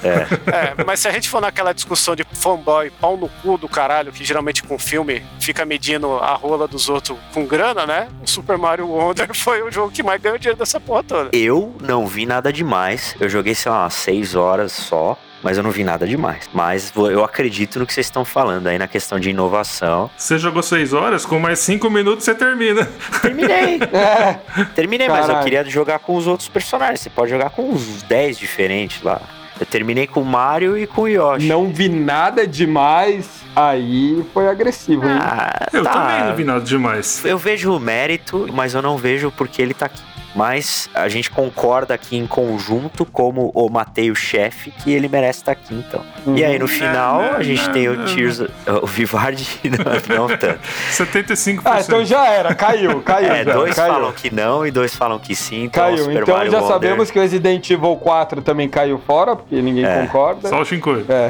É, 0.49 0.83
mas 0.83 0.99
se 0.99 1.07
a 1.07 1.11
gente 1.11 1.29
for 1.29 1.41
naquela 1.41 1.73
discussão 1.73 2.15
de 2.15 2.23
fanboy, 2.33 2.89
pau 2.99 3.15
no 3.15 3.29
cu 3.29 3.57
do 3.57 3.67
caralho, 3.67 4.11
que 4.11 4.23
geralmente 4.23 4.63
com 4.63 4.77
filme 4.77 5.23
fica 5.39 5.65
medindo 5.65 6.17
a 6.17 6.33
rola 6.33 6.67
dos 6.67 6.89
outros 6.89 7.17
com 7.33 7.45
grana, 7.45 7.85
né? 7.85 8.07
O 8.23 8.27
Super 8.27 8.57
Mario 8.57 8.87
Wonder 8.87 9.29
foi 9.35 9.61
o 9.61 9.71
jogo 9.71 9.91
que 9.91 10.03
mais 10.03 10.21
ganhou 10.21 10.37
dinheiro 10.37 10.57
dessa 10.57 10.79
porra 10.79 11.03
toda. 11.03 11.29
Eu 11.33 11.75
não 11.81 12.07
vi 12.07 12.25
nada 12.25 12.51
demais. 12.51 13.15
Eu 13.19 13.29
joguei, 13.29 13.55
sei 13.55 13.71
lá, 13.71 13.89
seis 13.89 14.35
horas 14.35 14.71
só. 14.71 15.17
Mas 15.41 15.58
eu 15.58 15.63
não 15.63 15.71
vi 15.71 15.84
nada 15.84 16.06
demais. 16.08 16.49
Mas 16.54 16.91
eu 16.95 17.23
acredito 17.23 17.80
no 17.80 17.86
que 17.86 17.93
vocês 17.93 18.08
estão 18.08 18.25
falando 18.25 18.67
aí 18.67 18.78
na 18.78 18.88
questão 18.88 19.19
de 19.19 19.30
inovação. 19.30 20.10
Você 20.17 20.38
jogou 20.38 20.62
6 20.62 20.91
horas, 20.93 21.25
com 21.25 21.39
mais 21.39 21.60
5 21.60 21.89
minutos 21.89 22.25
você 22.25 22.36
termina. 22.36 22.86
Terminei. 23.21 23.80
É, 23.93 24.39
Terminei, 24.75 25.08
mas 25.08 25.21
eu 25.21 25.28
Caralho. 25.28 25.43
queria 25.43 25.63
jogar 25.65 25.99
com 25.99 26.15
os 26.15 26.28
outros 26.28 26.49
personagens. 26.49 26.99
Você 26.99 27.10
pode 27.10 27.32
jogar 27.32 27.52
com 27.52 27.69
uns 27.69 28.04
10 28.04 28.38
diferentes 28.38 29.02
lá. 29.02 29.21
Eu 29.60 29.65
terminei 29.65 30.08
com 30.08 30.21
o 30.21 30.25
Mario 30.25 30.78
e 30.78 30.88
com 30.88 31.02
o 31.02 31.08
Yoshi. 31.10 31.45
não 31.47 31.67
vi 31.69 31.89
nada 31.89 32.47
demais. 32.47 33.28
Aí 33.54 34.23
foi 34.34 34.47
agressivo, 34.47 35.06
hein? 35.06 35.17
Ah, 35.21 35.67
Eu 35.73 35.84
tá. 35.84 35.91
também 35.91 36.23
não 36.30 36.36
vi 36.36 36.43
nada 36.45 36.62
demais. 36.62 37.25
Eu 37.25 37.38
vejo 37.38 37.75
o 37.75 37.80
mérito, 37.80 38.47
mas 38.54 38.73
eu 38.73 38.82
não 38.82 38.95
vejo 38.97 39.32
porque 39.36 39.62
ele 39.62 39.73
tá 39.73 39.88
aqui. 39.88 40.02
Mas 40.35 40.89
a 40.93 41.07
gente 41.09 41.29
concorda 41.31 41.93
aqui 41.93 42.15
em 42.17 42.27
conjunto, 42.27 43.03
como 43.05 43.51
o 43.53 43.69
Matei 43.69 44.11
o 44.11 44.15
chefe, 44.15 44.71
que 44.71 44.91
ele 44.91 45.07
merece 45.07 45.39
estar 45.39 45.51
aqui, 45.53 45.73
então. 45.73 46.01
E 46.35 46.43
aí, 46.45 46.59
no 46.59 46.67
final, 46.67 47.21
a 47.35 47.41
gente 47.43 47.67
tem 47.71 47.89
o 47.89 48.05
Tears... 48.05 48.39
O 48.81 48.85
Vivardi, 48.85 49.47
não, 50.09 50.27
não 50.27 50.37
tanto. 50.37 50.59
75%. 50.91 51.61
Ah, 51.65 51.79
então 51.81 52.05
já 52.05 52.25
era, 52.27 52.53
caiu, 52.53 53.01
caiu. 53.01 53.31
É, 53.31 53.43
já, 53.43 53.53
dois 53.53 53.75
caiu. 53.75 53.93
falam 53.93 54.11
que 54.11 54.33
não 54.33 54.65
e 54.65 54.71
dois 54.71 54.95
falam 54.95 55.17
que 55.19 55.35
sim. 55.35 55.63
Então, 55.63 55.83
Caiu, 55.83 55.97
Super 56.03 56.21
então 56.23 56.35
Mario 56.35 56.51
já 56.51 56.59
Wonder- 56.59 56.73
sabemos 56.73 57.11
que 57.11 57.17
o 57.17 57.21
Resident 57.21 57.69
Evil 57.69 57.95
4 57.95 58.41
também 58.41 58.69
caiu 58.69 58.99
fora, 58.99 59.35
porque 59.35 59.61
ninguém 59.61 59.85
É. 59.85 60.01
concorda. 60.05 60.47
Só 60.49 60.61
o 60.61 60.65
Shinkoi. 60.65 61.05
É. 61.09 61.29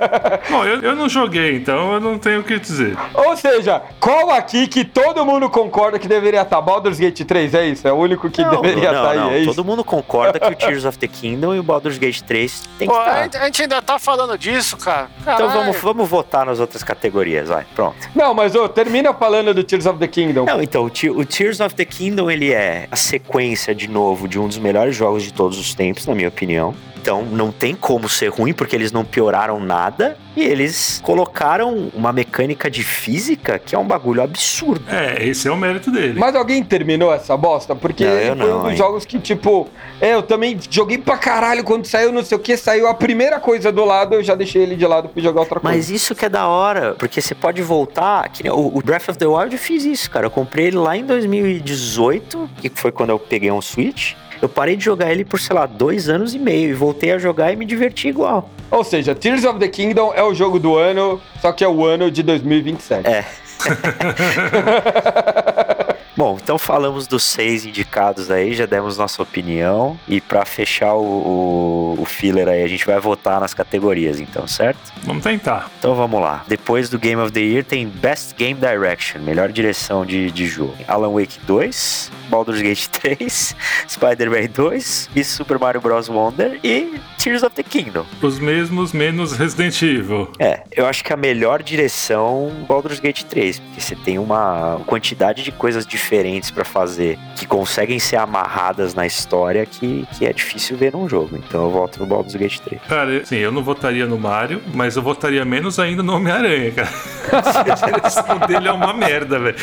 Bom, 0.50 0.64
eu, 0.64 0.80
eu 0.80 0.96
não 0.96 1.08
joguei, 1.08 1.56
então 1.56 1.92
eu 1.94 2.00
não 2.00 2.18
tenho 2.18 2.40
o 2.40 2.44
que 2.44 2.58
dizer. 2.58 2.96
Ou 3.14 3.36
seja, 3.36 3.82
qual 3.98 4.30
aqui 4.30 4.66
que 4.66 4.84
todo 4.84 5.24
mundo 5.26 5.48
concorda 5.50 5.98
que 5.98 6.08
deveria 6.08 6.42
estar? 6.42 6.60
Baldur's 6.60 6.98
Gate 6.98 7.22
3, 7.24 7.54
é 7.54 7.66
isso? 7.66 7.86
É 7.86 7.92
o 7.92 7.96
único 7.96 8.29
que 8.30 8.42
Não, 8.42 8.60
deveria 8.60 8.92
não, 8.92 9.02
estar 9.02 9.14
não. 9.14 9.28
aí, 9.28 9.34
é 9.34 9.38
isso? 9.40 9.54
Todo 9.54 9.64
mundo 9.64 9.84
concorda 9.84 10.38
que 10.38 10.46
o 10.46 10.54
Tears 10.54 10.84
of 10.84 10.98
the 10.98 11.06
Kingdom 11.08 11.54
e 11.54 11.58
o 11.58 11.62
Baldur's 11.62 11.98
Gate 11.98 12.20
3 12.22 12.62
tem 12.78 12.88
que 12.88 12.94
Pô, 12.94 13.00
estar. 13.00 13.40
a, 13.40 13.44
gente, 13.46 13.62
ainda 13.62 13.82
tá 13.82 13.98
falando 13.98 14.36
disso, 14.38 14.76
cara. 14.76 15.08
Então 15.20 15.36
Caralho. 15.36 15.52
vamos, 15.60 15.76
vamos 15.80 16.08
votar 16.08 16.46
nas 16.46 16.60
outras 16.60 16.82
categorias, 16.82 17.48
vai. 17.48 17.64
Pronto. 17.74 17.96
Não, 18.14 18.32
mas 18.34 18.54
ô, 18.54 18.68
termina 18.68 19.12
falando 19.12 19.52
do 19.52 19.62
Tears 19.64 19.86
of 19.86 19.98
the 19.98 20.06
Kingdom. 20.08 20.44
Não, 20.44 20.62
então, 20.62 20.82
o, 20.84 21.18
o 21.18 21.24
Tears 21.24 21.60
of 21.60 21.74
the 21.74 21.84
Kingdom, 21.84 22.30
ele 22.30 22.52
é 22.52 22.86
a 22.90 22.96
sequência, 22.96 23.74
de 23.74 23.88
novo, 23.88 24.28
de 24.28 24.38
um 24.38 24.46
dos 24.48 24.58
melhores 24.58 24.94
jogos 24.94 25.22
de 25.22 25.32
todos 25.32 25.58
os 25.58 25.74
tempos, 25.74 26.06
na 26.06 26.14
minha 26.14 26.28
opinião. 26.28 26.74
Então, 27.00 27.22
não 27.24 27.50
tem 27.50 27.74
como 27.74 28.10
ser 28.10 28.28
ruim, 28.28 28.52
porque 28.52 28.76
eles 28.76 28.92
não 28.92 29.04
pioraram 29.04 29.58
nada. 29.58 30.18
E 30.36 30.42
eles 30.42 31.00
colocaram 31.02 31.90
uma 31.94 32.12
mecânica 32.12 32.70
de 32.70 32.84
física 32.84 33.58
que 33.58 33.74
é 33.74 33.78
um 33.78 33.86
bagulho 33.86 34.22
absurdo. 34.22 34.84
É, 34.88 35.26
esse 35.26 35.48
é 35.48 35.50
o 35.50 35.56
mérito 35.56 35.90
dele. 35.90 36.18
Mas 36.18 36.36
alguém 36.36 36.62
terminou 36.62 37.12
essa 37.12 37.36
bosta? 37.36 37.74
Porque 37.74 38.04
Não, 38.04 38.12
eu 38.12 38.36
foi 38.36 38.46
não, 38.46 38.58
um 38.58 38.62
dos 38.62 38.70
hein. 38.72 38.76
jogos 38.76 39.04
que, 39.04 39.18
tipo, 39.18 39.68
é, 40.00 40.14
eu 40.14 40.22
também 40.22 40.58
joguei 40.70 40.98
pra 40.98 41.16
caralho 41.16 41.64
quando 41.64 41.86
saiu 41.86 42.12
não 42.12 42.22
sei 42.22 42.36
o 42.36 42.40
que, 42.40 42.56
saiu 42.56 42.86
a 42.86 42.94
primeira 42.94 43.40
coisa 43.40 43.72
do 43.72 43.84
lado, 43.84 44.14
eu 44.14 44.22
já 44.22 44.34
deixei 44.34 44.62
ele 44.62 44.76
de 44.76 44.86
lado 44.86 45.10
fui 45.12 45.22
jogar 45.22 45.40
outra 45.40 45.58
coisa. 45.58 45.76
Mas 45.76 45.90
isso 45.90 46.14
que 46.14 46.24
é 46.24 46.28
da 46.28 46.46
hora, 46.46 46.94
porque 46.98 47.20
você 47.20 47.34
pode 47.34 47.62
voltar. 47.62 48.28
Que 48.28 48.48
o, 48.48 48.76
o 48.78 48.82
Breath 48.82 49.08
of 49.08 49.18
the 49.18 49.26
Wild 49.26 49.54
eu 49.54 49.58
fiz 49.58 49.84
isso, 49.84 50.10
cara. 50.10 50.26
Eu 50.26 50.30
comprei 50.30 50.66
ele 50.66 50.76
lá 50.76 50.96
em 50.96 51.04
2018, 51.04 52.50
que 52.60 52.70
foi 52.74 52.92
quando 52.92 53.10
eu 53.10 53.18
peguei 53.18 53.50
um 53.50 53.60
Switch. 53.60 54.14
Eu 54.40 54.48
parei 54.48 54.76
de 54.76 54.84
jogar 54.84 55.12
ele 55.12 55.24
por, 55.24 55.38
sei 55.38 55.54
lá, 55.54 55.66
dois 55.66 56.08
anos 56.08 56.34
e 56.34 56.38
meio 56.38 56.70
e 56.70 56.72
voltei 56.72 57.12
a 57.12 57.18
jogar 57.18 57.52
e 57.52 57.56
me 57.56 57.66
diverti 57.66 58.08
igual. 58.08 58.48
Ou 58.70 58.82
seja, 58.82 59.14
Tears 59.14 59.44
of 59.44 59.58
the 59.58 59.68
Kingdom 59.68 60.12
é 60.14 60.22
o 60.22 60.32
jogo 60.32 60.58
do 60.58 60.76
ano, 60.76 61.20
só 61.40 61.52
que 61.52 61.62
é 61.62 61.68
o 61.68 61.84
ano 61.84 62.10
de 62.10 62.22
2027. 62.22 63.06
É. 63.06 63.24
Bom, 66.20 66.36
então 66.38 66.58
falamos 66.58 67.06
dos 67.06 67.24
seis 67.24 67.64
indicados 67.64 68.30
aí, 68.30 68.52
já 68.52 68.66
demos 68.66 68.98
nossa 68.98 69.22
opinião. 69.22 69.98
E 70.06 70.20
pra 70.20 70.44
fechar 70.44 70.92
o, 70.92 71.02
o, 71.02 71.96
o 71.98 72.04
filler 72.04 72.46
aí, 72.46 72.62
a 72.62 72.68
gente 72.68 72.84
vai 72.84 73.00
votar 73.00 73.40
nas 73.40 73.54
categorias, 73.54 74.20
então, 74.20 74.46
certo? 74.46 74.92
Vamos 75.02 75.22
tentar. 75.22 75.70
Então 75.78 75.94
vamos 75.94 76.20
lá. 76.20 76.44
Depois 76.46 76.90
do 76.90 76.98
Game 76.98 77.18
of 77.22 77.32
the 77.32 77.40
Year 77.40 77.64
tem 77.64 77.88
Best 77.88 78.34
Game 78.36 78.60
Direction, 78.60 79.22
melhor 79.22 79.50
direção 79.50 80.04
de, 80.04 80.30
de 80.30 80.46
jogo. 80.46 80.76
Alan 80.86 81.08
Wake 81.08 81.40
2, 81.46 82.12
Baldur's 82.28 82.60
Gate 82.60 82.88
3, 82.92 83.56
Spider-Man 83.88 84.50
2 84.52 85.08
e 85.16 85.24
Super 85.24 85.58
Mario 85.58 85.80
Bros. 85.80 86.10
Wonder 86.10 86.60
e 86.62 87.00
Tears 87.16 87.42
of 87.42 87.56
the 87.56 87.62
Kingdom. 87.62 88.04
Os 88.20 88.38
mesmos 88.38 88.92
menos 88.92 89.32
Resident 89.32 89.80
Evil. 89.80 90.30
É, 90.38 90.64
eu 90.72 90.86
acho 90.86 91.02
que 91.02 91.14
a 91.14 91.16
melhor 91.16 91.62
direção 91.62 92.52
Baldur's 92.68 93.00
Gate 93.00 93.22
3, 93.22 93.58
porque 93.58 93.80
você 93.80 93.96
tem 93.96 94.18
uma 94.18 94.82
quantidade 94.84 95.42
de 95.42 95.50
coisas 95.50 95.86
diferentes 95.86 96.09
pra 96.50 96.64
fazer 96.64 97.18
que 97.36 97.46
conseguem 97.46 97.98
ser 97.98 98.16
amarradas 98.16 98.94
na 98.94 99.06
história 99.06 99.64
que, 99.64 100.06
que 100.18 100.26
é 100.26 100.32
difícil 100.32 100.76
ver 100.76 100.92
num 100.92 101.08
jogo. 101.08 101.36
Então 101.36 101.64
eu 101.64 101.70
volto 101.70 102.00
no 102.00 102.06
Baldur's 102.06 102.34
Gate 102.34 102.58
3. 102.58 102.82
Cara, 102.88 103.24
sim, 103.24 103.36
eu 103.36 103.52
não 103.52 103.62
votaria 103.62 104.06
no 104.06 104.18
Mario, 104.18 104.60
mas 104.74 104.96
eu 104.96 105.02
votaria 105.02 105.44
menos 105.44 105.78
ainda 105.78 106.02
no 106.02 106.14
Homem-Aranha, 106.14 106.72
cara. 106.72 106.90
A 107.32 107.74
direção 107.74 108.38
dele 108.48 108.68
é 108.68 108.72
uma 108.72 108.92
merda, 108.92 109.38
velho. 109.38 109.56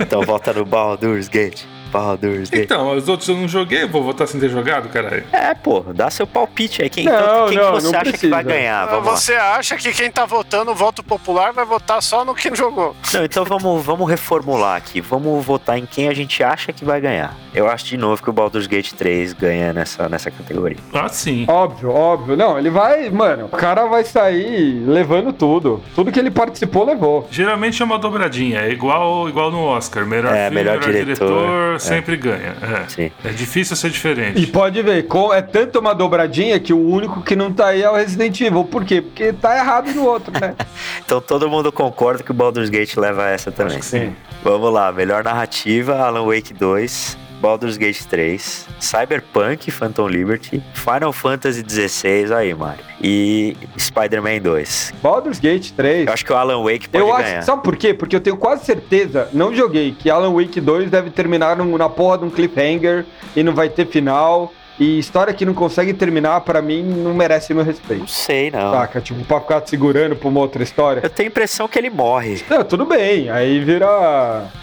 Então 0.00 0.22
volta 0.22 0.52
no 0.52 0.64
Baldur's 0.64 1.28
Gate. 1.28 1.64
Baldur's 1.94 2.50
Gate. 2.50 2.64
Então, 2.64 2.96
os 2.96 3.08
outros 3.08 3.28
eu 3.28 3.36
não 3.36 3.46
joguei, 3.46 3.86
vou 3.86 4.02
votar 4.02 4.26
sem 4.26 4.40
ter 4.40 4.48
jogado, 4.48 4.88
caralho. 4.88 5.24
É, 5.32 5.54
pô, 5.54 5.80
dá 5.94 6.10
seu 6.10 6.26
palpite 6.26 6.82
aí. 6.82 6.90
Quem, 6.90 7.04
Não, 7.04 7.12
então, 7.14 7.48
quem 7.48 7.56
não, 7.58 7.72
você 7.72 7.90
não 7.92 8.00
acha 8.00 8.12
que 8.12 8.28
vai 8.28 8.42
precisa. 8.42 8.60
ganhar? 8.60 8.82
Ah, 8.82 8.86
Vamos 8.86 9.06
lá. 9.06 9.16
Você 9.16 9.34
acha 9.34 9.76
que 9.76 9.92
quem 9.92 10.10
tá 10.10 10.24
votando 10.24 10.70
o 10.72 10.74
voto 10.74 11.02
popular 11.02 11.52
vai 11.52 11.64
votar 11.64 12.02
só 12.02 12.24
no 12.24 12.34
que 12.34 12.50
não 12.50 12.56
jogou? 12.56 12.96
Não, 13.12 13.24
então 13.24 13.44
vamos, 13.44 13.84
vamos 13.84 14.08
reformular 14.10 14.76
aqui. 14.76 15.00
Vamos 15.00 15.44
votar 15.44 15.78
em 15.78 15.86
quem 15.86 16.08
a 16.08 16.14
gente 16.14 16.42
acha 16.42 16.72
que 16.72 16.84
vai 16.84 17.00
ganhar. 17.00 17.34
Eu 17.54 17.68
acho 17.68 17.84
de 17.86 17.96
novo 17.96 18.20
que 18.22 18.28
o 18.28 18.32
Baldur's 18.32 18.66
Gate 18.66 18.92
3 18.92 19.32
ganha 19.32 19.72
nessa, 19.72 20.08
nessa 20.08 20.30
categoria. 20.30 20.78
Ah, 20.92 21.08
sim. 21.08 21.44
Óbvio, 21.48 21.90
óbvio. 21.90 22.36
Não, 22.36 22.58
ele 22.58 22.70
vai, 22.70 23.08
mano, 23.10 23.46
o 23.46 23.56
cara 23.56 23.86
vai 23.86 24.02
sair 24.04 24.82
levando 24.86 25.32
tudo. 25.32 25.80
Tudo 25.94 26.10
que 26.10 26.18
ele 26.18 26.30
participou, 26.30 26.84
levou. 26.84 27.28
Geralmente 27.30 27.80
é 27.80 27.84
uma 27.84 27.98
dobradinha, 27.98 28.60
é 28.62 28.70
igual, 28.70 29.28
igual 29.28 29.50
no 29.50 29.62
Oscar. 29.62 30.04
Melhor 30.04 30.34
É, 30.34 30.44
filme, 30.48 30.54
melhor 30.56 30.78
melhor, 30.80 30.92
diretor, 30.92 31.26
diretor. 31.28 31.80
Sempre 31.84 32.16
ganha. 32.16 32.54
É. 32.62 32.88
Sim. 32.88 33.10
É 33.24 33.30
difícil 33.30 33.76
ser 33.76 33.90
diferente. 33.90 34.40
E 34.40 34.46
pode 34.46 34.80
ver, 34.82 35.06
é 35.34 35.42
tanto 35.42 35.78
uma 35.78 35.94
dobradinha 35.94 36.58
que 36.58 36.72
o 36.72 36.78
único 36.78 37.22
que 37.22 37.36
não 37.36 37.52
tá 37.52 37.68
aí 37.68 37.82
é 37.82 37.90
o 37.90 37.94
Resident 37.94 38.40
Evil. 38.40 38.64
Por 38.64 38.84
quê? 38.84 39.00
Porque 39.00 39.32
tá 39.32 39.56
errado 39.56 39.92
no 39.92 40.04
outro, 40.04 40.32
né? 40.32 40.54
Então 41.04 41.20
todo 41.20 41.48
mundo 41.48 41.70
concorda 41.70 42.22
que 42.22 42.30
o 42.30 42.34
Baldur's 42.34 42.70
Gate 42.70 42.96
leva 42.96 43.28
essa 43.28 43.52
também. 43.52 43.76
Acho 43.76 43.78
que 43.78 43.84
sim. 43.84 44.14
Vamos 44.42 44.72
lá, 44.72 44.90
melhor 44.92 45.22
narrativa, 45.22 45.96
Alan 45.98 46.24
Wake 46.26 46.54
2, 46.54 47.18
Baldur's 47.44 47.76
Gate 47.76 48.06
3, 48.06 48.66
Cyberpunk, 48.80 49.70
Phantom 49.70 50.08
Liberty, 50.08 50.62
Final 50.72 51.12
Fantasy 51.12 51.62
16, 51.62 52.32
aí, 52.32 52.54
Mario. 52.54 52.82
E 53.02 53.54
Spider-Man 53.78 54.40
2. 54.40 54.94
Baldur's 55.02 55.38
Gate 55.38 55.72
3. 55.72 56.06
Eu 56.06 56.12
acho 56.14 56.24
que 56.24 56.32
o 56.32 56.36
Alan 56.36 56.62
Wake 56.62 56.88
pode 56.88 57.04
Eu 57.04 57.14
ganhar. 57.14 57.38
acho, 57.40 57.46
sabe 57.46 57.62
por 57.62 57.76
quê? 57.76 57.92
Porque 57.92 58.16
eu 58.16 58.20
tenho 58.22 58.38
quase 58.38 58.64
certeza, 58.64 59.28
não 59.30 59.54
joguei, 59.54 59.92
que 59.92 60.08
Alan 60.08 60.32
Wake 60.32 60.58
2 60.58 60.90
deve 60.90 61.10
terminar 61.10 61.54
na 61.58 61.88
porra 61.90 62.16
de 62.16 62.24
um 62.24 62.30
cliffhanger 62.30 63.04
e 63.36 63.42
não 63.42 63.54
vai 63.54 63.68
ter 63.68 63.86
final. 63.88 64.50
E 64.78 64.98
história 64.98 65.32
que 65.32 65.44
não 65.46 65.54
consegue 65.54 65.94
terminar, 65.94 66.40
pra 66.40 66.60
mim, 66.60 66.82
não 66.82 67.14
merece 67.14 67.54
meu 67.54 67.64
Não 67.64 67.70
respeito. 67.70 68.08
sei, 68.10 68.50
não. 68.50 68.72
Saca? 68.72 69.00
Tipo, 69.00 69.24
pra 69.24 69.40
ficar 69.40 69.60
te 69.60 69.70
segurando 69.70 70.16
pra 70.16 70.28
uma 70.28 70.40
outra 70.40 70.62
história. 70.64 71.00
Eu 71.02 71.10
tenho 71.10 71.28
a 71.28 71.30
impressão 71.30 71.68
que 71.68 71.78
ele 71.78 71.90
morre. 71.90 72.42
Não, 72.50 72.64
tudo 72.64 72.84
bem. 72.84 73.30
Aí 73.30 73.60
vira. 73.60 73.86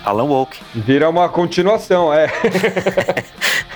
Alan 0.04 0.28
Wake. 0.28 0.60
Vira 0.76 1.10
uma 1.10 1.30
continuação, 1.30 2.14
é. 2.14 2.28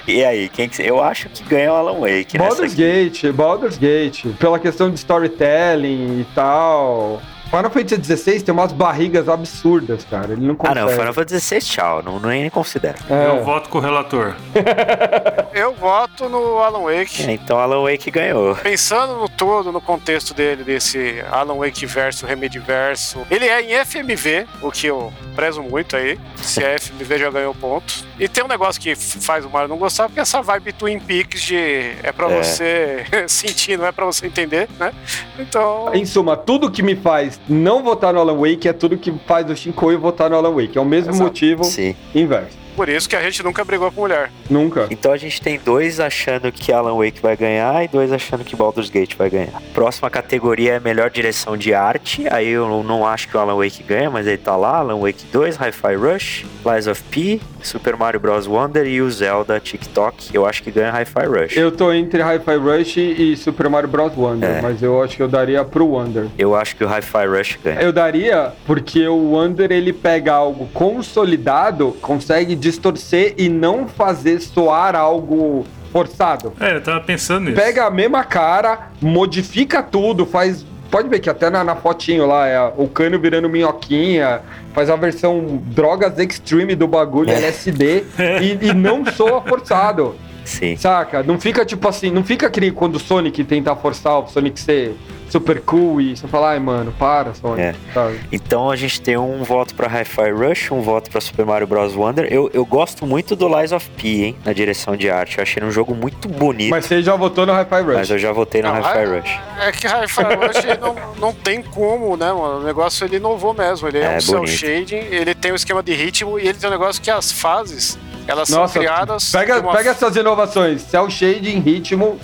E 0.07 0.23
aí, 0.23 0.49
quem 0.49 0.69
que... 0.69 0.83
Eu 0.83 1.01
acho 1.01 1.27
que 1.29 1.43
ganha 1.45 1.73
o 1.73 1.75
Alan 1.75 1.99
Wake 1.99 2.37
Baldur's. 2.37 2.75
Gate, 2.75 3.31
Baldur's 3.31 3.75
Gate. 3.75 4.25
Pela 4.39 4.59
questão 4.59 4.87
de 4.91 4.97
storytelling 4.97 6.19
e 6.21 6.27
tal. 6.35 7.19
Final 7.55 7.71
Fantasy 7.71 8.17
XVI 8.17 8.41
tem 8.41 8.53
umas 8.53 8.71
barrigas 8.73 9.29
absurdas, 9.29 10.03
cara. 10.09 10.33
Ele 10.33 10.45
não 10.45 10.53
Ah, 10.53 10.57
consegue. 10.57 10.79
não, 10.81 10.89
Final 10.89 11.13
Fantasy 11.13 11.35
16, 11.35 11.67
tchau. 11.67 12.01
Não, 12.03 12.19
não 12.19 12.29
nem 12.29 12.49
considero. 12.49 12.97
É. 13.09 13.27
Eu 13.27 13.43
voto 13.43 13.69
com 13.69 13.77
o 13.77 13.81
relator. 13.81 14.35
Eu 15.53 15.73
voto 15.73 16.27
no 16.27 16.59
Alan 16.59 16.79
Wake. 16.83 17.23
É, 17.25 17.31
então 17.31 17.57
Alan 17.57 17.81
Wake 17.89 18.11
ganhou. 18.11 18.55
Pensando 18.55 19.15
no 19.15 19.29
todo, 19.29 19.71
no 19.71 19.79
contexto 19.79 20.33
dele, 20.33 20.63
desse 20.63 21.23
Alan 21.31 21.55
Wake 21.55 21.85
verso, 21.85 22.25
Remedy 22.25 22.59
verso, 22.59 23.25
ele 23.31 23.45
é 23.45 23.61
em 23.61 23.85
FMV, 23.85 24.45
o 24.61 24.69
que 24.69 24.87
eu 24.87 25.13
prezo 25.33 25.63
muito 25.63 25.95
aí. 25.95 26.19
Se 26.37 26.61
é 26.63 26.77
FMV 26.77 27.17
já 27.19 27.29
ganhou 27.29 27.53
pontos. 27.55 28.03
E 28.19 28.27
tem 28.27 28.43
um 28.43 28.47
negócio 28.47 28.81
que 28.81 28.95
faz 28.95 29.45
o 29.45 29.49
Mario 29.49 29.69
não 29.69 29.77
gostar, 29.77 30.07
porque 30.07 30.19
essa 30.19 30.41
vibe 30.41 30.73
Twin 30.73 30.99
Peaks 30.99 31.41
de 31.41 31.55
é 32.03 32.11
pra 32.11 32.29
É. 32.29 32.43
você 32.43 33.05
sentir, 33.27 33.77
não 33.77 33.85
é 33.85 33.91
pra 33.93 34.05
você 34.05 34.27
entender, 34.27 34.67
né? 34.77 34.93
Então. 35.39 35.89
Em 35.93 36.05
suma, 36.05 36.35
tudo 36.35 36.69
que 36.69 36.81
me 36.83 36.95
faz 36.95 37.39
não 37.47 37.83
votar 37.83 38.13
no 38.13 38.19
Alan 38.19 38.37
Wake 38.37 38.67
é 38.67 38.73
tudo 38.73 38.97
que 38.97 39.13
faz 39.25 39.49
o 39.49 39.55
Shinkoi 39.55 39.95
votar 39.97 40.29
no 40.29 40.35
Alan 40.35 40.51
Wake. 40.51 40.77
É 40.77 40.81
o 40.81 40.85
mesmo 40.85 41.11
Exato. 41.11 41.23
motivo 41.23 41.63
Sim. 41.63 41.95
inverso. 42.13 42.64
Por 42.75 42.89
isso 42.89 43.07
que 43.07 43.15
a 43.15 43.21
gente 43.21 43.41
nunca 43.43 43.63
brigou 43.63 43.91
com 43.91 44.01
mulher. 44.01 44.29
Nunca. 44.49 44.87
Então 44.89 45.11
a 45.11 45.17
gente 45.17 45.41
tem 45.41 45.59
dois 45.63 45.99
achando 45.99 46.51
que 46.51 46.71
Alan 46.71 46.95
Wake 46.97 47.21
vai 47.21 47.35
ganhar 47.37 47.83
e 47.83 47.87
dois 47.87 48.11
achando 48.11 48.43
que 48.43 48.55
Baldur's 48.55 48.89
Gate 48.89 49.15
vai 49.15 49.29
ganhar. 49.29 49.61
Próxima 49.73 50.09
categoria 50.09 50.73
é 50.73 50.79
melhor 50.79 51.09
direção 51.09 51.55
de 51.57 51.73
arte. 51.73 52.25
Aí 52.29 52.49
eu 52.49 52.83
não 52.83 53.05
acho 53.07 53.27
que 53.27 53.37
o 53.37 53.39
Alan 53.39 53.55
Wake 53.55 53.81
ganha, 53.83 54.09
mas 54.09 54.27
ele 54.27 54.37
tá 54.37 54.55
lá. 54.55 54.77
Alan 54.77 54.99
Wake 54.99 55.25
2, 55.31 55.55
Hi-Fi 55.57 55.95
Rush, 55.95 56.45
Lies 56.65 56.87
of 56.87 57.01
P, 57.09 57.39
Super 57.61 57.95
Mario 57.95 58.19
Bros. 58.19 58.45
Wonder 58.47 58.85
e 58.85 59.01
o 59.01 59.09
Zelda 59.09 59.59
TikTok. 59.59 60.29
Eu 60.35 60.45
acho 60.45 60.61
que 60.61 60.69
ganha 60.71 60.91
Hi-Fi 60.91 61.25
Rush. 61.25 61.57
Eu 61.57 61.71
tô 61.71 61.91
entre 61.93 62.21
Hi-Fi 62.21 62.55
Rush 62.57 62.97
e 62.97 63.35
Super 63.37 63.69
Mario 63.69 63.89
Bros. 63.89 64.11
Wonder, 64.15 64.49
É. 64.57 64.61
mas 64.61 64.81
eu 64.83 65.01
acho 65.01 65.15
que 65.15 65.23
eu 65.23 65.27
daria 65.27 65.63
pro 65.63 65.85
Wonder. 65.87 66.27
Eu 66.37 66.55
acho 66.55 66.75
que 66.75 66.83
o 66.83 66.87
Hi-Fi 66.87 67.25
Rush 67.25 67.59
ganha. 67.63 67.81
Eu 67.81 67.91
daria 67.93 68.51
porque 68.65 69.07
o 69.07 69.31
Wonder 69.31 69.71
ele 69.71 69.93
pega 69.93 70.33
algo 70.33 70.67
consolidado, 70.73 71.95
consegue 72.01 72.55
distorcer 72.65 73.35
e 73.37 73.47
não 73.47 73.87
fazer 73.87 74.39
soar 74.41 74.95
algo 74.95 75.65
forçado. 75.91 76.51
É, 76.59 76.75
eu 76.75 76.81
tava 76.81 76.99
pensando 76.99 77.45
nisso. 77.45 77.61
Pega 77.61 77.85
a 77.85 77.91
mesma 77.91 78.23
cara, 78.23 78.89
modifica 79.01 79.83
tudo, 79.83 80.25
faz 80.25 80.65
pode 80.89 81.09
ver 81.09 81.19
que 81.19 81.29
até 81.29 81.49
na, 81.49 81.63
na 81.63 81.75
fotinho 81.75 82.25
lá, 82.25 82.47
é 82.47 82.73
o 82.77 82.87
cano 82.87 83.19
virando 83.19 83.49
minhoquinha, 83.49 84.41
faz 84.73 84.89
a 84.89 84.95
versão 84.95 85.61
drogas 85.65 86.17
extreme 86.19 86.73
do 86.73 86.87
bagulho, 86.87 87.29
É. 87.31 87.35
LSD, 87.35 88.03
e, 88.41 88.67
e 88.67 88.73
não 88.73 89.05
soa 89.05 89.41
forçado. 89.41 90.15
Sim. 90.45 90.77
Saca? 90.77 91.21
Não 91.23 91.39
fica 91.39 91.65
tipo 91.65 91.87
assim, 91.87 92.09
não 92.11 92.23
fica 92.23 92.49
que 92.49 92.61
nem 92.61 92.71
quando 92.71 92.95
o 92.95 92.99
Sonic 92.99 93.43
tenta 93.43 93.75
forçar 93.75 94.19
o 94.19 94.27
Sonic 94.27 94.59
ser 94.59 94.95
super 95.27 95.59
cool 95.61 95.99
e 95.99 96.15
você 96.15 96.27
fala, 96.27 96.51
ai 96.51 96.59
mano, 96.59 96.93
para, 96.97 97.33
Sonic. 97.33 97.61
É. 97.61 97.75
sabe? 97.93 98.19
Então 98.31 98.69
a 98.69 98.75
gente 98.75 99.01
tem 99.01 99.17
um 99.17 99.43
voto 99.43 99.73
pra 99.73 99.87
Hi-Fi 99.87 100.31
Rush, 100.31 100.71
um 100.71 100.81
voto 100.81 101.09
pra 101.09 101.19
Super 101.19 101.45
Mario 101.45 101.65
Bros. 101.67 101.95
Wonder. 101.95 102.31
Eu, 102.31 102.49
eu 102.53 102.63
gosto 102.63 103.05
muito 103.07 103.35
do 103.35 103.47
Lies 103.47 103.71
of 103.71 103.89
P, 103.97 104.07
hein, 104.07 104.35
na 104.45 104.53
direção 104.53 104.95
de 104.95 105.09
arte. 105.09 105.39
Eu 105.39 105.41
achei 105.41 105.59
ele 105.61 105.67
um 105.67 105.71
jogo 105.71 105.95
muito 105.95 106.27
bonito, 106.29 106.69
Mas 106.69 106.85
mas, 106.85 106.85
você 106.85 107.01
já 107.01 107.15
votou 107.15 107.45
no 107.45 107.51
Hi-Fi 107.53 107.81
Rush. 107.81 108.09
eu 108.11 108.19
já 108.19 108.31
votei 108.31 108.61
no 108.61 108.69
Hi-Fi 108.69 108.99
Hi- 108.99 109.05
Rush. 109.19 109.39
É 109.61 109.71
que 109.71 109.87
Hi-Fi 109.87 110.23
Rush 110.23 110.79
não, 110.79 110.95
não 111.19 111.33
tem 111.33 111.61
como, 111.63 112.15
né, 112.15 112.31
mano? 112.31 112.59
O 112.59 112.63
negócio 112.63 113.03
ele 113.05 113.15
inovou 113.17 113.53
mesmo. 113.53 113.87
Ele 113.87 113.97
é, 113.97 114.13
É, 114.13 114.17
um 114.17 114.21
cel 114.21 114.39
bonito. 114.41 114.55
shading, 114.57 114.95
ele 115.09 115.33
tem 115.33 115.51
um 115.51 115.55
esquema 115.55 115.81
de 115.81 115.93
ritmo 115.93 116.37
e 116.39 116.43
ele 116.47 116.53
tem 116.57 116.69
um 116.69 116.71
negócio 116.71 117.01
que 117.01 117.09
as 117.09 117.31
fases, 117.31 117.97
elas 118.27 118.49
Nossa, 118.49 118.73
são 118.73 118.81
criadas. 118.81 119.31
pega, 119.31 119.59
uma- 119.59 119.73
pega 119.73 119.91
essas 119.91 120.15
inovações. 120.15 120.81
Cell 120.81 121.09
shading, 121.09 121.59
ritmo. 121.59 122.19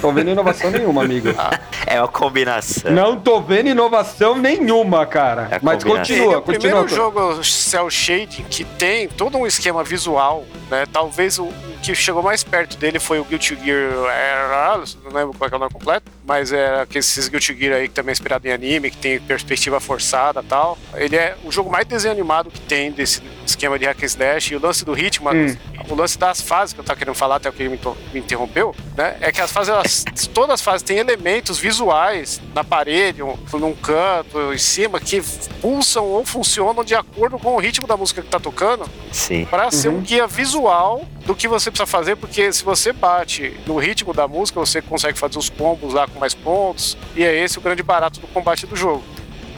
Tô 0.00 0.12
vendo 0.12 0.30
inovação 0.30 0.70
nenhuma, 0.70 1.02
amigo. 1.04 1.28
É 1.86 2.00
uma 2.00 2.08
combinação. 2.08 2.90
Não 2.90 3.14
tô 3.20 3.42
vendo 3.42 3.68
inovação 3.68 4.36
nenhuma, 4.38 5.04
cara. 5.04 5.48
É 5.50 5.58
Mas 5.62 5.84
combinação. 5.84 6.16
Ele 6.16 6.22
é 6.22 6.26
continua, 6.26 6.38
o 6.38 6.42
primeiro 6.42 6.76
continua. 6.78 6.96
jogo 7.04 7.44
cel 7.44 7.90
shading 7.90 8.44
que 8.44 8.64
tem 8.64 9.06
todo 9.06 9.36
um 9.36 9.46
esquema 9.46 9.84
visual, 9.84 10.44
né? 10.70 10.86
Talvez 10.90 11.38
o, 11.38 11.52
que 11.82 11.94
chegou 11.94 12.22
mais 12.22 12.42
perto 12.42 12.78
dele 12.78 12.98
foi 12.98 13.20
o 13.20 13.24
Guilty 13.24 13.58
Gear, 13.62 13.92
era, 14.10 14.78
não 15.04 15.12
lembro 15.12 15.36
qual 15.36 15.48
é, 15.50 15.52
é 15.52 15.56
o 15.56 15.58
nome 15.58 15.72
completo, 15.72 16.10
mas 16.26 16.52
é 16.52 16.80
aqueles 16.80 17.28
Guilty 17.28 17.54
Gear 17.58 17.76
aí 17.76 17.88
que 17.88 17.94
também 17.94 18.10
é 18.10 18.12
inspirado 18.12 18.46
em 18.48 18.52
anime, 18.52 18.90
que 18.90 18.96
tem 18.96 19.20
perspectiva 19.20 19.78
forçada 19.80 20.40
e 20.40 20.44
tal. 20.44 20.78
Ele 20.94 21.16
é 21.16 21.36
o 21.44 21.52
jogo 21.52 21.70
mais 21.70 21.86
desenho 21.86 22.12
animado 22.12 22.50
que 22.50 22.60
tem 22.60 22.90
desse 22.90 23.22
esquema 23.46 23.78
de 23.78 23.84
hack 23.84 24.02
and 24.02 24.06
slash 24.06 24.52
e 24.52 24.56
o 24.56 24.60
lance 24.60 24.84
do 24.84 24.92
ritmo, 24.92 25.30
Hum. 25.30 25.56
O 25.88 25.94
lance 25.94 26.18
das 26.18 26.40
fases 26.40 26.72
que 26.72 26.80
eu 26.80 26.84
tava 26.84 26.98
querendo 26.98 27.14
falar 27.14 27.36
até 27.36 27.48
o 27.48 27.52
que 27.52 27.62
ele 27.62 27.70
me, 27.70 27.80
me 28.12 28.20
interrompeu, 28.20 28.74
né? 28.96 29.16
É 29.20 29.30
que 29.30 29.40
as 29.40 29.50
fases, 29.52 29.68
elas, 29.68 30.04
todas 30.32 30.54
as 30.54 30.60
fases 30.62 30.82
têm 30.82 30.98
elementos 30.98 31.58
visuais 31.58 32.40
na 32.54 32.64
parede, 32.64 33.22
um- 33.22 33.36
num 33.54 33.74
canto, 33.74 34.52
em 34.52 34.58
cima, 34.58 34.98
que 35.00 35.22
pulsam 35.60 36.04
ou 36.04 36.24
funcionam 36.24 36.82
de 36.84 36.94
acordo 36.94 37.38
com 37.38 37.54
o 37.54 37.58
ritmo 37.58 37.86
da 37.86 37.96
música 37.96 38.22
que 38.22 38.28
tá 38.28 38.40
tocando, 38.40 38.84
Sim. 39.12 39.44
para 39.46 39.70
ser 39.70 39.88
Uhum. 39.88 39.98
um 39.98 40.00
guia 40.00 40.26
visual 40.26 41.02
do 41.26 41.34
que 41.34 41.46
você 41.48 41.70
precisa 41.70 41.86
fazer, 41.86 42.16
porque 42.16 42.52
se 42.52 42.62
você 42.64 42.92
bate 42.92 43.56
no 43.66 43.76
ritmo 43.78 44.12
da 44.12 44.26
música, 44.28 44.58
você 44.60 44.80
consegue 44.82 45.18
fazer 45.18 45.38
os 45.38 45.48
combos 45.48 45.94
lá 45.94 46.06
com 46.06 46.18
mais 46.18 46.34
pontos, 46.34 46.96
e 47.16 47.22
é 47.24 47.34
esse 47.44 47.58
o 47.58 47.60
grande 47.60 47.82
barato 47.82 48.20
do 48.20 48.26
combate 48.28 48.66
do 48.66 48.76
jogo. 48.76 49.02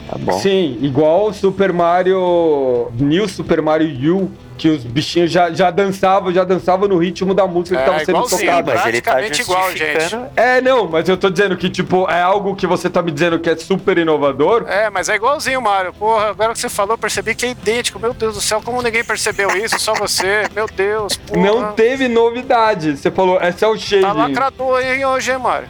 Tá 0.09 0.17
bom. 0.17 0.39
Sim, 0.39 0.77
igual 0.81 1.27
o 1.27 1.33
Super 1.33 1.73
Mario. 1.73 2.89
New 2.93 3.27
Super 3.27 3.61
Mario 3.61 4.15
U, 4.17 4.31
que 4.57 4.67
os 4.69 4.83
bichinhos 4.83 5.31
já, 5.31 5.51
já 5.51 5.69
dançavam, 5.71 6.31
já 6.33 6.43
dançavam 6.43 6.87
no 6.87 6.97
ritmo 6.97 7.33
da 7.33 7.45
música 7.47 7.77
que 7.77 7.83
É, 7.83 7.85
tava 7.85 7.99
sendo 8.05 8.23
tocada. 8.23 8.73
Mas 8.75 8.85
ele 8.87 9.01
tá 9.01 9.11
praticamente 9.11 9.41
igual, 9.41 9.71
justificando. 9.71 10.27
É, 10.35 10.61
não, 10.61 10.87
mas 10.87 11.07
eu 11.07 11.15
tô 11.17 11.29
dizendo 11.29 11.55
que, 11.55 11.69
tipo, 11.69 12.09
é 12.09 12.21
algo 12.21 12.55
que 12.55 12.65
você 12.67 12.89
tá 12.89 13.01
me 13.01 13.11
dizendo 13.11 13.39
que 13.39 13.49
é 13.49 13.55
super 13.55 13.97
inovador. 13.97 14.65
É, 14.67 14.89
mas 14.89 15.09
é 15.09 15.15
igualzinho, 15.15 15.61
Mario. 15.61 15.93
Porra, 15.93 16.29
agora 16.29 16.53
que 16.53 16.59
você 16.59 16.69
falou, 16.69 16.93
eu 16.93 16.97
percebi 16.97 17.35
que 17.35 17.45
é 17.45 17.49
idêntico. 17.51 17.99
Meu 17.99 18.13
Deus 18.13 18.35
do 18.35 18.41
céu, 18.41 18.61
como 18.63 18.81
ninguém 18.81 19.03
percebeu 19.03 19.55
isso? 19.55 19.79
Só 19.79 19.93
você. 19.93 20.43
Meu 20.55 20.65
Deus, 20.67 21.15
porra. 21.17 21.41
Não 21.45 21.71
teve 21.73 22.07
novidade. 22.07 22.97
Você 22.97 23.11
falou, 23.11 23.39
é 23.39 23.51
cel 23.51 23.73
Tá 23.73 23.77
shading. 23.77 24.17
lacrador 24.17 24.77
aí 24.79 25.05
hoje, 25.05 25.31
hein, 25.31 25.37
Mario? 25.37 25.67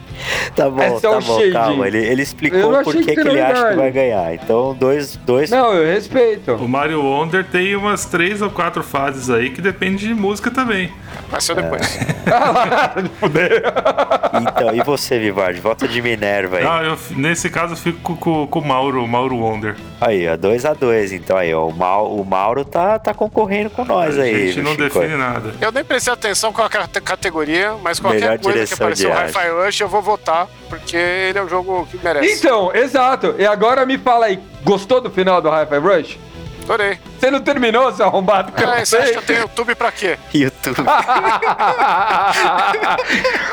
Tá 0.56 0.68
bom, 0.70 0.80
É 0.82 0.90
tá 0.92 0.98
cel 1.00 1.20
bom, 1.20 1.38
shading. 1.38 1.52
calma. 1.52 1.86
Ele, 1.86 1.98
ele 1.98 2.22
explicou 2.22 2.82
por 2.82 2.94
que, 2.94 3.04
que 3.14 3.20
ele 3.20 3.40
acha 3.40 3.68
que 3.70 3.76
vai 3.76 3.90
ganhar. 3.90 4.34
Então, 4.34 4.74
dois, 4.78 5.16
dois 5.24 5.50
Não, 5.50 5.74
eu 5.74 5.86
respeito. 5.92 6.52
O 6.54 6.68
Mario 6.68 7.02
Wonder 7.02 7.44
tem 7.44 7.76
umas 7.76 8.04
três 8.06 8.40
ou 8.42 8.50
quatro 8.50 8.77
fases 8.82 9.28
aí 9.30 9.50
que 9.50 9.60
depende 9.60 10.06
de 10.06 10.14
música 10.14 10.50
também. 10.50 10.92
Vai 11.30 11.40
ser 11.40 11.54
depois. 11.56 11.98
Fuder. 13.20 13.62
Então, 14.30 14.74
e 14.74 14.82
você, 14.82 15.18
Vivardi? 15.18 15.58
Vota 15.58 15.88
de 15.88 16.02
Minerva 16.02 16.58
aí. 16.58 16.64
Ah, 16.64 16.82
eu, 16.84 16.98
nesse 17.16 17.48
caso 17.48 17.72
eu 17.72 17.76
fico 17.76 18.14
com, 18.16 18.46
com 18.46 18.58
o 18.60 18.64
Mauro, 18.66 19.02
o 19.02 19.08
Mauro 19.08 19.36
Wonder. 19.36 19.74
Aí, 20.00 20.28
ó, 20.28 20.36
2x2. 20.36 21.12
Então 21.12 21.36
aí, 21.36 21.52
ó, 21.52 21.66
o, 21.66 21.72
Mau, 21.74 22.14
o 22.14 22.24
Mauro 22.24 22.64
tá, 22.64 22.98
tá 22.98 23.14
concorrendo 23.14 23.70
com 23.70 23.84
nós 23.84 24.18
a 24.18 24.22
aí. 24.22 24.48
gente 24.52 24.62
não 24.62 24.72
Chico. 24.72 24.82
define 25.00 25.16
nada. 25.16 25.54
Eu 25.60 25.72
nem 25.72 25.82
prestei 25.82 26.12
atenção 26.12 26.52
com 26.52 26.62
a 26.62 26.68
cate- 26.68 27.00
categoria, 27.00 27.74
mas 27.82 27.98
qualquer 27.98 28.20
Melhor 28.20 28.38
coisa 28.38 28.66
que 28.66 28.74
apareceu 28.74 29.10
Hi-Fi 29.12 29.48
Rush 29.64 29.80
eu 29.80 29.88
vou 29.88 30.02
votar, 30.02 30.46
porque 30.68 30.96
ele 30.96 31.38
é 31.38 31.42
um 31.42 31.48
jogo 31.48 31.88
que 31.90 31.98
merece. 32.04 32.30
Então, 32.38 32.70
exato. 32.74 33.34
E 33.38 33.46
agora 33.46 33.86
me 33.86 33.96
fala 33.98 34.26
aí, 34.26 34.38
gostou 34.62 35.00
do 35.00 35.10
final 35.10 35.40
do 35.40 35.48
Hi-Fi 35.48 35.78
Rush? 35.78 36.18
Adorei. 36.64 36.98
Você 37.18 37.30
não 37.30 37.40
terminou, 37.40 37.92
seu 37.92 38.06
arrombado? 38.06 38.52
Ah, 38.56 38.84
você 38.84 38.96
acha 38.96 39.12
que 39.12 39.18
eu 39.18 39.22
tenho 39.22 39.40
YouTube 39.40 39.74
pra 39.74 39.90
quê? 39.90 40.16
YouTube. 40.32 40.76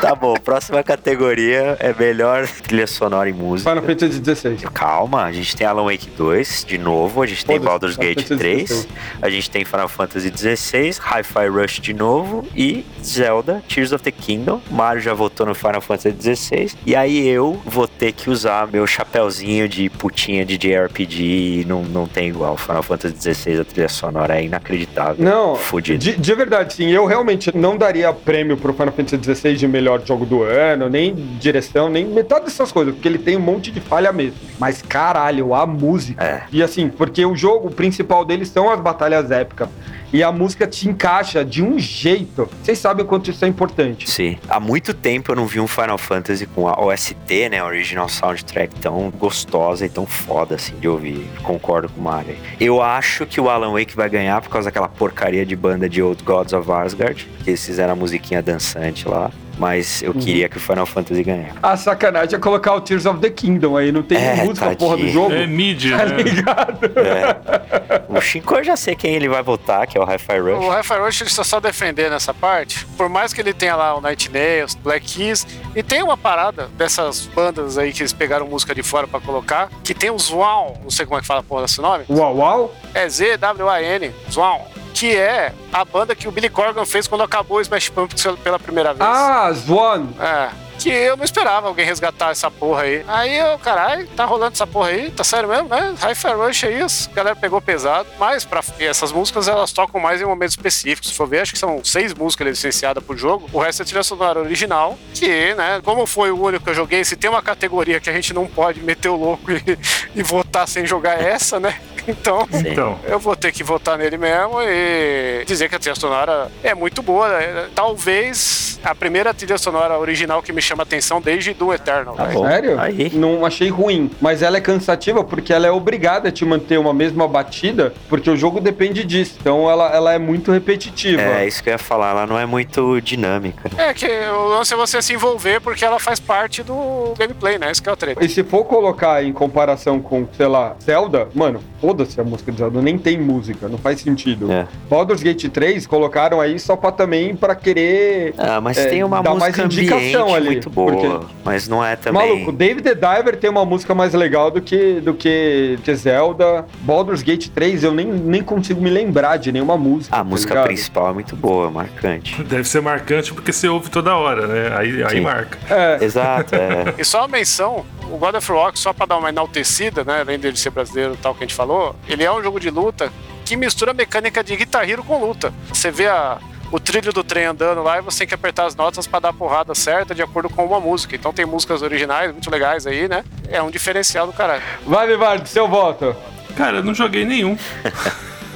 tá 0.00 0.14
bom, 0.18 0.34
próxima 0.34 0.82
categoria 0.84 1.76
é 1.80 1.92
melhor 1.92 2.46
trilha 2.46 2.86
sonora 2.86 3.28
em 3.28 3.32
música. 3.32 3.70
Final 3.70 3.84
Fantasy 3.84 4.22
XVI. 4.22 4.56
Calma, 4.72 5.24
a 5.24 5.32
gente 5.32 5.56
tem 5.56 5.66
Alan 5.66 5.84
Wake 5.84 6.08
2 6.10 6.64
de 6.66 6.78
novo, 6.78 7.22
a 7.22 7.26
gente 7.26 7.44
tem 7.44 7.58
Baldur's 7.58 7.96
Gate 7.96 8.22
Fantasy 8.22 8.38
3, 8.38 8.68
16. 8.68 8.88
a 9.20 9.30
gente 9.30 9.50
tem 9.50 9.64
Final 9.64 9.88
Fantasy 9.88 10.30
16, 10.30 10.98
Hi-Fi 10.98 11.48
Rush 11.48 11.80
de 11.80 11.92
novo 11.92 12.46
e 12.54 12.86
Zelda 13.02 13.62
Tears 13.68 13.90
of 13.92 14.04
the 14.04 14.12
Kingdom. 14.12 14.60
Mario 14.70 15.02
já 15.02 15.12
votou 15.14 15.44
no 15.44 15.54
Final 15.54 15.80
Fantasy 15.80 16.12
16 16.12 16.76
e 16.86 16.94
aí 16.94 17.26
eu 17.26 17.60
vou 17.64 17.88
ter 17.88 18.12
que 18.12 18.30
usar 18.30 18.68
meu 18.68 18.86
chapéuzinho 18.86 19.68
de 19.68 19.90
putinha 19.90 20.44
de 20.44 20.56
JRPG 20.56 21.22
e 21.22 21.64
não, 21.66 21.82
não 21.82 22.06
tem 22.06 22.28
igual. 22.28 22.56
Final 22.56 22.82
Fantasy 22.82 23.14
16 23.14 23.55
a 23.60 23.64
trilha 23.64 23.88
sonora 23.88 24.38
é 24.38 24.44
inacreditável. 24.44 25.24
Não, 25.24 25.56
Fudido. 25.56 25.98
de, 25.98 26.16
de 26.16 26.34
verdade, 26.34 26.74
sim. 26.74 26.90
Eu 26.90 27.06
realmente 27.06 27.56
não 27.56 27.76
daria 27.76 28.12
prêmio 28.12 28.56
pro 28.56 28.72
Final 28.72 28.92
Fantasy 28.92 29.34
XVI 29.34 29.56
de 29.56 29.68
melhor 29.68 30.00
jogo 30.04 30.24
do 30.26 30.42
ano, 30.42 30.88
nem 30.88 31.14
direção, 31.14 31.88
nem 31.88 32.04
metade 32.04 32.46
dessas 32.46 32.72
coisas, 32.72 32.94
porque 32.94 33.08
ele 33.08 33.18
tem 33.18 33.36
um 33.36 33.40
monte 33.40 33.70
de 33.70 33.80
falha 33.80 34.12
mesmo. 34.12 34.38
Mas 34.58 34.82
caralho, 34.82 35.54
a 35.54 35.66
música. 35.66 36.24
É. 36.24 36.42
E 36.52 36.62
assim, 36.62 36.88
porque 36.88 37.24
o 37.24 37.34
jogo 37.36 37.70
principal 37.70 38.24
dele 38.24 38.44
são 38.44 38.70
as 38.70 38.80
batalhas 38.80 39.30
épicas. 39.30 39.68
E 40.12 40.22
a 40.22 40.30
música 40.30 40.66
te 40.66 40.88
encaixa 40.88 41.44
de 41.44 41.62
um 41.62 41.78
jeito. 41.78 42.48
Vocês 42.62 42.78
sabem 42.78 43.04
o 43.04 43.08
quanto 43.08 43.30
isso 43.30 43.44
é 43.44 43.48
importante. 43.48 44.08
Sim. 44.08 44.38
Há 44.48 44.60
muito 44.60 44.94
tempo 44.94 45.32
eu 45.32 45.36
não 45.36 45.46
vi 45.46 45.60
um 45.60 45.66
Final 45.66 45.98
Fantasy 45.98 46.46
com 46.46 46.68
a 46.68 46.80
OST, 46.80 47.48
né? 47.50 47.62
Original 47.62 48.08
Soundtrack 48.08 48.74
tão 48.76 49.10
gostosa 49.10 49.84
e 49.84 49.88
tão 49.88 50.06
foda 50.06 50.54
assim 50.54 50.76
de 50.76 50.88
ouvir. 50.88 51.28
Concordo 51.42 51.88
com 51.88 52.00
o 52.00 52.04
Mario. 52.04 52.36
Eu 52.60 52.80
acho 52.80 53.26
que 53.26 53.40
o 53.40 53.50
Alan 53.50 53.72
Wake 53.72 53.96
vai 53.96 54.08
ganhar 54.08 54.40
por 54.40 54.50
causa 54.50 54.66
daquela 54.66 54.88
porcaria 54.88 55.44
de 55.44 55.56
banda 55.56 55.88
de 55.88 56.02
Old 56.02 56.22
Gods 56.22 56.52
of 56.52 56.70
Asgard, 56.70 57.28
que 57.42 57.50
eles 57.50 57.64
fizeram 57.64 57.92
a 57.92 57.96
musiquinha 57.96 58.42
dançante 58.42 59.08
lá. 59.08 59.30
Mas 59.58 60.02
eu 60.02 60.12
queria 60.12 60.48
que 60.48 60.56
o 60.58 60.60
Final 60.60 60.84
Fantasy 60.86 61.22
ganhasse. 61.22 61.54
A 61.62 61.76
sacanagem 61.76 62.36
é 62.36 62.38
colocar 62.38 62.74
o 62.74 62.80
Tears 62.80 63.06
of 63.06 63.20
the 63.20 63.30
Kingdom 63.30 63.76
aí. 63.76 63.90
Não 63.90 64.02
tem 64.02 64.18
É, 64.18 64.44
música 64.44 64.76
porra 64.76 64.96
do 64.96 65.02
tadinho. 65.02 65.12
jogo. 65.12 65.32
É 65.34 65.46
mídia, 65.46 65.96
Tá 65.96 66.04
né? 66.06 66.16
ligado? 66.22 66.78
É. 66.98 68.02
o 68.08 68.20
Shinko 68.20 68.56
eu 68.56 68.64
já 68.64 68.76
sei 68.76 68.94
quem 68.94 69.14
ele 69.14 69.28
vai 69.28 69.42
votar, 69.42 69.86
que 69.86 69.96
é 69.96 70.00
o 70.00 70.04
Hi-Fi 70.04 70.38
Rush. 70.38 70.64
O 70.64 70.70
Hi-Fi 70.70 70.94
Rush 70.98 71.20
ele 71.22 71.30
está 71.30 71.44
só 71.44 71.58
defender 71.60 72.10
nessa 72.10 72.34
parte. 72.34 72.84
Por 72.96 73.08
mais 73.08 73.32
que 73.32 73.40
ele 73.40 73.52
tenha 73.54 73.76
lá 73.76 73.94
o 73.96 74.00
Night 74.00 74.30
Nails, 74.30 74.74
Black 74.74 75.06
Keys, 75.16 75.46
e 75.74 75.82
tem 75.82 76.02
uma 76.02 76.16
parada 76.16 76.68
dessas 76.76 77.26
bandas 77.34 77.78
aí 77.78 77.92
que 77.92 78.02
eles 78.02 78.12
pegaram 78.12 78.46
música 78.46 78.74
de 78.74 78.82
fora 78.82 79.06
pra 79.06 79.20
colocar, 79.20 79.68
que 79.82 79.94
tem 79.94 80.10
o 80.10 80.18
Zwan, 80.18 80.74
não 80.82 80.90
sei 80.90 81.06
como 81.06 81.18
é 81.18 81.20
que 81.20 81.26
fala 81.26 81.40
a 81.40 81.42
porra 81.42 81.62
desse 81.62 81.80
nome. 81.80 82.04
Uau, 82.10 82.36
uau. 82.36 82.74
É 82.94 83.08
Z-W-A-N, 83.08 84.10
Zwan. 84.30 84.58
Que 84.96 85.14
é 85.14 85.52
a 85.70 85.84
banda 85.84 86.14
que 86.14 86.26
o 86.26 86.32
Billy 86.32 86.48
Corgan 86.48 86.86
fez 86.86 87.06
quando 87.06 87.22
acabou 87.22 87.58
o 87.58 87.60
Smash 87.60 87.90
Pumpkins 87.90 88.24
pela 88.42 88.58
primeira 88.58 88.94
vez. 88.94 89.06
Ah, 89.06 89.52
Swan. 89.54 90.06
É. 90.18 90.48
Que 90.78 90.88
eu 90.88 91.18
não 91.18 91.24
esperava 91.24 91.68
alguém 91.68 91.84
resgatar 91.84 92.30
essa 92.30 92.50
porra 92.50 92.84
aí. 92.84 93.04
Aí 93.06 93.36
eu, 93.36 93.58
caralho, 93.58 94.06
tá 94.16 94.24
rolando 94.24 94.54
essa 94.54 94.66
porra 94.66 94.88
aí? 94.88 95.10
Tá 95.10 95.22
sério 95.22 95.50
mesmo, 95.50 95.68
né? 95.68 95.94
Hi-Fi 96.00 96.32
Rush 96.32 96.64
é 96.64 96.82
isso. 96.82 97.10
A 97.12 97.14
galera 97.14 97.36
pegou 97.36 97.60
pesado. 97.60 98.08
Mas 98.18 98.46
pra, 98.46 98.62
essas 98.78 99.12
músicas 99.12 99.48
elas 99.48 99.70
tocam 99.70 100.00
mais 100.00 100.22
em 100.22 100.24
momentos 100.24 100.54
específicos. 100.54 101.10
Se 101.10 101.14
for 101.14 101.28
ver, 101.28 101.40
acho 101.40 101.52
que 101.52 101.58
são 101.58 101.84
seis 101.84 102.14
músicas 102.14 102.46
licenciadas 102.46 103.04
pro 103.04 103.18
jogo. 103.18 103.50
O 103.52 103.58
resto 103.58 103.82
é 103.82 103.84
trilha 103.84 104.02
sonora 104.02 104.40
original. 104.40 104.98
Que, 105.12 105.54
né, 105.54 105.82
como 105.84 106.06
foi 106.06 106.30
o 106.30 106.42
único 106.42 106.64
que 106.64 106.70
eu 106.70 106.74
joguei, 106.74 107.04
se 107.04 107.16
tem 107.16 107.28
uma 107.28 107.42
categoria 107.42 108.00
que 108.00 108.08
a 108.08 108.12
gente 108.14 108.32
não 108.32 108.46
pode 108.46 108.80
meter 108.80 109.10
o 109.10 109.16
louco 109.16 109.52
e, 109.52 109.78
e 110.14 110.22
votar 110.22 110.66
sem 110.66 110.86
jogar 110.86 111.22
essa, 111.22 111.60
né? 111.60 111.78
Então, 112.16 112.46
Sim. 112.50 112.68
Então, 112.70 112.98
eu 113.04 113.18
vou 113.18 113.34
ter 113.36 113.52
que 113.52 113.62
votar 113.64 113.98
nele 113.98 114.16
mesmo 114.16 114.60
e 114.62 115.44
dizer 115.44 115.68
que 115.68 115.74
a 115.74 115.78
trilha 115.78 115.94
sonora 115.96 116.50
é 116.62 116.74
muito 116.74 117.02
boa. 117.02 117.28
né? 117.28 117.66
Talvez 117.74 118.78
a 118.84 118.94
primeira 118.94 119.34
trilha 119.34 119.58
sonora 119.58 119.98
original 119.98 120.42
que 120.42 120.52
me 120.52 120.62
chama 120.62 120.82
atenção 120.84 121.20
desde 121.20 121.52
do 121.52 121.72
Eternal. 121.72 122.14
Tá 122.14 122.26
bom. 122.26 122.46
Sério? 122.46 122.78
Aí. 122.78 123.10
Não 123.14 123.44
achei 123.44 123.68
ruim, 123.68 124.10
mas 124.20 124.42
ela 124.42 124.56
é 124.56 124.60
cansativa 124.60 125.24
porque 125.24 125.52
ela 125.52 125.66
é 125.66 125.70
obrigada 125.70 126.28
a 126.28 126.32
te 126.32 126.44
manter 126.44 126.78
uma 126.78 126.94
mesma 126.94 127.26
batida, 127.26 127.92
porque 128.08 128.30
o 128.30 128.36
jogo 128.36 128.60
depende 128.60 129.02
disso. 129.04 129.36
Então 129.40 129.68
ela, 129.70 129.94
ela 129.94 130.12
é 130.12 130.18
muito 130.18 130.52
repetitiva. 130.52 131.22
É, 131.22 131.46
isso 131.46 131.62
que 131.62 131.68
eu 131.68 131.72
ia 131.72 131.78
falar, 131.78 132.10
ela 132.10 132.26
não 132.26 132.38
é 132.38 132.46
muito 132.46 133.00
dinâmica. 133.00 133.70
É 133.76 133.92
que 133.92 134.06
o 134.06 134.46
lance 134.48 134.72
é 134.72 134.76
você 134.76 135.02
se 135.02 135.12
envolver 135.12 135.60
porque 135.60 135.84
ela 135.84 135.98
faz 135.98 136.20
parte 136.20 136.62
do 136.62 137.14
gameplay, 137.18 137.58
né? 137.58 137.70
Esse 137.70 137.82
que 137.82 137.88
é 137.88 137.92
o 137.92 137.96
treta. 137.96 138.24
E 138.24 138.28
se 138.28 138.44
for 138.44 138.64
colocar 138.64 139.22
em 139.24 139.32
comparação 139.32 140.00
com, 140.00 140.26
sei 140.36 140.46
lá, 140.46 140.76
Zelda, 140.82 141.28
mano, 141.34 141.62
foda-se 141.96 142.20
a 142.20 142.24
música 142.24 142.52
de 142.52 142.58
Zelda, 142.58 142.82
nem 142.82 142.98
tem 142.98 143.18
música, 143.18 143.68
não 143.68 143.78
faz 143.78 144.00
sentido. 144.00 144.52
É. 144.52 144.66
Baldur's 144.88 145.22
Gate 145.22 145.48
3 145.48 145.86
colocaram 145.86 146.40
aí 146.40 146.58
só 146.58 146.76
pra 146.76 146.92
também 146.92 147.34
pra 147.34 147.54
querer. 147.54 148.34
Ah, 148.36 148.60
mas 148.60 148.76
É, 148.76 148.86
tem 148.86 149.02
uma 149.02 149.22
mais 149.22 149.38
música 149.38 149.64
indicação 149.64 150.22
ambiente 150.24 150.36
ali, 150.36 150.46
muito 150.46 150.70
boa, 150.70 150.92
porque- 150.92 151.26
mas 151.42 151.66
não 151.66 151.82
é 151.84 151.96
também... 151.96 152.28
Maluco, 152.28 152.52
David 152.52 152.82
the 152.82 152.94
Diver 152.94 153.36
tem 153.36 153.48
uma 153.48 153.64
música 153.64 153.94
mais 153.94 154.12
legal 154.12 154.50
do 154.50 154.60
que, 154.60 155.00
do 155.00 155.14
que, 155.14 155.78
que 155.82 155.94
Zelda. 155.94 156.66
Baldur's 156.80 157.22
Gate 157.22 157.48
3 157.48 157.82
eu 157.84 157.92
nem, 157.92 158.06
nem 158.06 158.42
consigo 158.42 158.80
me 158.80 158.90
lembrar 158.90 159.38
de 159.38 159.50
nenhuma 159.50 159.76
música. 159.78 160.14
A 160.14 160.18
tá 160.18 160.24
música 160.24 160.52
ligado? 160.54 160.66
principal 160.66 161.10
é 161.10 161.14
muito 161.14 161.34
boa, 161.34 161.70
marcante. 161.70 162.42
deve 162.44 162.64
ser 162.68 162.82
marcante 162.82 163.32
porque 163.32 163.52
você 163.52 163.68
ouve 163.68 163.90
toda 163.90 164.14
hora, 164.14 164.46
né? 164.46 164.76
Aí, 164.76 165.02
aí 165.02 165.20
marca. 165.20 165.58
É, 165.70 166.04
Exato, 166.04 166.54
é. 166.54 166.94
E 166.98 167.04
só 167.04 167.20
uma 167.20 167.28
menção, 167.28 167.84
o 168.10 168.16
God 168.18 168.34
of 168.34 168.50
Rock, 168.52 168.78
só 168.78 168.92
pra 168.92 169.06
dar 169.06 169.16
uma 169.16 169.28
enaltecida, 169.28 170.04
né? 170.04 170.20
Além 170.20 170.38
dele 170.38 170.56
ser 170.56 170.70
brasileiro 170.70 171.14
e 171.14 171.16
tal 171.16 171.34
que 171.34 171.44
a 171.44 171.46
gente 171.46 171.54
falou, 171.56 171.85
ele 172.08 172.24
é 172.24 172.32
um 172.32 172.42
jogo 172.42 172.58
de 172.58 172.70
luta 172.70 173.12
que 173.44 173.56
mistura 173.56 173.94
mecânica 173.94 174.42
de 174.42 174.56
Guitar 174.56 174.88
Hero 174.88 175.04
com 175.04 175.24
luta. 175.24 175.52
Você 175.68 175.90
vê 175.90 176.08
a, 176.08 176.38
o 176.72 176.80
trilho 176.80 177.12
do 177.12 177.22
trem 177.22 177.44
andando 177.44 177.82
lá 177.82 177.98
e 177.98 178.00
você 178.00 178.20
tem 178.20 178.26
que 178.28 178.34
apertar 178.34 178.66
as 178.66 178.74
notas 178.74 179.06
pra 179.06 179.20
dar 179.20 179.28
a 179.28 179.32
porrada 179.32 179.74
certa 179.74 180.14
de 180.14 180.22
acordo 180.22 180.48
com 180.48 180.64
uma 180.64 180.80
música. 180.80 181.14
Então 181.14 181.32
tem 181.32 181.46
músicas 181.46 181.82
originais 181.82 182.32
muito 182.32 182.50
legais 182.50 182.86
aí, 182.86 183.08
né? 183.08 183.24
É 183.48 183.62
um 183.62 183.70
diferencial 183.70 184.26
do 184.26 184.32
caralho. 184.32 184.62
vai, 184.84 185.06
Vivardo, 185.06 185.48
seu 185.48 185.68
voto. 185.68 186.16
Cara, 186.56 186.78
eu 186.78 186.82
não 186.84 186.94
joguei 186.94 187.24
nenhum. 187.24 187.56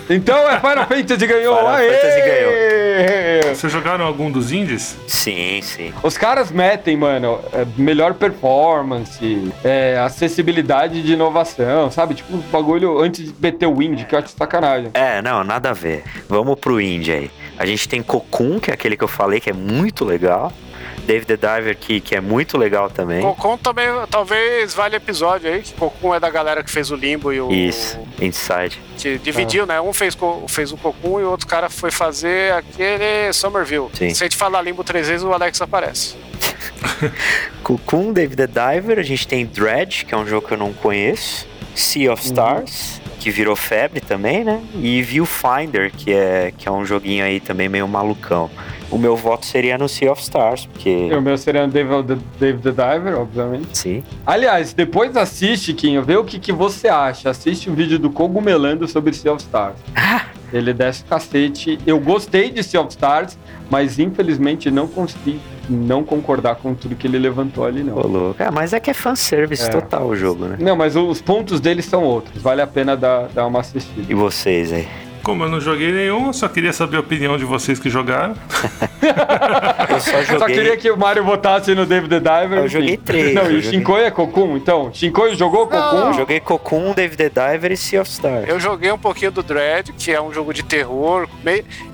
Então 0.09 0.51
é 0.51 0.59
Final 0.59 0.87
Fantasy 0.89 1.25
ganhou. 1.25 1.57
Final 1.57 1.75
Aê! 1.75 1.93
Fantasy 1.93 2.21
ganhou. 2.21 2.80
Vocês 3.55 3.73
jogaram 3.73 4.05
algum 4.05 4.31
dos 4.31 4.53
indies? 4.53 4.97
Sim, 5.07 5.61
sim. 5.63 5.93
Os 6.03 6.17
caras 6.17 6.51
metem, 6.51 6.97
mano, 6.97 7.39
é, 7.53 7.67
melhor 7.77 8.15
performance, 8.15 9.53
é, 9.65 9.99
acessibilidade 9.99 11.03
de 11.03 11.13
inovação, 11.13 11.91
sabe? 11.91 12.15
Tipo, 12.15 12.37
uns 12.37 12.45
bagulho 12.45 12.99
antes 13.01 13.25
de 13.27 13.35
meter 13.41 13.67
o 13.67 13.83
indie, 13.83 14.05
que 14.05 14.15
eu 14.15 14.19
acho 14.19 14.29
sacanagem. 14.29 14.91
É, 14.95 15.21
não, 15.21 15.45
nada 15.45 15.71
a 15.71 15.73
ver. 15.73 16.05
Vamos 16.29 16.59
pro 16.59 16.81
indie 16.81 17.13
aí. 17.13 17.31
A 17.59 17.67
gente 17.67 17.89
tem 17.89 18.03
Cocoon, 18.03 18.59
que 18.59 18.71
é 18.71 18.75
aquele 18.75 18.97
que 18.97 19.05
eu 19.05 19.09
falei, 19.09 19.41
que 19.41 19.51
é 19.51 19.53
muito 19.53 20.05
legal. 20.05 20.53
David 21.07 21.27
the 21.27 21.37
Diver, 21.37 21.77
que, 21.77 22.01
que 22.01 22.15
é 22.15 22.21
muito 22.21 22.57
legal 22.57 22.91
também. 22.91 23.23
Cocum 23.23 23.57
também, 23.57 23.87
talvez 24.11 24.75
vale 24.75 24.97
episódio 24.97 25.53
aí, 25.53 25.63
que 25.63 25.73
Cocum 25.75 26.15
é 26.15 26.21
da 26.21 26.31
galera 26.31 26.63
que 26.63 26.71
fez 26.71 26.91
o 26.91 26.97
Limbo 26.97 27.33
e 27.33 27.41
o. 27.41 27.51
Isso, 27.51 27.99
Inside. 28.21 28.81
Que 28.97 29.19
dividiu, 29.19 29.67
né? 29.67 29.81
Um 29.81 29.93
fez, 29.93 30.17
fez 30.49 30.73
o 30.73 30.77
Cocum 30.77 31.21
e 31.21 31.25
o 31.25 31.31
outro 31.31 31.47
cara 31.47 31.69
foi 31.69 31.91
fazer 31.91 32.53
aquele 32.53 33.33
Somerville. 33.33 33.89
Sim. 33.95 34.15
Se 34.15 34.23
a 34.23 34.27
gente 34.27 34.37
falar 34.37 34.63
Limbo 34.63 34.85
três 34.85 35.09
vezes, 35.09 35.25
o 35.25 35.33
Alex 35.33 35.61
aparece. 35.61 36.17
Cocoon, 37.63 38.13
David 38.13 38.37
the 38.37 38.47
Diver. 38.47 38.99
A 38.99 39.03
gente 39.03 39.27
tem 39.27 39.47
Dredge, 39.47 40.05
que 40.05 40.15
é 40.15 40.17
um 40.17 40.27
jogo 40.27 40.47
que 40.47 40.55
eu 40.55 40.59
não 40.59 40.73
conheço. 40.73 41.49
Sea 41.75 42.13
of 42.13 42.25
Stars, 42.25 43.01
que 43.21 43.31
virou 43.31 43.55
febre 43.55 44.01
também, 44.01 44.45
né? 44.45 44.61
E 44.75 45.01
Viewfinder, 45.03 45.93
que 45.93 46.13
é, 46.13 46.53
que 46.57 46.69
é 46.69 46.71
um 46.71 46.85
joguinho 46.85 47.25
aí 47.25 47.39
também 47.41 47.69
meio 47.69 47.87
malucão. 47.87 48.51
O 48.91 48.99
meu 48.99 49.15
voto 49.15 49.47
seria 49.47 49.79
no 49.79 49.89
Sea 49.89 50.11
of 50.11 50.21
Stars, 50.21 50.67
porque... 50.67 50.91
E 50.91 51.15
o 51.15 51.23
meu 51.23 51.39
seria 51.39 51.67
David, 51.69 52.03
the- 52.09 52.19
David 52.41 52.63
the 52.63 52.71
Diver, 52.73 53.19
obviamente. 53.21 53.79
Sim. 53.79 54.03
Aliás, 54.27 54.73
depois 54.73 55.17
assiste, 55.17 55.73
Kinho, 55.73 56.03
vê 56.03 56.17
o 56.17 56.25
que, 56.25 56.41
que 56.41 56.53
você 56.53 56.89
acha. 56.89 57.31
Assiste 57.31 57.71
o 57.71 57.75
vídeo 57.75 57.99
do 58.01 58.11
Cogumelando 58.11 58.89
sobre 58.89 59.13
Sea 59.13 59.33
of 59.33 59.41
Stars. 59.43 59.77
Ele 60.53 60.73
desce 60.73 61.03
o 61.03 61.07
cacete. 61.07 61.79
Eu 61.87 62.01
gostei 62.01 62.51
de 62.51 62.65
Sea 62.65 62.81
of 62.81 62.91
Stars, 62.91 63.39
mas 63.71 64.01
infelizmente 64.01 64.69
não 64.73 64.89
consegui 64.89 65.41
não 65.69 66.03
concordar 66.03 66.57
com 66.57 66.75
tudo 66.75 66.97
que 66.97 67.07
ele 67.07 67.17
levantou 67.21 67.65
ali, 67.65 67.85
não. 67.85 67.97
Ô, 67.97 68.05
louco. 68.09 68.43
Ah, 68.43 68.51
mas 68.51 68.73
é 68.73 68.81
que 68.81 68.91
é 68.91 68.95
fanservice 68.95 69.67
É. 69.67 69.69
total 69.69 70.09
o 70.09 70.17
jogo, 70.17 70.47
né? 70.47 70.57
Não, 70.59 70.75
mas 70.75 70.97
os 70.97 71.23
pontos 71.23 71.61
dele 71.61 71.81
são 71.81 72.03
outros. 72.03 72.43
Vale 72.43 72.61
a 72.61 72.67
pena 72.67 72.97
dar, 72.97 73.29
dar 73.29 73.47
uma 73.47 73.61
assistida. 73.61 74.11
E 74.11 74.15
vocês 74.17 74.73
aí? 74.73 74.89
Como 75.23 75.45
eu 75.45 75.49
não 75.49 75.61
joguei 75.61 75.93
nenhum, 75.93 76.29
eu 76.29 76.33
só 76.33 76.49
queria 76.49 76.73
saber 76.73 76.97
a 76.97 77.01
opinião 77.01 77.37
de 77.37 77.45
vocês 77.45 77.79
que 77.79 77.91
jogaram. 77.91 78.35
Eu 79.91 80.01
só 80.01 80.11
Eu 80.19 80.25
joguei... 80.25 80.39
só 80.39 80.47
queria 80.47 80.77
que 80.77 80.91
o 80.91 80.97
Mario 80.97 81.25
votasse 81.25 81.75
no 81.75 81.85
David 81.87 82.09
the 82.11 82.21
Diver. 82.21 82.59
Eu 82.59 82.67
enfim. 82.67 82.73
joguei 82.79 82.97
três, 82.97 83.35
Não, 83.35 83.43
e 83.45 83.47
o 83.47 83.61
joguei- 83.63 83.71
Shinkoi 83.79 84.03
é 84.05 84.11
Kokun, 84.11 84.57
então. 84.57 84.91
Shinkoi 84.93 85.35
jogou 85.35 85.67
Kokun? 85.67 86.07
Eu 86.09 86.13
joguei 86.15 86.41
Cocoon, 86.41 86.93
David 86.93 87.17
the 87.17 87.29
Diver 87.53 87.73
e 87.73 87.77
Sea 87.77 88.01
of 88.03 88.11
Stars. 88.11 88.49
Eu 88.49 88.61
joguei 88.61 88.91
um 88.93 88.99
pouquinho 88.99 89.31
do 89.31 89.43
Dread, 89.43 89.93
que 89.93 90.13
é 90.13 90.21
um 90.21 90.33
jogo 90.33 90.53
de 90.55 90.63
terror. 90.63 91.29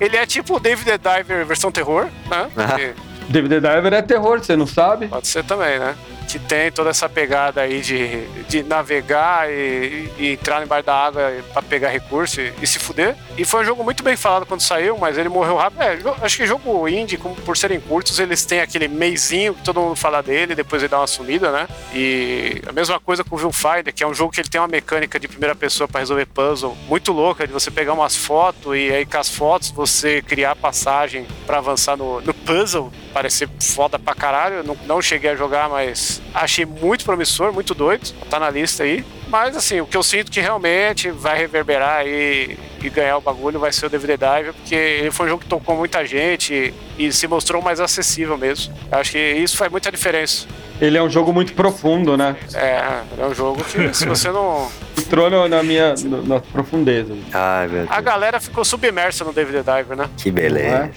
Ele 0.00 0.16
é 0.16 0.26
tipo 0.26 0.56
o 0.56 0.60
David 0.60 0.84
the 0.84 0.98
Diver 0.98 1.44
versão 1.46 1.70
terror, 1.72 2.06
né? 2.30 2.46
Porque 2.54 2.92
David 3.28 3.60
the 3.60 3.74
Diver 3.74 3.92
é 3.94 4.02
terror, 4.02 4.38
você 4.38 4.56
não 4.56 4.66
sabe? 4.66 5.08
Pode 5.08 5.26
ser 5.26 5.42
também, 5.44 5.78
né? 5.78 5.94
Que 6.36 6.40
tem 6.40 6.70
toda 6.70 6.90
essa 6.90 7.08
pegada 7.08 7.62
aí 7.62 7.80
de, 7.80 8.26
de 8.46 8.62
navegar 8.62 9.50
e, 9.50 10.10
e 10.18 10.32
entrar 10.32 10.62
embaixo 10.62 10.84
da 10.84 10.94
água 10.94 11.32
pra 11.50 11.62
pegar 11.62 11.88
recurso 11.88 12.42
e, 12.42 12.52
e 12.60 12.66
se 12.66 12.78
fuder. 12.78 13.16
E 13.38 13.44
foi 13.44 13.62
um 13.62 13.64
jogo 13.64 13.82
muito 13.82 14.02
bem 14.02 14.18
falado 14.18 14.44
quando 14.44 14.60
saiu, 14.60 14.98
mas 14.98 15.16
ele 15.16 15.30
morreu 15.30 15.56
rápido. 15.56 15.80
É, 15.82 15.98
acho 16.20 16.36
que 16.36 16.46
jogo 16.46 16.86
indie, 16.86 17.16
como 17.16 17.34
por 17.36 17.56
serem 17.56 17.80
curtos, 17.80 18.18
eles 18.18 18.44
têm 18.44 18.60
aquele 18.60 18.86
meizinho 18.86 19.54
que 19.54 19.62
todo 19.62 19.80
mundo 19.80 19.96
fala 19.96 20.22
dele, 20.22 20.54
depois 20.54 20.82
ele 20.82 20.90
dá 20.90 21.00
uma 21.00 21.06
sumida, 21.06 21.50
né? 21.50 21.66
E 21.94 22.60
a 22.66 22.72
mesma 22.72 23.00
coisa 23.00 23.24
com 23.24 23.34
o 23.34 23.38
Viewfinder, 23.38 23.94
que 23.94 24.04
é 24.04 24.06
um 24.06 24.12
jogo 24.12 24.30
que 24.30 24.42
ele 24.42 24.50
tem 24.50 24.60
uma 24.60 24.68
mecânica 24.68 25.18
de 25.18 25.26
primeira 25.26 25.54
pessoa 25.54 25.88
pra 25.88 26.00
resolver 26.00 26.26
puzzle 26.26 26.76
muito 26.86 27.12
louca, 27.12 27.46
de 27.46 27.52
você 27.52 27.70
pegar 27.70 27.94
umas 27.94 28.14
fotos 28.14 28.76
e 28.76 28.92
aí 28.92 29.06
com 29.06 29.16
as 29.16 29.30
fotos 29.30 29.70
você 29.70 30.20
criar 30.20 30.54
passagem 30.54 31.26
pra 31.46 31.58
avançar 31.58 31.96
no, 31.96 32.20
no 32.20 32.34
puzzle. 32.34 32.92
Parecer 33.16 33.48
foda 33.62 33.98
pra 33.98 34.14
caralho. 34.14 34.56
Eu 34.56 34.64
Não, 34.64 34.76
não 34.86 35.00
cheguei 35.00 35.30
a 35.30 35.34
jogar, 35.34 35.70
mas 35.70 36.20
achei 36.34 36.66
muito 36.66 37.02
promissor, 37.02 37.50
muito 37.50 37.72
doido. 37.72 38.12
Tá 38.28 38.38
na 38.38 38.50
lista 38.50 38.82
aí. 38.82 39.02
Mas 39.26 39.56
assim, 39.56 39.80
o 39.80 39.86
que 39.86 39.96
eu 39.96 40.02
sinto 40.02 40.30
que 40.30 40.38
realmente 40.38 41.10
vai 41.10 41.38
reverberar 41.38 42.00
aí 42.00 42.58
e 42.82 42.90
ganhar 42.90 43.16
o 43.16 43.20
bagulho 43.22 43.58
vai 43.58 43.72
ser 43.72 43.86
o 43.86 43.88
DVD 43.88 44.18
Diver, 44.18 44.52
porque 44.52 44.74
ele 44.74 45.10
foi 45.10 45.24
um 45.26 45.28
jogo 45.30 45.42
que 45.42 45.48
tocou 45.48 45.74
muita 45.76 46.04
gente 46.04 46.74
e, 46.98 47.06
e 47.06 47.10
se 47.10 47.26
mostrou 47.26 47.62
mais 47.62 47.80
acessível 47.80 48.36
mesmo. 48.36 48.74
Eu 48.92 48.98
acho 48.98 49.12
que 49.12 49.18
isso 49.18 49.56
faz 49.56 49.72
muita 49.72 49.90
diferença. 49.90 50.46
Ele 50.78 50.98
é 50.98 51.02
um 51.02 51.08
jogo 51.08 51.32
muito 51.32 51.54
profundo, 51.54 52.18
né? 52.18 52.36
É, 52.52 53.00
é 53.18 53.24
um 53.26 53.34
jogo 53.34 53.64
que 53.64 53.94
se 53.94 54.04
você 54.04 54.30
não. 54.30 54.70
Entrou 54.98 55.30
no- 55.30 55.48
na 55.48 55.62
minha 55.62 55.94
no- 56.04 56.22
na 56.22 56.38
profundeza. 56.38 57.16
Ai, 57.32 57.66
meu 57.66 57.82
A 57.88 57.94
Deus. 57.94 58.04
galera 58.04 58.38
ficou 58.40 58.62
submersa 58.62 59.24
no 59.24 59.32
DVD 59.32 59.62
Diver, 59.62 59.96
né? 59.96 60.10
Que 60.18 60.30
beleza. 60.30 60.90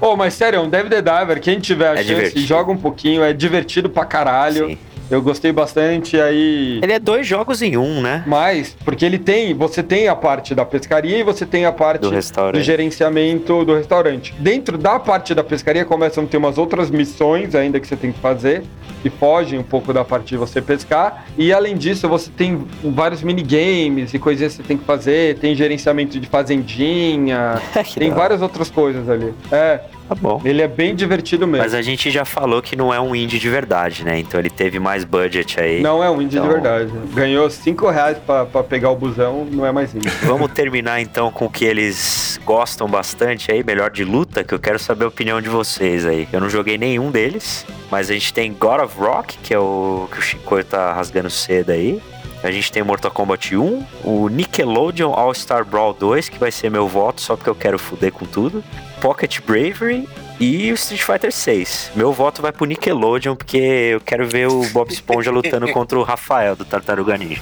Ô, 0.00 0.16
mas 0.16 0.34
sério, 0.34 0.60
um 0.62 0.68
David 0.68 0.90
the 0.90 1.02
Diver, 1.02 1.40
quem 1.40 1.58
tiver 1.60 1.88
a 1.88 1.92
É 1.92 1.96
chance, 1.96 2.08
divertido. 2.08 2.46
joga 2.46 2.72
um 2.72 2.76
pouquinho, 2.76 3.22
é 3.22 3.32
divertido 3.32 3.88
pra 3.88 4.04
caralho. 4.04 4.66
Sim. 4.68 4.78
Eu 5.10 5.22
gostei 5.22 5.52
bastante 5.52 6.20
aí. 6.20 6.80
Ele 6.82 6.92
é 6.92 6.98
dois 6.98 7.26
jogos 7.26 7.62
em 7.62 7.76
um, 7.76 8.00
né? 8.00 8.24
Mas, 8.26 8.76
porque 8.84 9.04
ele 9.04 9.18
tem, 9.18 9.54
você 9.54 9.82
tem 9.82 10.08
a 10.08 10.16
parte 10.16 10.54
da 10.54 10.64
pescaria 10.64 11.18
e 11.18 11.22
você 11.22 11.46
tem 11.46 11.64
a 11.64 11.72
parte 11.72 12.02
Do 12.02 12.10
do 12.10 12.60
gerenciamento 12.60 13.64
do 13.64 13.74
restaurante. 13.74 14.34
Dentro 14.38 14.76
da 14.76 14.98
parte 14.98 15.34
da 15.34 15.44
pescaria 15.44 15.84
começam 15.84 16.24
a 16.24 16.26
ter 16.26 16.36
umas 16.36 16.58
outras 16.58 16.90
missões 16.90 17.54
ainda 17.54 17.78
que 17.78 17.86
você 17.86 17.96
tem 17.96 18.10
que 18.10 18.18
fazer, 18.18 18.64
que 19.02 19.10
fogem 19.10 19.58
um 19.58 19.62
pouco 19.62 19.92
da 19.92 20.04
parte 20.04 20.28
de 20.28 20.36
você 20.36 20.60
pescar. 20.60 21.26
E 21.38 21.52
além 21.52 21.76
disso, 21.76 22.08
você 22.08 22.30
tem 22.30 22.66
vários 22.82 23.22
minigames 23.22 24.12
e 24.12 24.18
coisinhas 24.18 24.56
que 24.56 24.62
você 24.62 24.68
tem 24.68 24.76
que 24.76 24.84
fazer, 24.84 25.38
tem 25.38 25.54
gerenciamento 25.54 26.18
de 26.18 26.26
fazendinha, 26.26 27.60
tem 27.96 28.10
várias 28.10 28.42
outras 28.42 28.70
coisas 28.70 29.08
ali. 29.08 29.32
É, 29.52 29.80
Tá 30.08 30.14
bom. 30.14 30.40
ele 30.44 30.62
é 30.62 30.68
bem 30.68 30.94
divertido 30.94 31.46
mesmo. 31.46 31.64
Mas 31.64 31.74
a 31.74 31.82
gente 31.82 32.10
já 32.10 32.24
falou 32.24 32.62
que 32.62 32.76
não 32.76 32.92
é 32.94 33.00
um 33.00 33.14
indie 33.14 33.38
de 33.38 33.48
verdade, 33.50 34.04
né? 34.04 34.18
Então 34.18 34.38
ele 34.38 34.50
teve 34.50 34.78
mais 34.78 35.04
budget 35.04 35.58
aí. 35.60 35.80
Não 35.80 36.02
é 36.02 36.08
um 36.10 36.22
indie 36.22 36.36
Então- 36.36 36.46
de 36.48 36.54
verdade. 36.54 36.92
Ganhou 37.12 37.48
5 37.50 37.90
reais 37.90 38.16
pra, 38.18 38.44
pra 38.44 38.62
pegar 38.62 38.90
o 38.90 38.96
busão, 38.96 39.44
não 39.50 39.66
é 39.66 39.72
mais 39.72 39.94
indie. 39.94 40.08
Vamos 40.22 40.50
terminar 40.52 41.00
então 41.00 41.30
com 41.32 41.46
o 41.46 41.50
que 41.50 41.64
eles 41.64 42.38
gostam 42.44 42.86
bastante 42.88 43.50
aí, 43.50 43.64
melhor 43.64 43.90
de 43.90 44.04
luta, 44.04 44.44
que 44.44 44.54
eu 44.54 44.58
quero 44.60 44.78
saber 44.78 45.04
a 45.04 45.08
opinião 45.08 45.40
de 45.40 45.48
vocês 45.48 46.06
aí. 46.06 46.28
Eu 46.32 46.40
não 46.40 46.48
joguei 46.48 46.78
nenhum 46.78 47.10
deles, 47.10 47.66
mas 47.90 48.08
a 48.08 48.12
gente 48.12 48.32
tem 48.32 48.52
God 48.52 48.82
of 48.82 48.98
Rock, 48.98 49.36
que 49.38 49.52
é 49.52 49.58
o 49.58 50.08
que 50.12 50.18
o 50.18 50.22
Chico 50.22 50.62
tá 50.64 50.92
rasgando 50.92 51.28
cedo 51.30 51.70
aí. 51.72 52.00
A 52.44 52.50
gente 52.52 52.70
tem 52.70 52.82
Mortal 52.82 53.10
Kombat 53.10 53.56
1, 53.56 53.84
o 54.04 54.28
Nickelodeon 54.28 55.12
All 55.12 55.34
Star 55.34 55.64
Brawl 55.64 55.92
2, 55.94 56.28
que 56.28 56.38
vai 56.38 56.52
ser 56.52 56.70
meu 56.70 56.86
voto 56.86 57.20
só 57.20 57.34
porque 57.34 57.50
eu 57.50 57.54
quero 57.56 57.78
fuder 57.78 58.12
com 58.12 58.24
tudo. 58.24 58.62
Pocket 59.06 59.40
Bravery 59.46 60.08
e 60.40 60.72
o 60.72 60.74
Street 60.74 61.00
Fighter 61.00 61.30
6. 61.30 61.92
Meu 61.94 62.12
voto 62.12 62.42
vai 62.42 62.50
pro 62.50 62.66
Nickelodeon, 62.66 63.36
porque 63.36 63.56
eu 63.56 64.00
quero 64.00 64.26
ver 64.26 64.48
o 64.48 64.68
Bob 64.70 64.90
Esponja 64.90 65.30
lutando 65.30 65.70
contra 65.70 65.96
o 65.96 66.02
Rafael 66.02 66.56
do 66.56 66.64
Tartaruga 66.64 67.16
Ninja. 67.16 67.40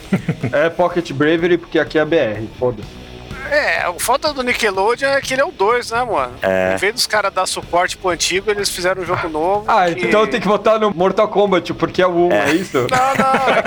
É 0.52 0.68
Pocket 0.68 1.10
Bravery, 1.12 1.56
porque 1.56 1.78
aqui 1.78 1.98
é 1.98 2.04
BR, 2.04 2.44
foda-se. 2.58 3.03
É, 3.54 3.88
o 3.88 3.98
foda 4.00 4.32
do 4.32 4.42
Nickelodeon 4.42 5.08
é 5.10 5.20
que 5.20 5.34
ele 5.34 5.42
é 5.42 5.44
o 5.44 5.52
2, 5.52 5.90
né, 5.92 6.02
mano? 6.04 6.32
É. 6.42 6.74
Em 6.74 6.76
vez 6.76 6.94
dos 6.94 7.06
caras 7.06 7.32
dar 7.32 7.46
suporte 7.46 7.96
pro 7.96 8.10
antigo, 8.10 8.50
eles 8.50 8.68
fizeram 8.68 9.02
um 9.02 9.04
jogo 9.06 9.28
novo. 9.28 9.64
Ah, 9.68 9.86
que- 9.86 10.06
então 10.06 10.26
tem 10.26 10.40
que 10.40 10.48
votar 10.48 10.78
no 10.80 10.90
Mortal 10.92 11.28
Kombat, 11.28 11.72
porque 11.74 12.02
é 12.02 12.06
o 12.06 12.28
1, 12.28 12.32
é, 12.32 12.50
isso? 12.52 12.78
Não, 12.90 13.14
não, 13.14 13.34
é 13.54 13.62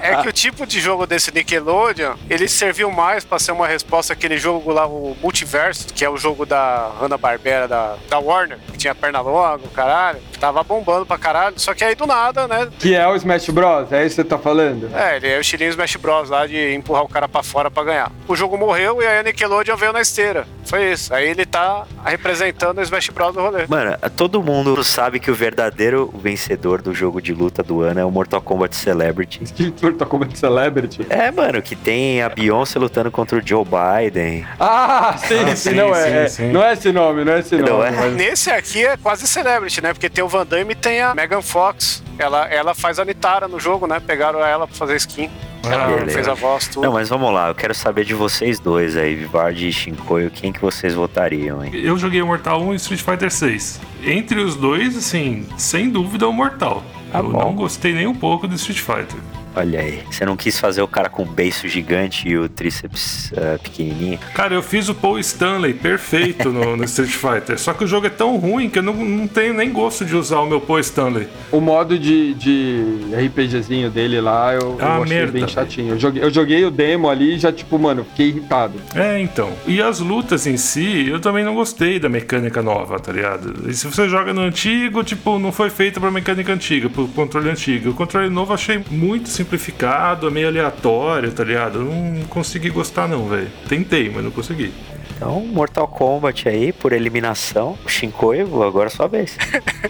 que, 0.00 0.06
é 0.08 0.22
que 0.22 0.28
o 0.28 0.32
tipo 0.32 0.66
de 0.66 0.80
jogo 0.80 1.06
desse 1.06 1.32
Nickelodeon, 1.32 2.14
ele 2.28 2.48
serviu 2.48 2.90
mais 2.90 3.24
pra 3.24 3.38
ser 3.38 3.52
uma 3.52 3.66
resposta 3.66 4.12
àquele 4.12 4.36
jogo 4.38 4.72
lá, 4.72 4.86
o 4.86 5.16
Multiverso, 5.22 5.86
que 5.94 6.04
é 6.04 6.10
o 6.10 6.16
jogo 6.16 6.44
da 6.44 6.90
Hanna-Barbera, 7.00 7.66
da, 7.68 7.94
da 8.08 8.18
Warner, 8.18 8.58
que 8.72 8.78
tinha 8.78 8.94
perna 8.94 9.20
longa, 9.20 9.64
o 9.64 9.68
caralho. 9.70 10.20
Tava 10.40 10.62
bombando 10.62 11.04
pra 11.04 11.18
caralho, 11.18 11.58
só 11.58 11.74
que 11.74 11.84
aí 11.84 11.94
do 11.94 12.06
nada, 12.06 12.48
né? 12.48 12.68
que 12.78 12.94
é 12.94 13.06
o 13.06 13.14
Smash 13.14 13.50
Bros, 13.50 13.92
é 13.92 14.06
isso 14.06 14.16
que 14.16 14.22
você 14.22 14.28
tá 14.28 14.38
falando? 14.38 14.90
É, 14.96 15.16
ele 15.16 15.28
é 15.28 15.36
o 15.36 15.40
estilinho 15.40 15.68
Smash 15.70 15.96
Bros 15.96 16.30
lá 16.30 16.46
de 16.46 16.74
empurrar 16.74 17.02
o 17.04 17.08
cara 17.08 17.28
pra 17.28 17.42
fora 17.42 17.69
pra 17.70 17.84
ganhar. 17.84 18.12
O 18.28 18.34
jogo 18.36 18.56
morreu 18.58 19.00
e 19.02 19.06
aí 19.06 19.18
a 19.18 19.22
Nickelodeon 19.22 19.76
veio 19.76 19.92
na 19.92 20.00
esteira. 20.00 20.46
Foi 20.64 20.92
isso. 20.92 21.12
Aí 21.14 21.28
ele 21.28 21.44
tá 21.46 21.84
representando 22.04 22.78
o 22.78 22.82
Smash 22.82 23.08
Bros 23.10 23.34
do 23.34 23.40
rolê. 23.40 23.66
Mano, 23.68 23.96
todo 24.16 24.42
mundo 24.42 24.82
sabe 24.84 25.18
que 25.18 25.30
o 25.30 25.34
verdadeiro 25.34 26.12
vencedor 26.22 26.82
do 26.82 26.94
jogo 26.94 27.20
de 27.20 27.32
luta 27.32 27.62
do 27.62 27.80
ano 27.82 28.00
é 28.00 28.04
o 28.04 28.10
Mortal 28.10 28.40
Kombat 28.40 28.76
Celebrity. 28.76 29.40
Que 29.52 29.72
Mortal 29.82 30.06
Kombat 30.06 30.38
Celebrity? 30.38 31.06
É, 31.08 31.30
mano, 31.30 31.60
que 31.62 31.74
tem 31.74 32.22
a 32.22 32.28
Beyoncé 32.28 32.78
lutando 32.78 33.10
contra 33.10 33.38
o 33.38 33.42
Joe 33.46 33.64
Biden. 33.64 34.46
Ah, 34.58 35.16
sim, 35.18 35.34
Ah, 35.40 35.56
sim, 35.56 35.70
sim, 35.70 35.74
não 35.76 35.94
sim, 35.94 36.00
é. 36.00 36.28
sim. 36.28 36.52
Não 36.52 36.62
é 36.62 36.72
esse 36.74 36.92
nome, 36.92 37.24
não 37.24 37.32
é 37.32 37.40
esse 37.40 37.56
Não 37.56 37.78
nome. 37.78 37.88
é? 37.88 37.90
mas- 37.90 38.14
Nesse 38.14 38.50
aqui 38.50 38.84
é 38.84 38.96
quase 38.96 39.26
Celebrity, 39.26 39.82
né? 39.82 39.92
Porque 39.92 40.08
tem 40.08 40.22
o 40.22 40.28
Van 40.28 40.46
Damme 40.46 40.72
e 40.72 40.76
tem 40.76 41.00
a 41.00 41.14
Megan 41.14 41.42
Fox. 41.42 42.02
Ela, 42.18 42.46
ela 42.48 42.74
faz 42.74 42.98
a 42.98 43.04
Nitara 43.04 43.48
no 43.48 43.58
jogo, 43.58 43.86
né? 43.86 44.00
Pegaram 44.04 44.44
ela 44.44 44.66
pra 44.66 44.76
fazer 44.76 44.96
skin. 44.96 45.30
Ela 45.62 45.86
beleza. 45.88 46.10
fez 46.12 46.28
a 46.28 46.34
voz, 46.34 46.68
tudo. 46.68 46.84
Não, 46.84 46.92
mas 46.92 47.08
vamos 47.08 47.32
lá, 47.32 47.48
eu 47.48 47.54
quero 47.54 47.74
saber 47.74 48.04
de 48.04 48.14
vocês 48.14 48.58
dois 48.58 48.96
aí, 48.96 49.14
Vivardi 49.14 49.68
e 49.68 49.72
Shinkoio, 49.72 50.30
quem 50.30 50.52
que 50.52 50.60
vocês 50.60 50.94
votariam, 50.94 51.64
hein? 51.64 51.70
Eu 51.74 51.98
joguei 51.98 52.22
o 52.22 52.26
Mortal 52.26 52.62
1 52.62 52.72
e 52.72 52.76
Street 52.76 53.02
Fighter 53.02 53.30
6. 53.30 53.80
Entre 54.04 54.40
os 54.40 54.56
dois, 54.56 54.96
assim, 54.96 55.46
sem 55.58 55.90
dúvida 55.90 56.26
o 56.28 56.32
Mortal. 56.32 56.82
Tá 57.12 57.18
eu 57.18 57.30
bom. 57.30 57.38
não 57.38 57.54
gostei 57.54 57.92
nem 57.92 58.06
um 58.06 58.14
pouco 58.14 58.46
do 58.48 58.54
Street 58.54 58.78
Fighter. 58.80 59.20
Olha 59.54 59.80
aí, 59.80 60.02
você 60.10 60.24
não 60.24 60.36
quis 60.36 60.60
fazer 60.60 60.80
o 60.80 60.86
cara 60.86 61.08
com 61.08 61.24
beiço 61.24 61.66
gigante 61.68 62.28
e 62.28 62.36
o 62.38 62.48
tríceps 62.48 63.32
eh, 63.36 63.58
pequenininho? 63.62 64.18
Cara, 64.32 64.54
eu 64.54 64.62
fiz 64.62 64.88
o 64.88 64.94
Paul 64.94 65.18
Stanley 65.18 65.74
perfeito 65.74 66.50
no, 66.50 66.76
no 66.76 66.84
Street 66.84 67.10
Fighter. 67.10 67.58
Só 67.58 67.72
que 67.72 67.82
o 67.82 67.86
jogo 67.86 68.06
é 68.06 68.10
tão 68.10 68.36
ruim 68.36 68.70
que 68.70 68.78
eu 68.78 68.82
não, 68.82 68.94
não 68.94 69.26
tenho 69.26 69.52
nem 69.52 69.72
gosto 69.72 70.04
de 70.04 70.14
usar 70.14 70.38
o 70.40 70.46
meu 70.46 70.60
Paul 70.60 70.78
Stanley. 70.78 71.26
O 71.50 71.60
modo 71.60 71.98
de, 71.98 72.34
de 72.34 72.84
RPGzinho 73.26 73.90
dele 73.90 74.20
lá, 74.20 74.54
eu, 74.54 74.78
Ah, 74.80 74.98
eu 74.98 75.02
achei 75.02 75.16
merda, 75.16 75.32
bem 75.32 75.48
chatinho. 75.48 75.94
Eu 75.94 75.98
joguei, 75.98 76.22
eu 76.22 76.30
joguei 76.30 76.64
o 76.64 76.70
demo 76.70 77.08
ali 77.10 77.34
e 77.34 77.38
já, 77.38 77.52
tipo, 77.52 77.76
mano, 77.78 78.04
fiquei 78.04 78.28
irritado. 78.28 78.74
É, 78.94 79.20
então. 79.20 79.52
E 79.66 79.82
as 79.82 79.98
lutas 79.98 80.46
em 80.46 80.56
si, 80.56 81.08
eu 81.08 81.18
também 81.18 81.44
não 81.44 81.54
gostei 81.56 81.98
da 81.98 82.08
mecânica 82.08 82.62
nova, 82.62 83.00
tá 83.00 83.12
ligado? 83.12 83.68
E 83.68 83.74
se 83.74 83.86
você 83.86 84.08
joga 84.08 84.32
no 84.32 84.42
antigo, 84.42 85.02
tipo, 85.02 85.40
não 85.40 85.50
foi 85.50 85.70
feita 85.70 85.98
pra 85.98 86.10
mecânica 86.10 86.52
antiga, 86.52 86.88
pro 86.88 87.08
controle 87.08 87.50
antigo. 87.50 87.90
O 87.90 87.94
controle 87.94 88.30
novo 88.30 88.52
eu 88.52 88.54
achei 88.54 88.80
muito 88.90 89.28
simplificado, 89.40 90.30
meio 90.30 90.48
aleatório, 90.48 91.32
tá 91.32 91.42
ligado? 91.42 91.78
Eu 91.80 91.84
não 91.84 92.24
consegui 92.24 92.68
gostar 92.68 93.08
não, 93.08 93.26
velho. 93.26 93.50
Tentei, 93.68 94.10
mas 94.10 94.22
não 94.22 94.30
consegui. 94.30 94.72
Então, 95.16 95.40
Mortal 95.40 95.88
Kombat 95.88 96.48
aí, 96.48 96.72
por 96.72 96.92
eliminação. 96.92 97.78
Shinkoio, 97.86 98.62
agora 98.62 98.88
é 98.88 98.90
sua 98.90 99.06
vez. 99.06 99.36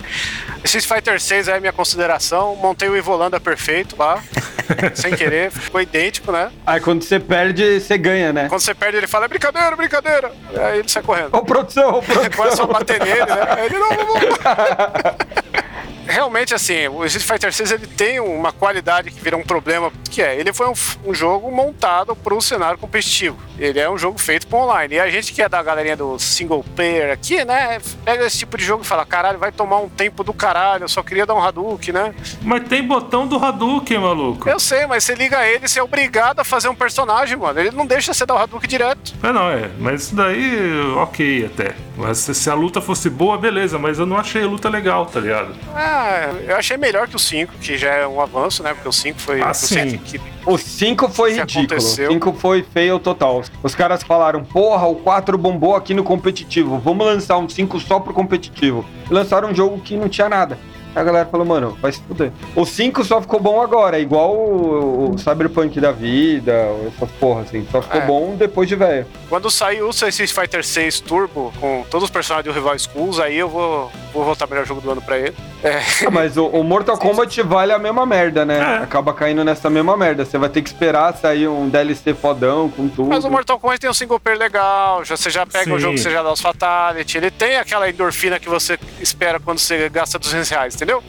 Street 0.64 0.86
Fighter 0.86 1.20
6 1.20 1.48
é 1.48 1.57
a 1.57 1.61
minha 1.61 1.72
consideração. 1.72 2.57
Montei 2.57 2.88
o 2.88 2.96
Ivolanda 2.96 3.40
perfeito 3.40 3.96
lá. 3.98 4.22
sem 4.94 5.14
querer. 5.14 5.51
Ficou 5.51 5.80
idêntico, 5.80 6.30
né? 6.30 6.51
Aí 6.66 6.80
quando 6.80 7.03
você 7.03 7.18
perde, 7.18 7.80
você 7.80 7.98
ganha, 7.98 8.32
né? 8.32 8.48
Quando 8.48 8.61
você 8.61 8.74
perde, 8.74 8.98
ele 8.98 9.07
fala: 9.07 9.24
é 9.24 9.28
brincadeira, 9.28 9.76
brincadeira. 9.76 10.32
Aí 10.57 10.78
ele 10.78 10.88
sai 10.88 11.03
correndo. 11.03 11.34
Ô, 11.36 11.44
produção, 11.44 11.94
ô, 11.94 11.98
a 12.26 12.30
produção. 12.30 12.66
bater 12.66 13.01
nele, 13.01 13.26
né? 13.26 13.46
Aí 13.57 13.66
ele 13.66 13.78
não, 13.78 13.90
não, 13.90 14.14
não. 14.14 15.70
Realmente, 16.11 16.53
assim, 16.53 16.89
o 16.89 17.05
Street 17.05 17.25
Fighter 17.27 17.53
6 17.53 17.71
ele 17.71 17.87
tem 17.87 18.19
uma 18.19 18.51
qualidade 18.51 19.11
que 19.11 19.21
vira 19.23 19.37
um 19.37 19.43
problema, 19.43 19.93
que 20.11 20.21
é, 20.21 20.39
ele 20.39 20.53
foi 20.53 20.69
um, 20.69 20.75
um 21.07 21.15
jogo 21.15 21.51
montado 21.53 22.17
para 22.17 22.35
o 22.35 22.41
cenário 22.41 22.79
competitivo. 22.79 23.39
Ele 23.59 23.79
é 23.79 23.89
um 23.89 23.97
jogo 23.97 24.19
feito 24.19 24.47
para 24.47 24.59
online. 24.59 24.97
E 24.97 25.01
a 25.01 25.09
gente 25.09 25.33
que 25.33 25.41
é 25.41 25.49
da 25.49 25.63
galerinha 25.63 25.97
do 25.97 26.19
single 26.19 26.65
player 26.75 27.13
aqui, 27.13 27.45
né, 27.45 27.81
pega 28.05 28.27
esse 28.27 28.39
tipo 28.39 28.59
de 28.59 28.65
jogo 28.65 28.83
e 28.83 28.87
fala, 28.87 29.07
caralho, 29.07 29.39
vai 29.39 29.53
tomar 29.53 29.79
um 29.79 29.89
tempo 29.89 30.25
do 30.25 30.33
caralho, 30.33 30.85
eu 30.85 30.89
só 30.89 31.03
queria 31.03 31.25
dar 31.25 31.35
um 31.35 31.43
Hadouken, 31.43 31.95
né? 31.95 32.15
Mas 32.43 32.67
tem 32.69 32.83
botão 32.83 33.27
do 33.27 33.37
Hadouken, 33.43 33.99
maluco. 33.99 34.49
Eu 34.49 34.59
sei, 34.59 34.87
mas 34.87 35.05
você 35.05 35.15
liga 35.15 35.47
ele, 35.47 35.69
você 35.69 35.79
é 35.79 35.83
obrigado 35.83 36.41
a 36.41 36.45
fazer 36.45 36.69
um 36.69 36.75
personagem, 36.75 37.37
mano. 37.37 37.61
Ele 37.61 37.71
não 37.71 37.87
deixa 37.87 38.13
você 38.13 38.27
dar 38.27 38.35
o 38.35 38.39
Hadouken 38.39 38.69
direto. 38.69 39.15
É, 39.23 39.33
não, 39.33 39.49
é. 39.49 39.71
Mas 39.79 40.03
isso 40.03 40.17
daí, 40.17 40.81
ok 40.97 41.47
até. 41.47 41.75
Mas 41.97 42.19
se, 42.19 42.51
a 42.51 42.55
luta 42.55 42.81
fosse 42.81 43.11
boa, 43.11 43.37
beleza. 43.37 43.79
Mas 43.79 43.99
eu 43.99 44.07
não 44.07 44.17
achei 44.17 44.43
a 44.43 44.47
luta 44.47 44.69
legal, 44.69 45.07
tá 45.07 45.21
ligado? 45.21 45.55
Ah, 46.03 46.32
eu 46.48 46.57
achei 46.57 46.76
melhor 46.78 47.07
que 47.09 47.16
o 47.16 47.18
5, 47.18 47.53
que 47.61 47.76
já 47.76 47.90
é 47.92 48.07
um 48.07 48.20
avanço, 48.20 48.62
né? 48.62 48.72
Porque 48.72 48.88
o 48.88 48.92
5 48.92 49.20
foi 49.20 49.42
Ah, 49.42 49.51
o 49.51 49.55
sim. 49.55 49.98
que 49.98 50.20
O 50.46 50.57
5 50.57 51.09
foi 51.11 51.32
ridículo. 51.32 51.61
O 51.62 51.66
aconteceu. 51.66 52.11
5 52.12 52.32
foi 52.34 52.62
feio 52.62 52.98
total. 52.98 53.42
Os 53.62 53.74
caras 53.74 54.03
falaram, 54.03 54.42
porra, 54.42 54.86
o 54.86 54.96
4 54.96 55.36
bombou 55.36 55.76
aqui 55.76 55.92
no 55.92 56.03
competitivo. 56.03 56.78
Vamos 56.78 57.05
lançar 57.07 57.36
um 57.38 57.48
5 57.48 57.78
só 57.80 58.01
pro 58.01 58.14
competitivo. 58.14 58.84
E 59.11 59.12
lançaram 59.12 59.51
um 59.51 59.55
jogo 59.55 59.78
que 59.80 59.96
não 59.96 60.09
tinha 60.09 60.28
nada. 60.28 60.59
Aí 60.92 61.01
a 61.03 61.05
galera 61.05 61.28
falou, 61.30 61.46
mano, 61.46 61.78
vai 61.80 61.92
se 61.92 62.01
fuder. 62.03 62.32
O 62.57 62.66
5 62.66 63.05
só 63.05 63.20
ficou 63.22 63.38
bom 63.38 63.62
agora, 63.62 63.96
é 63.96 64.01
igual 64.01 64.34
o, 64.34 65.12
o 65.14 65.18
Cyberpunk 65.18 65.78
da 65.80 65.92
vida, 65.92 66.53
essas 66.88 67.09
porra 67.12 67.42
assim. 67.42 67.64
Só 67.70 67.80
ficou 67.80 68.01
É. 68.01 68.07
bom 68.07 68.34
depois 68.36 68.68
de 68.68 68.74
velho. 68.74 69.07
Quando 69.28 69.48
sair 69.51 69.82
o 69.82 69.90
Street 69.90 70.32
Fighter 70.32 70.64
6 70.64 70.98
Turbo, 70.98 71.53
com 71.61 71.84
todos 71.88 72.07
os 72.07 72.11
personagens 72.11 72.53
do 72.53 72.59
Rival 72.59 72.76
Schools, 72.76 73.20
aí 73.20 73.36
eu 73.38 73.48
vou, 73.48 73.88
vou 74.13 74.25
voltar 74.25 74.47
melhor 74.47 74.67
jogo 74.67 74.81
do 74.81 74.91
ano 74.91 75.03
pra 75.03 75.19
ele. 75.19 75.35
É, 75.63 75.79
Ah, 76.07 76.11
mas 76.11 76.37
o, 76.37 76.47
o 76.47 76.63
Mortal 76.65 76.97
Kombat 76.99 77.43
vale 77.43 77.73
a 77.73 77.79
mesma 77.79 78.05
merda, 78.07 78.45
né? 78.45 78.59
É. 78.59 78.83
Acaba 78.85 79.13
caindo 79.13 79.45
nessa 79.45 79.69
mesma 79.71 79.97
merda. 79.97 80.25
Você 80.25 80.39
vai 80.39 80.49
ter 80.49 80.63
que 80.63 80.69
esperar 80.69 81.15
sair 81.17 81.49
um 81.49 81.69
DLC 81.69 82.15
fodão 82.15 82.69
com 82.71 82.89
tudo. 82.89 83.09
mas 83.09 83.25
o 83.25 83.31
Mortal 83.31 83.59
Kombat 83.59 83.81
tem 83.81 83.91
um 83.91 83.95
single 83.95 84.19
player 84.19 84.39
legal, 84.39 85.05
já, 85.05 85.17
você 85.17 85.31
já 85.31 85.47
pega 85.47 85.73
o 85.73 85.77
Sim. 85.77 85.81
jogo, 85.81 85.99
você 85.99 86.11
já 86.11 86.23
dá 86.23 86.33
os 86.33 86.41
Fatality, 86.41 87.19
ele 87.19 87.31
tem 87.31 87.57
aquela 87.57 87.89
endorfina 87.89 88.39
que 88.39 88.49
você 88.49 88.79
espera 89.01 89.39
quando 89.39 89.59
você 89.59 89.89
gasta 89.89 90.19
200 90.19 90.49
reais, 90.49 90.75
entendeu? 90.75 91.03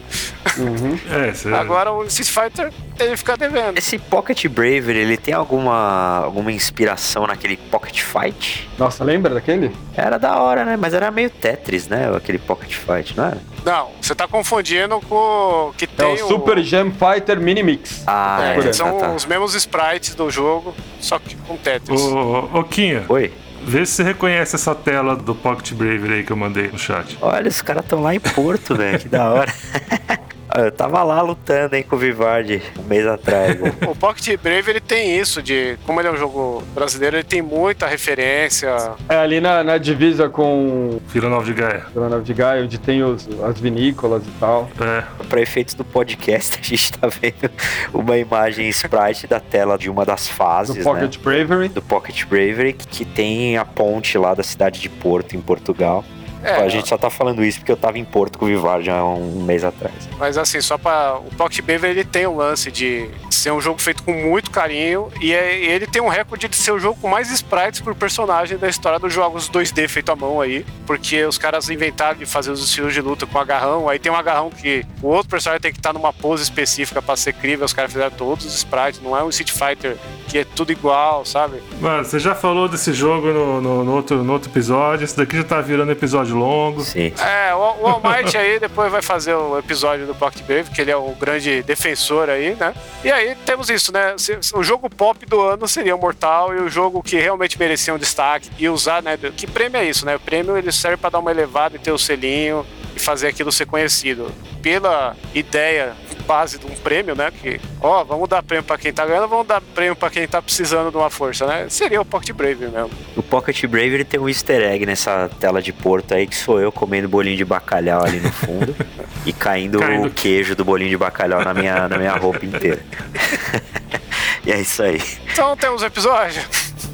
Uhum. 0.58 0.98
É. 1.10 1.32
Agora 1.56 1.92
o 1.92 2.04
Street 2.04 2.28
Fighter, 2.30 2.72
ele 3.04 3.16
fica 3.16 3.36
devendo. 3.36 3.76
Esse 3.78 3.98
Pocket 3.98 4.46
Bravery, 4.46 4.98
ele 4.98 5.16
tem 5.16 5.34
alguma, 5.34 6.18
alguma 6.24 6.50
inspiração 6.52 7.26
naquele 7.26 7.56
Pocket 7.56 8.00
Fight? 8.02 8.68
Nossa, 8.78 9.02
lembra 9.04 9.34
daquele? 9.34 9.70
Era 9.96 10.18
da 10.18 10.38
hora, 10.38 10.64
né? 10.64 10.76
Mas 10.76 10.94
era 10.94 11.10
meio 11.10 11.30
Tetris, 11.30 11.88
né? 11.88 12.10
Aquele 12.16 12.38
Pocket 12.38 12.72
Fight, 12.74 13.16
não 13.16 13.26
era? 13.26 13.38
Não, 13.64 13.90
você 14.00 14.14
tá 14.14 14.26
confundindo 14.26 15.00
com 15.00 15.14
o 15.14 15.74
que 15.76 15.84
É 15.84 15.88
tem 15.88 16.14
o 16.24 16.28
Super 16.28 16.62
Jam 16.62 16.90
Fighter 16.92 17.38
Mini 17.40 17.62
Mix. 17.62 18.02
Ah, 18.06 18.54
É, 18.56 18.58
é, 18.68 18.72
são 18.72 18.98
tá, 18.98 19.08
tá. 19.08 19.14
os 19.14 19.24
mesmos 19.24 19.54
sprites 19.54 20.14
do 20.14 20.28
jogo, 20.30 20.74
só 21.00 21.18
que 21.18 21.36
com 21.36 21.56
Tetris. 21.56 22.00
Ô, 22.00 22.48
ô, 22.52 22.58
ô, 22.60 22.64
Quinha, 22.64 23.04
Oi? 23.08 23.32
vê 23.64 23.86
se 23.86 23.92
você 23.94 24.02
reconhece 24.02 24.56
essa 24.56 24.74
tela 24.74 25.14
do 25.14 25.34
Pocket 25.34 25.72
Bravery 25.74 26.14
aí 26.14 26.22
que 26.24 26.32
eu 26.32 26.36
mandei 26.36 26.68
no 26.68 26.78
chat. 26.78 27.16
Olha, 27.20 27.48
os 27.48 27.62
caras 27.62 27.84
estão 27.84 28.02
lá 28.02 28.14
em 28.14 28.20
Porto, 28.20 28.74
velho. 28.74 28.98
Que 28.98 29.08
da 29.08 29.30
hora. 29.30 29.52
Eu 30.54 30.70
tava 30.70 31.02
lá 31.02 31.22
lutando, 31.22 31.74
hein, 31.76 31.82
com 31.82 31.96
o 31.96 31.98
Vivardi 31.98 32.62
um 32.78 32.82
mês 32.82 33.06
atrás. 33.06 33.58
né? 33.58 33.72
O 33.86 33.96
Pocket 33.96 34.38
Brave 34.40 34.70
ele 34.70 34.80
tem 34.80 35.18
isso 35.18 35.42
de, 35.42 35.78
como 35.86 36.00
ele 36.00 36.08
é 36.08 36.12
um 36.12 36.16
jogo 36.16 36.62
brasileiro, 36.74 37.16
ele 37.16 37.24
tem 37.24 37.40
muita 37.42 37.86
referência. 37.86 38.68
É 39.08 39.16
ali 39.16 39.40
na, 39.40 39.62
na 39.64 39.78
divisa 39.78 40.28
com 40.28 41.00
Vila 41.08 41.28
Nova 41.28 41.44
de 41.44 41.54
Gaia. 41.54 41.86
Vila 41.92 42.08
Nova 42.08 42.22
de 42.22 42.34
Gaia, 42.34 42.62
onde 42.62 42.78
tem 42.78 43.02
os, 43.02 43.28
as 43.42 43.58
vinícolas 43.60 44.22
e 44.26 44.30
tal. 44.38 44.68
É. 44.80 45.24
Para 45.24 45.40
efeitos 45.40 45.74
do 45.74 45.84
podcast, 45.84 46.58
a 46.60 46.62
gente 46.62 46.92
tá 46.92 47.08
vendo 47.08 47.50
uma 47.92 48.16
imagem 48.16 48.68
sprite 48.68 49.26
da 49.26 49.40
tela 49.40 49.78
de 49.78 49.88
uma 49.88 50.04
das 50.04 50.26
Do 50.28 50.34
fases, 50.34 50.76
né? 50.76 50.82
Pocket 50.82 51.18
Bravery. 51.18 51.68
Do 51.68 51.82
Pocket 51.82 52.24
Bravery, 52.26 52.72
que, 52.72 52.86
que 52.86 53.04
tem 53.04 53.56
a 53.56 53.64
ponte 53.64 54.18
lá 54.18 54.34
da 54.34 54.42
cidade 54.42 54.80
de 54.80 54.88
Porto, 54.88 55.36
em 55.36 55.40
Portugal. 55.40 56.04
É, 56.42 56.56
a 56.56 56.68
gente 56.68 56.88
só 56.88 56.96
tá 56.98 57.08
falando 57.10 57.44
isso 57.44 57.58
porque 57.58 57.72
eu 57.72 57.76
tava 57.76 57.98
em 57.98 58.04
Porto 58.04 58.38
com 58.38 58.44
o 58.44 58.48
Vivard 58.48 58.88
há 58.90 59.04
um 59.04 59.42
mês 59.42 59.64
atrás. 59.64 59.94
Mas 60.18 60.36
assim, 60.38 60.60
só 60.60 60.76
para 60.78 61.16
o 61.18 61.30
Pocket 61.36 61.60
Beaver 61.64 61.90
ele 61.90 62.04
tem 62.04 62.26
o 62.26 62.34
lance 62.36 62.70
de 62.70 63.08
ser 63.30 63.50
um 63.52 63.60
jogo 63.60 63.80
feito 63.80 64.02
com 64.02 64.12
muito 64.12 64.50
carinho 64.50 65.08
e 65.20 65.32
é- 65.32 65.56
ele 65.56 65.86
tem 65.86 66.00
um 66.02 66.08
recorde 66.08 66.48
de 66.48 66.56
ser 66.56 66.72
o 66.72 66.78
jogo 66.78 66.98
com 67.00 67.08
mais 67.08 67.30
sprites 67.30 67.80
por 67.80 67.94
personagem 67.94 68.56
da 68.58 68.68
história 68.68 68.98
dos 68.98 69.12
jogos 69.12 69.48
2D 69.48 69.88
feito 69.88 70.10
à 70.12 70.16
mão 70.16 70.40
aí, 70.40 70.64
porque 70.86 71.24
os 71.24 71.38
caras 71.38 71.68
inventaram 71.70 72.18
de 72.18 72.26
fazer 72.26 72.50
os 72.50 72.62
estilos 72.64 72.92
de 72.94 73.00
luta 73.00 73.26
com 73.26 73.38
agarrão, 73.38 73.88
aí 73.88 73.98
tem 73.98 74.10
um 74.12 74.16
agarrão 74.16 74.50
que 74.50 74.84
o 75.02 75.08
outro 75.08 75.28
personagem 75.30 75.60
tem 75.60 75.72
que 75.72 75.78
estar 75.78 75.92
numa 75.92 76.12
pose 76.12 76.42
específica 76.42 77.00
para 77.02 77.16
ser 77.16 77.32
crível, 77.34 77.64
os 77.64 77.72
caras 77.72 77.92
fizeram 77.92 78.10
todos 78.12 78.44
os 78.44 78.54
sprites, 78.54 79.00
não 79.02 79.16
é 79.16 79.22
um 79.24 79.28
Street 79.30 79.50
Fighter 79.50 79.96
que 80.28 80.38
é 80.38 80.44
tudo 80.44 80.72
igual, 80.72 81.24
sabe? 81.24 81.62
Mano, 81.80 82.04
você 82.04 82.18
já 82.18 82.34
falou 82.34 82.68
desse 82.68 82.92
jogo 82.92 83.28
no, 83.28 83.60
no- 83.60 83.84
no 83.84 83.92
outro, 83.92 84.22
no 84.24 84.32
outro 84.32 84.50
episódio. 84.50 85.04
Esse 85.04 85.16
daqui 85.16 85.36
já 85.36 85.44
tá 85.44 85.60
virando 85.60 85.92
episódio 85.92 86.31
longo. 86.34 86.82
Sim. 86.82 87.12
É, 87.18 87.54
o, 87.54 87.58
o 87.58 87.86
All 87.86 88.02
Might 88.02 88.36
aí 88.36 88.58
depois 88.58 88.90
vai 88.90 89.02
fazer 89.02 89.34
o 89.34 89.58
episódio 89.58 90.06
do 90.06 90.14
Pocket 90.14 90.42
Brave, 90.44 90.70
que 90.70 90.80
ele 90.80 90.90
é 90.90 90.96
o 90.96 91.14
grande 91.18 91.62
defensor 91.62 92.28
aí, 92.28 92.54
né? 92.54 92.74
E 93.04 93.10
aí 93.10 93.34
temos 93.46 93.68
isso, 93.70 93.92
né? 93.92 94.14
O 94.54 94.62
jogo 94.62 94.88
pop 94.88 95.24
do 95.26 95.40
ano 95.40 95.66
seria 95.68 95.94
o 95.94 95.98
Mortal 95.98 96.54
e 96.54 96.58
o 96.58 96.68
jogo 96.68 97.02
que 97.02 97.16
realmente 97.16 97.58
merecia 97.58 97.94
um 97.94 97.98
destaque 97.98 98.50
e 98.58 98.68
usar, 98.68 99.02
né? 99.02 99.18
Que 99.36 99.46
prêmio 99.46 99.78
é 99.78 99.84
isso, 99.84 100.04
né? 100.06 100.16
O 100.16 100.20
prêmio 100.20 100.56
ele 100.56 100.72
serve 100.72 100.96
pra 100.96 101.10
dar 101.10 101.18
uma 101.18 101.30
elevada 101.30 101.76
e 101.76 101.78
ter 101.78 101.92
o 101.92 101.98
selinho 101.98 102.66
e 102.94 103.00
fazer 103.00 103.28
aquilo 103.28 103.50
ser 103.52 103.66
conhecido. 103.66 104.30
Pela 104.62 105.16
ideia 105.34 105.94
base 106.22 106.58
de 106.58 106.66
um 106.66 106.70
prêmio, 106.70 107.14
né? 107.14 107.30
Que, 107.30 107.60
ó, 107.80 108.04
vamos 108.04 108.28
dar 108.28 108.42
prêmio 108.42 108.64
pra 108.64 108.78
quem 108.78 108.92
tá 108.92 109.04
ganhando, 109.04 109.28
vamos 109.28 109.46
dar 109.46 109.60
prêmio 109.60 109.96
pra 109.96 110.08
quem 110.08 110.26
tá 110.26 110.40
precisando 110.40 110.90
de 110.90 110.96
uma 110.96 111.10
força, 111.10 111.46
né? 111.46 111.66
Seria 111.68 112.00
o 112.00 112.04
Pocket 112.04 112.34
Brave 112.34 112.66
mesmo. 112.66 112.90
O 113.16 113.22
Pocket 113.22 113.64
Brave 113.66 113.94
ele 113.94 114.04
tem 114.04 114.20
um 114.20 114.28
easter 114.28 114.62
egg 114.62 114.86
nessa 114.86 115.28
tela 115.40 115.60
de 115.60 115.72
Porto 115.72 116.14
aí, 116.14 116.26
que 116.26 116.36
sou 116.36 116.60
eu 116.60 116.70
comendo 116.70 117.08
bolinho 117.08 117.36
de 117.36 117.44
bacalhau 117.44 118.04
ali 118.04 118.20
no 118.20 118.30
fundo 118.32 118.74
e 119.26 119.32
caindo, 119.32 119.78
Caindo. 119.80 120.06
o 120.06 120.10
queijo 120.10 120.54
do 120.54 120.64
bolinho 120.64 120.90
de 120.90 120.96
bacalhau 120.96 121.44
na 121.44 121.52
minha, 121.52 121.88
na 121.88 121.98
minha 121.98 122.12
roupa 122.12 122.44
inteira. 122.44 122.80
e 124.46 124.52
é 124.52 124.60
isso 124.60 124.82
aí. 124.82 125.00
Então 125.32 125.56
temos 125.56 125.82
episódio. 125.82 126.42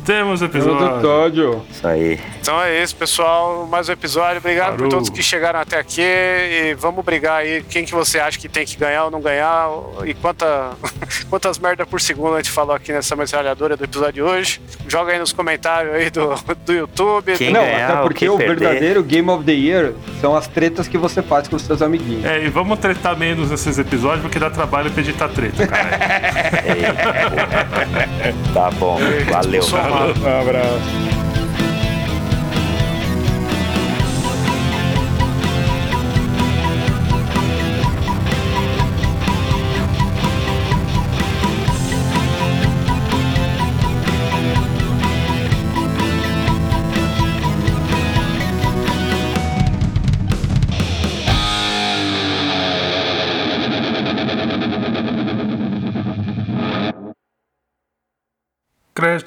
Temos 0.09 0.41
episódio. 0.41 0.87
episódio. 0.87 1.63
Isso 1.71 1.87
aí. 1.87 2.19
Então 2.41 2.59
é 2.63 2.83
isso, 2.83 2.97
pessoal. 2.97 3.67
Mais 3.67 3.91
um 3.91 3.93
episódio. 3.93 4.39
Obrigado 4.39 4.71
Parou. 4.71 4.89
por 4.89 4.89
todos 4.89 5.11
que 5.11 5.23
chegaram 5.23 5.61
até 5.61 5.79
aqui. 5.79 6.01
E 6.01 6.75
vamos 6.79 7.05
brigar 7.05 7.43
aí. 7.43 7.63
Quem 7.69 7.85
que 7.85 7.93
você 7.93 8.19
acha 8.19 8.39
que 8.39 8.49
tem 8.49 8.65
que 8.65 8.75
ganhar 8.79 9.05
ou 9.05 9.11
não 9.11 9.21
ganhar? 9.21 9.69
E 10.07 10.15
quanta, 10.15 10.71
quantas 11.29 11.59
merda 11.59 11.85
por 11.85 12.01
segundo 12.01 12.37
a 12.37 12.37
gente 12.39 12.51
falou 12.51 12.75
aqui 12.75 12.91
nessa 12.91 13.15
metralhadora 13.15 13.77
do 13.77 13.85
episódio 13.85 14.15
de 14.15 14.23
hoje. 14.23 14.63
Joga 14.89 15.13
aí 15.13 15.19
nos 15.19 15.35
comentários 15.35 15.95
aí 15.95 16.09
do, 16.09 16.35
do 16.65 16.73
YouTube. 16.73 17.37
Quem 17.37 17.53
Não, 17.53 17.61
ganhar, 17.61 17.91
até 17.91 18.01
porque 18.01 18.25
que 18.25 18.31
o 18.31 18.39
perder. 18.39 18.59
verdadeiro 18.61 19.03
Game 19.03 19.29
of 19.29 19.45
the 19.45 19.53
Year 19.53 19.93
são 20.23 20.35
as 20.35 20.47
tretas 20.47 20.89
que 20.89 20.97
você 20.97 21.21
faz 21.21 21.49
com 21.49 21.57
os 21.57 21.63
seus 21.63 21.83
amiguinhos. 21.83 22.25
É, 22.25 22.47
e 22.47 22.49
vamos 22.49 22.79
tretar 22.79 23.15
menos 23.15 23.51
nesses 23.51 23.79
episódios 23.79 24.23
porque 24.23 24.39
dá 24.39 24.49
trabalho 24.49 24.91
pra 24.91 25.03
editar 25.03 25.29
treta, 25.29 25.67
cara. 25.67 25.89
Tá 28.55 28.71
bom. 28.71 28.99
Valeu. 29.31 29.63
Somado. 29.99 30.21
Um 30.21 30.41
abraço. 30.41 31.28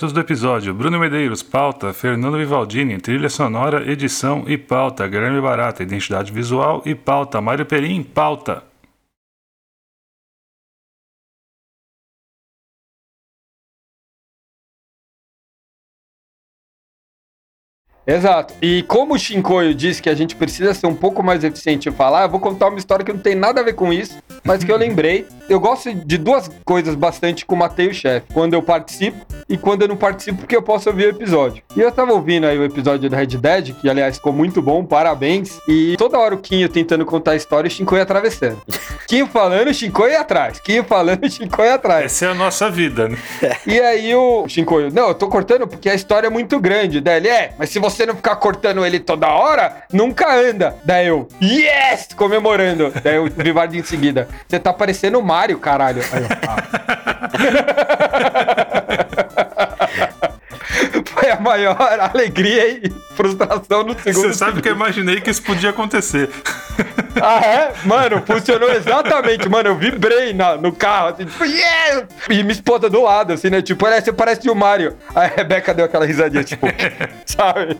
Créditos 0.02 0.14
do 0.14 0.20
episódio: 0.20 0.74
Bruno 0.74 0.99
Medeiros, 0.99 1.43
pauta, 1.43 1.93
Fernando 1.93 2.36
Vivaldini, 2.36 2.99
trilha 2.99 3.30
sonora, 3.30 3.88
edição 3.91 4.43
e 4.47 4.58
pauta, 4.58 5.08
Guilherme 5.08 5.39
Barata, 5.39 5.84
identidade 5.84 6.32
visual 6.32 6.82
e 6.88 6.95
pauta, 6.95 7.39
Mário 7.39 7.68
Perim, 7.68 8.02
pauta. 8.02 8.64
Exato. 18.08 18.56
E 18.62 18.82
como 18.84 19.14
o 19.14 19.20
Shinkoio 19.20 19.76
disse 19.76 20.02
que 20.02 20.10
a 20.10 20.16
gente 20.16 20.36
precisa 20.36 20.74
ser 20.74 20.88
um 20.88 20.95
pouco 20.95 21.22
mais 21.22 21.43
eficiente 21.43 21.88
em 21.88 21.91
falar, 21.91 22.24
eu 22.24 22.30
vou 22.30 22.39
contar 22.39 22.68
uma 22.68 22.80
história 22.80 23.06
que 23.06 23.14
não 23.14 23.20
tem 23.20 23.36
nada 23.36 23.62
a 23.62 23.64
ver 23.64 23.74
com 23.74 23.93
isso, 23.93 24.18
mas 24.43 24.64
que 24.64 24.72
eu 24.72 24.78
lembrei. 24.78 25.28
Eu 25.52 25.60
gosto 25.60 25.93
de 25.93 26.18
duas 26.18 26.49
coisas 26.64 26.95
bastante 26.95 27.45
com 27.45 27.56
o 27.56 27.58
Matei 27.58 27.93
Chefe. 27.93 28.26
Quando 28.34 28.54
eu 28.54 28.64
participo 28.64 29.26
e 29.49 29.58
quando 29.58 29.82
eu 29.82 29.89
não 29.89 29.97
participo, 29.97 30.38
porque 30.38 30.56
eu 30.56 30.62
posso 30.62 30.89
ouvir 30.89 31.08
o 31.08 31.10
episódio. 31.10 31.62
E 31.76 31.82
eu 31.82 31.91
tava 31.91 32.14
ouvindo 32.14 32.47
aí 32.47 32.58
o 32.58 32.64
episódio 32.64 33.10
do 33.10 33.14
Red 33.14 33.26
Dead, 33.28 33.74
que 33.74 33.89
aliás 33.89 34.16
ficou 34.16 34.32
muito 34.32 34.62
bom, 34.62 34.86
parabéns. 34.86 35.60
E 35.68 35.97
toda 35.97 36.18
hora 36.18 36.34
o 36.34 36.38
Quinho 36.38 36.70
tentando 36.70 37.06
contar 37.06 37.32
a 37.32 37.36
história 37.36 37.68
e 37.68 37.70
o 37.70 37.74
Shinkoio 37.74 38.02
atravessando. 38.02 38.62
Quinho 39.06 39.28
falando, 39.28 39.68
o 39.68 39.74
Shinkoio 39.74 40.18
atrás. 40.18 40.58
Quinho 40.62 40.86
falando, 40.86 41.26
o 41.26 41.30
Shinkoio 41.30 41.74
atrás. 41.74 42.06
Essa 42.06 42.28
é 42.28 42.30
a 42.30 42.34
nossa 42.34 42.70
vida, 42.70 43.10
né? 43.10 43.18
E 43.68 43.78
aí 43.80 44.16
o 44.16 44.47
Shinkoio, 44.47 44.89
não, 44.93 45.10
eu 45.10 45.14
tô 45.14 45.28
cortando 45.28 45.68
porque 45.68 45.89
a 45.89 45.93
história 45.93 46.28
é 46.28 46.30
muito 46.30 46.62
grande. 46.62 47.02
Daí 47.02 47.18
ele, 47.18 47.28
é, 47.28 47.54
mas 47.60 47.70
se 47.70 47.78
você 47.78 48.06
não 48.06 48.16
ficar 48.16 48.38
cortando 48.38 48.86
ele 48.86 49.02
toda 49.02 49.28
hora, 49.28 49.84
nunca 49.91 50.34
anda. 50.34 50.78
Daí 50.86 51.08
eu, 51.08 51.28
yes! 51.41 52.08
Comemorando. 52.16 52.93
Daí 53.04 53.20
o 53.20 53.30
Vivardi 53.30 53.78
em 53.78 53.84
seguida, 53.84 54.30
você 54.47 54.58
tá 54.58 54.72
parecendo 54.72 55.20
o 55.20 55.24
Mario, 55.24 55.41
caralho. 55.60 56.02
Aí 56.12 56.24
eu, 56.24 56.30
"Ah." 58.78 58.81
Maior 61.52 61.78
alegria 62.00 62.70
e 62.70 62.89
frustração 63.16 63.84
no 63.84 64.00
segundo 64.00 64.28
Você 64.28 64.34
sabe 64.34 64.62
que 64.62 64.70
eu 64.70 64.74
imaginei 64.74 65.20
que 65.20 65.30
isso 65.30 65.42
podia 65.42 65.72
acontecer. 65.72 66.30
Ah, 67.22 67.39
é? 67.46 67.74
Mano, 67.84 68.24
funcionou 68.26 68.72
exatamente. 68.72 69.48
Mano, 69.50 69.70
eu 69.70 69.76
vibrei 69.76 70.34
na, 70.34 70.56
no 70.56 70.72
carro, 70.72 71.10
assim, 71.10 71.26
tipo, 71.26 71.44
yes! 71.44 72.06
E 72.30 72.42
minha 72.42 72.54
esposa 72.54 72.89
do 72.89 73.04
lado, 73.04 73.34
assim, 73.34 73.50
né? 73.50 73.62
Tipo, 73.62 73.86
olha, 73.86 74.00
você 74.00 74.14
parece 74.14 74.50
o 74.50 74.56
Mario. 74.56 74.96
Aí 75.14 75.26
a 75.26 75.36
Rebeca 75.36 75.74
deu 75.74 75.86
aquela 75.86 76.06
risadinha, 76.06 76.44
tipo, 76.44 76.68
sabe? 77.26 77.78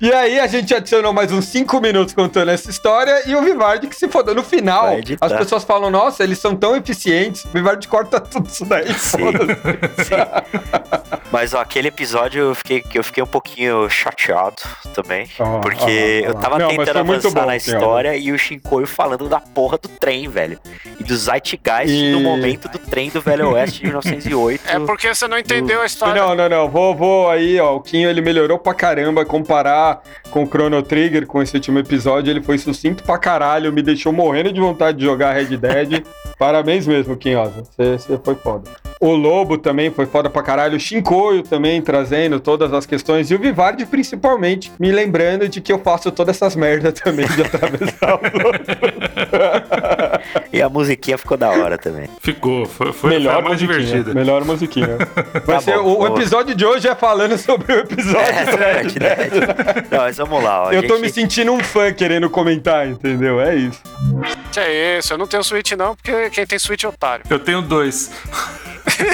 E 0.00 0.12
aí 0.12 0.38
a 0.38 0.46
gente 0.46 0.74
adicionou 0.74 1.12
mais 1.12 1.32
uns 1.32 1.46
5 1.46 1.80
minutos 1.80 2.14
contando 2.14 2.50
essa 2.50 2.70
história 2.70 3.22
e 3.26 3.34
o 3.34 3.42
Vivardi 3.42 3.86
que 3.86 3.96
se 3.96 4.08
fodeu. 4.08 4.34
No 4.34 4.44
final, 4.44 4.96
as 5.20 5.32
pessoas 5.32 5.64
falam, 5.64 5.90
nossa, 5.90 6.22
eles 6.22 6.38
são 6.38 6.54
tão 6.54 6.76
eficientes. 6.76 7.44
O 7.46 7.48
Vivardi 7.48 7.88
corta 7.88 8.20
tudo 8.20 8.46
isso 8.48 8.64
daí, 8.64 8.92
Sim. 8.94 9.18
foda-se. 9.18 10.10
Mas 11.32 11.54
ó, 11.54 11.60
aquele 11.60 11.85
episódio 11.86 12.42
eu 12.42 12.54
fiquei, 12.54 12.84
eu 12.94 13.04
fiquei 13.04 13.22
um 13.22 13.26
pouquinho 13.26 13.88
chateado 13.88 14.62
também. 14.94 15.28
Ah, 15.38 15.60
porque 15.62 16.22
ah, 16.24 16.28
eu 16.28 16.30
ah. 16.32 16.40
tava 16.40 16.58
Não, 16.58 16.66
mas 16.68 16.76
tentando 16.76 16.98
avançar 16.98 17.30
bom, 17.30 17.46
na 17.46 17.56
história 17.56 18.16
e 18.16 18.32
o 18.32 18.38
Shinkoio 18.38 18.86
falando 18.86 19.28
da 19.28 19.40
porra 19.40 19.78
do 19.78 19.88
trem, 19.88 20.28
velho. 20.28 20.58
E 20.98 21.04
do 21.04 21.16
Zeitgeist 21.16 21.92
E- 21.92 22.12
do 22.12 22.20
momento 22.20 22.68
do 22.68 22.78
trem 22.78 23.10
do 23.10 23.20
Velho 23.20 23.50
Oeste 23.50 23.80
de 23.80 23.86
1908. 23.86 24.62
É 24.68 24.78
porque 24.80 25.14
você 25.14 25.28
não 25.28 25.38
entendeu 25.38 25.82
a 25.82 25.86
história. 25.86 26.20
Não, 26.20 26.34
não, 26.34 26.48
não. 26.48 26.68
Vou, 26.68 26.94
vou 26.94 27.30
aí, 27.30 27.58
ó. 27.60 27.76
O 27.76 27.80
Kinho 27.80 28.08
ele 28.08 28.20
melhorou 28.20 28.58
pra 28.58 28.74
caramba. 28.74 29.24
Comparar 29.24 30.02
com 30.30 30.44
o 30.44 30.46
Chrono 30.46 30.82
Trigger, 30.82 31.26
com 31.26 31.42
esse 31.42 31.54
último 31.54 31.78
episódio, 31.78 32.30
ele 32.30 32.42
foi 32.42 32.58
sucinto 32.58 33.02
pra 33.02 33.18
caralho. 33.18 33.72
Me 33.72 33.82
deixou 33.82 34.12
morrendo 34.12 34.52
de 34.52 34.60
vontade 34.60 34.98
de 34.98 35.04
jogar 35.04 35.32
Red 35.32 35.56
Dead. 35.56 36.04
Parabéns 36.38 36.86
mesmo, 36.86 37.16
Kinhosa. 37.16 37.64
Você 37.76 38.18
foi 38.22 38.34
foda. 38.34 38.70
O 39.00 39.14
Lobo 39.14 39.56
também 39.58 39.90
foi 39.90 40.06
foda 40.06 40.28
pra 40.30 40.42
caralho. 40.42 40.76
O 40.76 40.80
Shinkoio 40.80 41.42
também 41.42 41.80
trazendo 41.82 42.38
todas 42.40 42.72
as 42.72 42.84
questões. 42.86 43.30
E 43.30 43.34
o 43.34 43.38
Vivardi, 43.38 43.84
principalmente, 43.86 44.72
me 44.78 44.90
lembrando 44.92 45.48
de 45.48 45.60
que 45.60 45.72
eu 45.72 45.78
faço 45.78 46.10
todas 46.10 46.36
essas 46.36 46.54
merdas 46.56 46.94
também 47.00 47.26
de 47.26 47.42
atravessar. 47.42 48.20
E 50.52 50.62
a 50.62 50.68
musiquinha 50.68 51.18
ficou 51.18 51.36
da 51.36 51.50
hora 51.50 51.76
também. 51.76 52.08
Ficou, 52.20 52.64
foi, 52.66 52.92
foi, 52.92 53.10
Melhor 53.10 53.34
foi 53.34 53.40
a 53.40 53.44
mais 53.48 53.62
musiquinha. 53.62 53.86
divertida. 53.86 54.14
Melhor 54.14 54.44
musiquinha. 54.44 54.98
Vai 55.44 55.56
Tá 55.56 55.60
ser, 55.60 55.76
bom, 55.76 55.82
o, 55.84 56.00
o 56.00 56.06
episódio 56.06 56.54
de 56.54 56.64
hoje 56.64 56.88
é 56.88 56.94
falando 56.94 57.36
sobre 57.36 57.72
o 57.74 57.78
episódio 57.80 58.18
É, 58.18 58.80
Red 58.80 58.84
Dead. 58.88 58.98
Dead. 58.98 59.86
Não, 59.90 59.98
mas 59.98 60.16
vamos 60.16 60.42
lá, 60.42 60.64
ó. 60.64 60.72
Eu 60.72 60.82
tô 60.86 60.94
gente- 60.94 61.02
me 61.02 61.10
sentindo 61.10 61.52
um 61.52 61.60
fã 61.60 61.92
querendo 61.92 62.30
comentar, 62.30 62.88
entendeu? 62.88 63.40
É 63.40 63.54
isso. 63.54 63.80
É 64.56 64.98
isso, 64.98 65.12
eu 65.12 65.18
não 65.18 65.26
tenho 65.26 65.44
Switch 65.44 65.72
não, 65.72 65.94
porque 65.94 66.25
quem 66.30 66.46
tem 66.46 66.58
Switch 66.58 66.84
é 66.84 66.88
otário. 66.88 67.24
Eu 67.28 67.38
tenho 67.38 67.62
dois. 67.62 68.10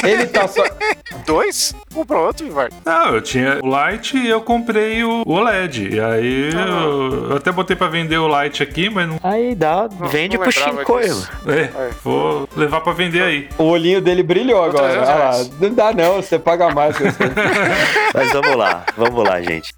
Ele 0.04 0.26
tá 0.26 0.46
só. 0.46 0.62
Dois? 1.26 1.74
Comprou 1.94 2.26
outro, 2.26 2.44
Vivar. 2.46 2.68
Não, 2.84 3.14
eu 3.14 3.20
tinha 3.22 3.60
o 3.62 3.90
Lite 3.90 4.16
e 4.18 4.28
eu 4.28 4.40
comprei 4.42 5.02
o 5.04 5.22
OLED. 5.26 5.94
E 5.94 6.00
aí 6.00 6.50
eu, 6.52 7.30
eu 7.30 7.36
até 7.36 7.50
botei 7.52 7.76
pra 7.76 7.86
vender 7.86 8.18
o 8.18 8.42
Lite 8.42 8.62
aqui, 8.62 8.90
mas 8.90 9.08
não. 9.08 9.18
Aí 9.22 9.54
dá, 9.54 9.86
vende 10.10 10.36
não 10.36 10.42
pro 10.42 10.52
Shinkoio. 10.52 11.06
disso. 11.14 11.30
É, 11.46 11.90
vou 12.02 12.48
levar 12.56 12.80
pra 12.80 12.92
vender 12.92 13.22
aí. 13.22 13.48
O 13.56 13.64
olhinho 13.64 14.00
dele 14.00 14.22
brilhou 14.22 14.62
agora. 14.64 14.88
300 14.88 15.08
Olha 15.08 15.18
lá. 15.18 15.30
reais. 15.30 15.50
Não 15.60 15.74
dá, 15.74 15.92
não. 15.92 16.16
Você 16.16 16.38
paga 16.38 16.70
mais. 16.70 16.96
Mas 18.14 18.32
vamos 18.32 18.56
lá, 18.56 18.84
vamos 18.96 19.24
lá, 19.24 19.40
gente. 19.40 19.72